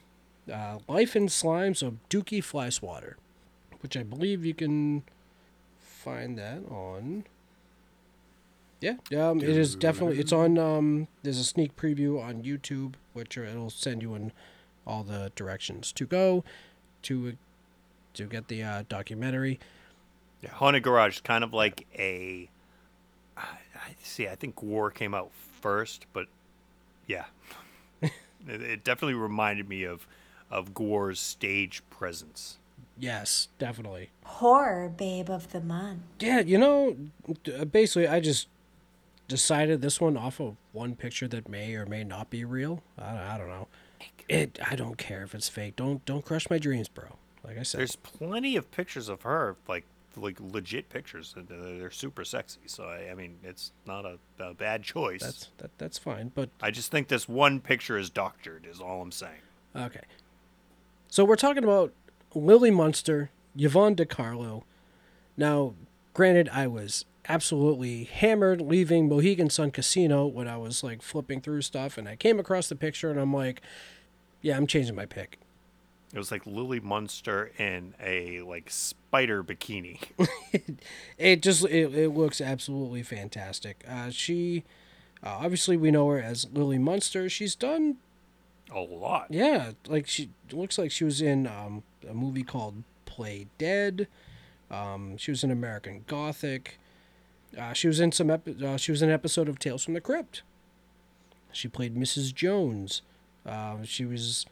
[0.49, 3.15] uh, Life in Slimes of Dukey Flyswatter,
[3.81, 5.03] which I believe you can
[5.81, 7.25] find that on.
[8.81, 10.57] Yeah, um, it is definitely it's on.
[10.57, 14.31] Um, there's a sneak preview on YouTube, which it'll send you in
[14.87, 16.43] all the directions to go
[17.03, 17.37] to
[18.15, 19.59] to get the uh, documentary.
[20.41, 22.49] Yeah, haunted garage is kind of like a.
[23.37, 23.41] I
[23.75, 24.27] I see.
[24.27, 25.29] I think GWAR came out
[25.61, 26.25] first, but
[27.05, 27.25] yeah,
[28.01, 28.11] it,
[28.47, 30.07] it definitely reminded me of
[30.49, 32.57] of GWAR's stage presence.
[32.97, 34.09] Yes, definitely.
[34.25, 36.01] Horror babe of the month.
[36.19, 36.95] Yeah, you know,
[37.71, 38.47] basically, I just
[39.31, 42.83] decided this one off of one picture that may or may not be real.
[42.99, 43.67] I, I don't know.
[44.27, 44.59] It.
[44.69, 45.77] I don't care if it's fake.
[45.77, 47.05] Don't don't crush my dreams, bro.
[47.43, 47.79] Like I said.
[47.79, 49.85] There's plenty of pictures of her, like
[50.17, 51.33] like legit pictures.
[51.35, 52.59] They're uh, they're super sexy.
[52.65, 55.21] So I, I mean, it's not a, a bad choice.
[55.21, 55.71] that's that.
[55.77, 56.31] That's fine.
[56.35, 58.67] But I just think this one picture is doctored.
[58.69, 59.41] Is all I'm saying.
[59.75, 60.03] Okay.
[61.07, 61.93] So we're talking about
[62.35, 64.65] Lily Munster, Yvonne De Carlo.
[65.37, 65.73] Now,
[66.13, 71.61] granted, I was absolutely hammered leaving Mohegan Sun Casino when I was like flipping through
[71.61, 73.61] stuff, and I came across the picture, and I'm like,
[74.41, 75.39] yeah, I'm changing my pick.
[76.13, 79.99] It was like Lily Munster in a like spider bikini.
[81.17, 83.85] It just it, it looks absolutely fantastic.
[83.87, 84.63] Uh, she,
[85.23, 87.29] uh, obviously, we know her as Lily Munster.
[87.29, 87.97] She's done
[88.73, 89.27] a lot.
[89.29, 94.07] Yeah, like she looks like she was in um, a movie called Play Dead.
[94.71, 96.79] Um, she was in American Gothic.
[97.57, 98.29] Uh, she was in some.
[98.29, 100.41] Epi- uh, she was in an episode of Tales from the Crypt.
[101.51, 102.33] She played Mrs.
[102.33, 103.01] Jones.
[103.45, 104.45] Uh, she was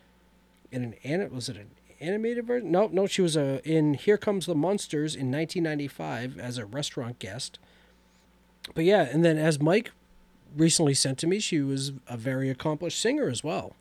[0.71, 1.69] in an an- was it an
[2.01, 2.71] animated version?
[2.71, 3.07] No, no.
[3.07, 7.57] She was uh, in Here Comes the Munsters in 1995 as a restaurant guest.
[8.75, 9.91] But yeah, and then as Mike
[10.55, 13.75] recently sent to me, she was a very accomplished singer as well.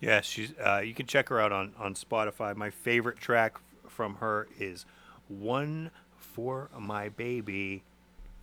[0.00, 0.52] Yeah, she's.
[0.58, 2.54] Uh, you can check her out on on Spotify.
[2.56, 3.56] My favorite track
[3.88, 4.84] from her is
[5.28, 7.84] "One for My Baby,"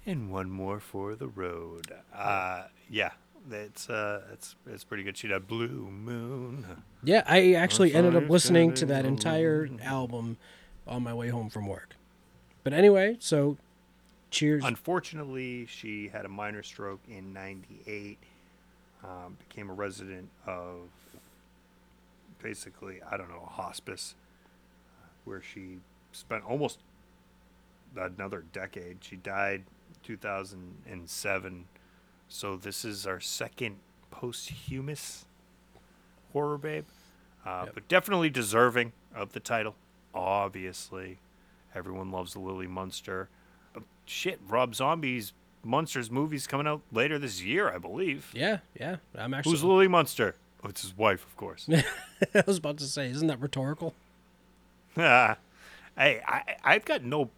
[0.06, 1.91] and one more for the road.
[2.14, 3.11] Uh, yeah,
[3.49, 5.18] it's uh, it's it's pretty good.
[5.18, 6.65] She did "Blue Moon."
[7.03, 10.38] Yeah, I actually ended up listening to that entire album
[10.88, 11.95] on my way home from work.
[12.64, 13.57] But anyway, so
[14.30, 14.64] cheers.
[14.64, 18.18] Unfortunately, she had a minor stroke in '98.
[19.03, 20.90] Um, became a resident of
[22.41, 24.14] basically, I don't know, a hospice,
[25.26, 25.80] where she
[26.11, 26.78] spent almost
[27.95, 28.98] another decade.
[29.02, 29.64] She died
[30.03, 31.65] 2007.
[32.30, 33.78] So this is our second
[34.10, 35.26] posthumous
[36.34, 36.86] horror babe,
[37.45, 39.76] uh, but definitely deserving of the title.
[40.14, 41.19] Obviously,
[41.76, 43.30] everyone loves the Lily Munster.
[43.73, 45.34] But shit, Rob Zombie's
[45.64, 48.32] Munsters movie's coming out later this year, I believe.
[48.34, 48.98] yeah, yeah.
[49.15, 49.52] I'm actually.
[49.52, 50.36] Who's Lily Munster?
[50.64, 51.68] Oh, it's his wife, of course.
[52.36, 53.94] I was about to say, isn't that rhetorical?
[54.95, 57.30] Hey, I, I've got no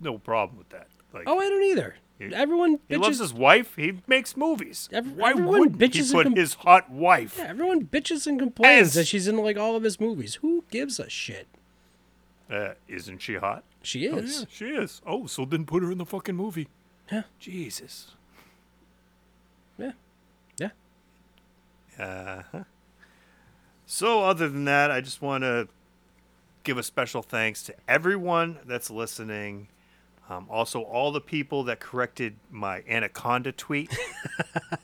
[0.00, 0.86] no problem with that.
[1.12, 1.96] Like, Oh, I don't either.
[2.18, 3.20] He- everyone he loves bitches.
[3.20, 3.76] his wife.
[3.76, 4.88] He makes movies.
[4.92, 7.36] Every- Why everyone wouldn't he bitches put com- his hot wife?
[7.38, 10.36] yeah, everyone bitches and complains As- that she's in like all of his movies.
[10.36, 11.46] Who gives a shit?
[12.50, 13.62] Uh, isn't she hot?
[13.82, 14.40] She Oh, is.
[14.40, 15.00] yeah, she is.
[15.06, 16.68] Oh, so then put her in the fucking movie.
[17.12, 17.22] Yeah.
[17.38, 18.12] Jesus.
[19.78, 19.92] Yeah.
[20.58, 20.70] Yeah.
[21.98, 22.64] Uh-huh.
[23.86, 25.68] So, other than that, I just want to
[26.64, 29.68] give a special thanks to everyone that's listening.
[30.28, 33.96] Um, also, all the people that corrected my anaconda tweet.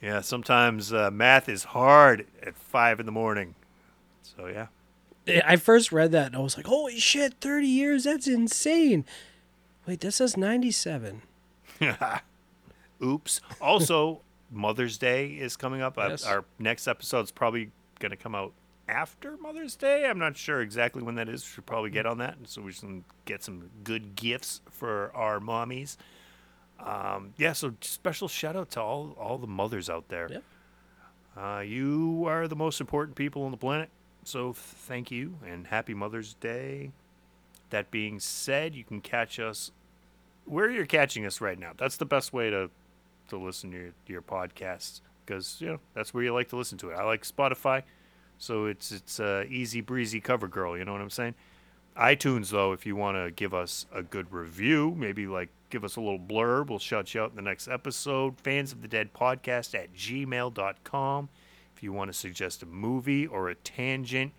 [0.00, 3.54] Yeah, sometimes uh, math is hard at five in the morning.
[4.22, 4.68] So yeah.
[5.44, 8.04] I first read that and I was like, holy shit, 30 years?
[8.04, 9.04] That's insane.
[9.86, 11.22] Wait, this says 97.
[13.04, 13.40] Oops.
[13.60, 14.20] Also,
[14.50, 15.98] Mother's Day is coming up.
[15.98, 16.24] Uh, Yes.
[16.24, 18.52] Our next episode is probably going to come out
[18.88, 20.06] after Mother's Day.
[20.06, 21.42] I'm not sure exactly when that is.
[21.44, 25.40] We should probably get on that, so we can get some good gifts for our
[25.40, 25.96] mommies.
[26.80, 30.28] Um, yeah, so special shout out to all all the mothers out there.
[30.30, 30.42] Yep.
[31.36, 33.90] Uh, you are the most important people on the planet.
[34.24, 36.90] So thank you and happy Mother's Day.
[37.70, 39.70] That being said, you can catch us
[40.46, 41.72] where you're catching us right now.
[41.76, 42.70] That's the best way to
[43.28, 46.78] to listen to your, your podcasts because you know that's where you like to listen
[46.78, 46.94] to it.
[46.94, 47.82] I like Spotify,
[48.38, 50.76] so it's it's easy breezy cover girl.
[50.76, 51.34] You know what I'm saying?
[51.98, 55.96] iTunes though, if you want to give us a good review, maybe like give us
[55.96, 58.38] a little blurb, we'll shout you out in the next episode.
[58.40, 61.28] Fans of the Dead podcast at gmail.com.
[61.76, 64.32] If you want to suggest a movie or a tangent,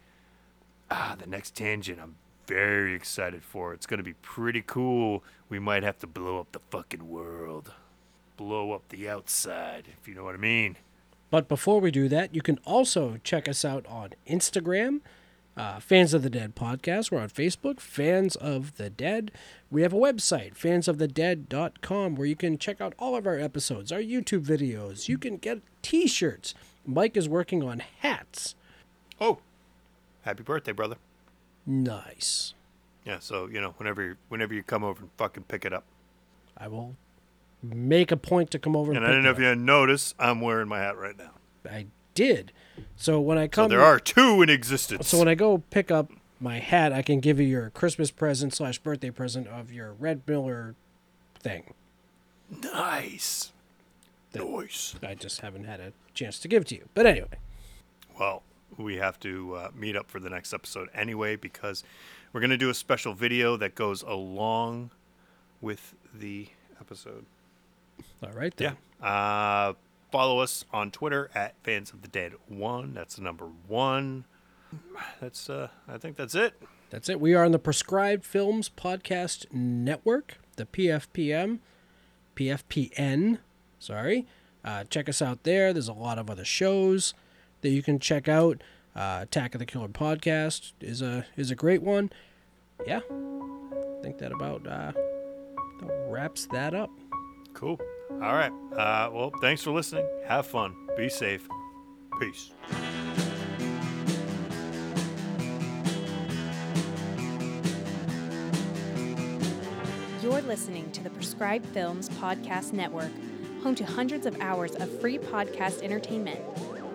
[0.89, 2.15] ah, the next tangent I'm
[2.47, 3.73] very excited for.
[3.73, 5.23] It's going to be pretty cool.
[5.49, 7.71] We might have to blow up the fucking world.
[8.37, 10.77] Blow up the outside, if you know what I mean.
[11.31, 15.01] But before we do that, you can also check us out on Instagram,
[15.55, 17.11] uh, Fans of the Dead Podcast.
[17.11, 19.31] We're on Facebook, Fans of the Dead.
[19.69, 23.99] We have a website, fansofthedead.com, where you can check out all of our episodes, our
[23.99, 25.07] YouTube videos.
[25.07, 26.55] You can get t shirts.
[26.85, 28.55] Mike is working on hats.
[29.21, 29.39] Oh,
[30.23, 30.95] happy birthday, brother.
[31.65, 32.55] Nice.
[33.05, 35.83] Yeah, so, you know, whenever you, whenever you come over and fucking pick it up.
[36.57, 36.95] I will
[37.61, 40.41] make a point to come over and, And I don't know if you notice, I'm
[40.41, 41.31] wearing my hat right now.
[41.69, 42.51] I did.
[42.95, 45.07] So when I So come there are two in existence.
[45.07, 48.53] So when I go pick up my hat, I can give you your Christmas present
[48.53, 50.75] slash birthday present of your Red Miller
[51.39, 51.73] thing.
[52.49, 53.51] nice.
[54.31, 54.95] That- Nice.
[55.03, 56.87] I just haven't had a chance to give to you.
[56.93, 57.39] But anyway,
[58.19, 58.43] Well,
[58.77, 61.83] we have to uh, meet up for the next episode anyway because
[62.31, 64.91] we're going to do a special video that goes along
[65.61, 66.47] with the
[66.79, 67.25] episode.
[68.23, 68.77] All right then.
[69.01, 69.07] Yeah.
[69.07, 69.73] Uh,
[70.11, 72.93] follow us on Twitter at Fans of the Dead One.
[72.93, 74.25] That's the number one.
[75.19, 76.53] That's uh, I think that's it.
[76.89, 77.19] That's it.
[77.19, 81.59] We are on the Prescribed Films Podcast Network, the PFPM,
[82.35, 83.39] PFPN.
[83.79, 84.27] Sorry.
[84.63, 85.71] Uh, check us out there.
[85.71, 87.13] There's a lot of other shows
[87.61, 88.61] that you can check out.
[88.95, 92.11] Uh, Attack of the Killer podcast is a is a great one.
[92.85, 96.89] Yeah, I think that about uh, that wraps that up.
[97.53, 97.79] Cool.
[98.11, 98.51] All right.
[98.73, 100.07] Uh, well, thanks for listening.
[100.25, 100.75] Have fun.
[100.97, 101.47] Be safe.
[102.19, 102.51] Peace.
[110.21, 113.11] You're listening to the Prescribed Films Podcast Network,
[113.63, 116.39] home to hundreds of hours of free podcast entertainment.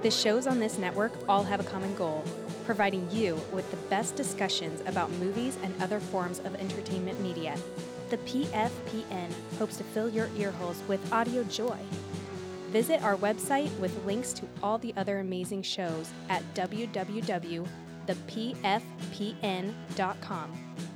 [0.03, 2.23] The shows on this network all have a common goal
[2.65, 7.57] providing you with the best discussions about movies and other forms of entertainment media.
[8.15, 9.29] The PFPN
[9.59, 11.77] hopes to fill your earholes with audio joy.
[12.71, 17.67] Visit our website with links to all the other amazing shows at www.thepfpn.com.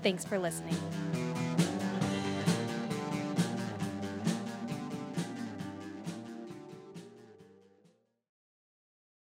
[0.01, 0.77] Thanks for listening.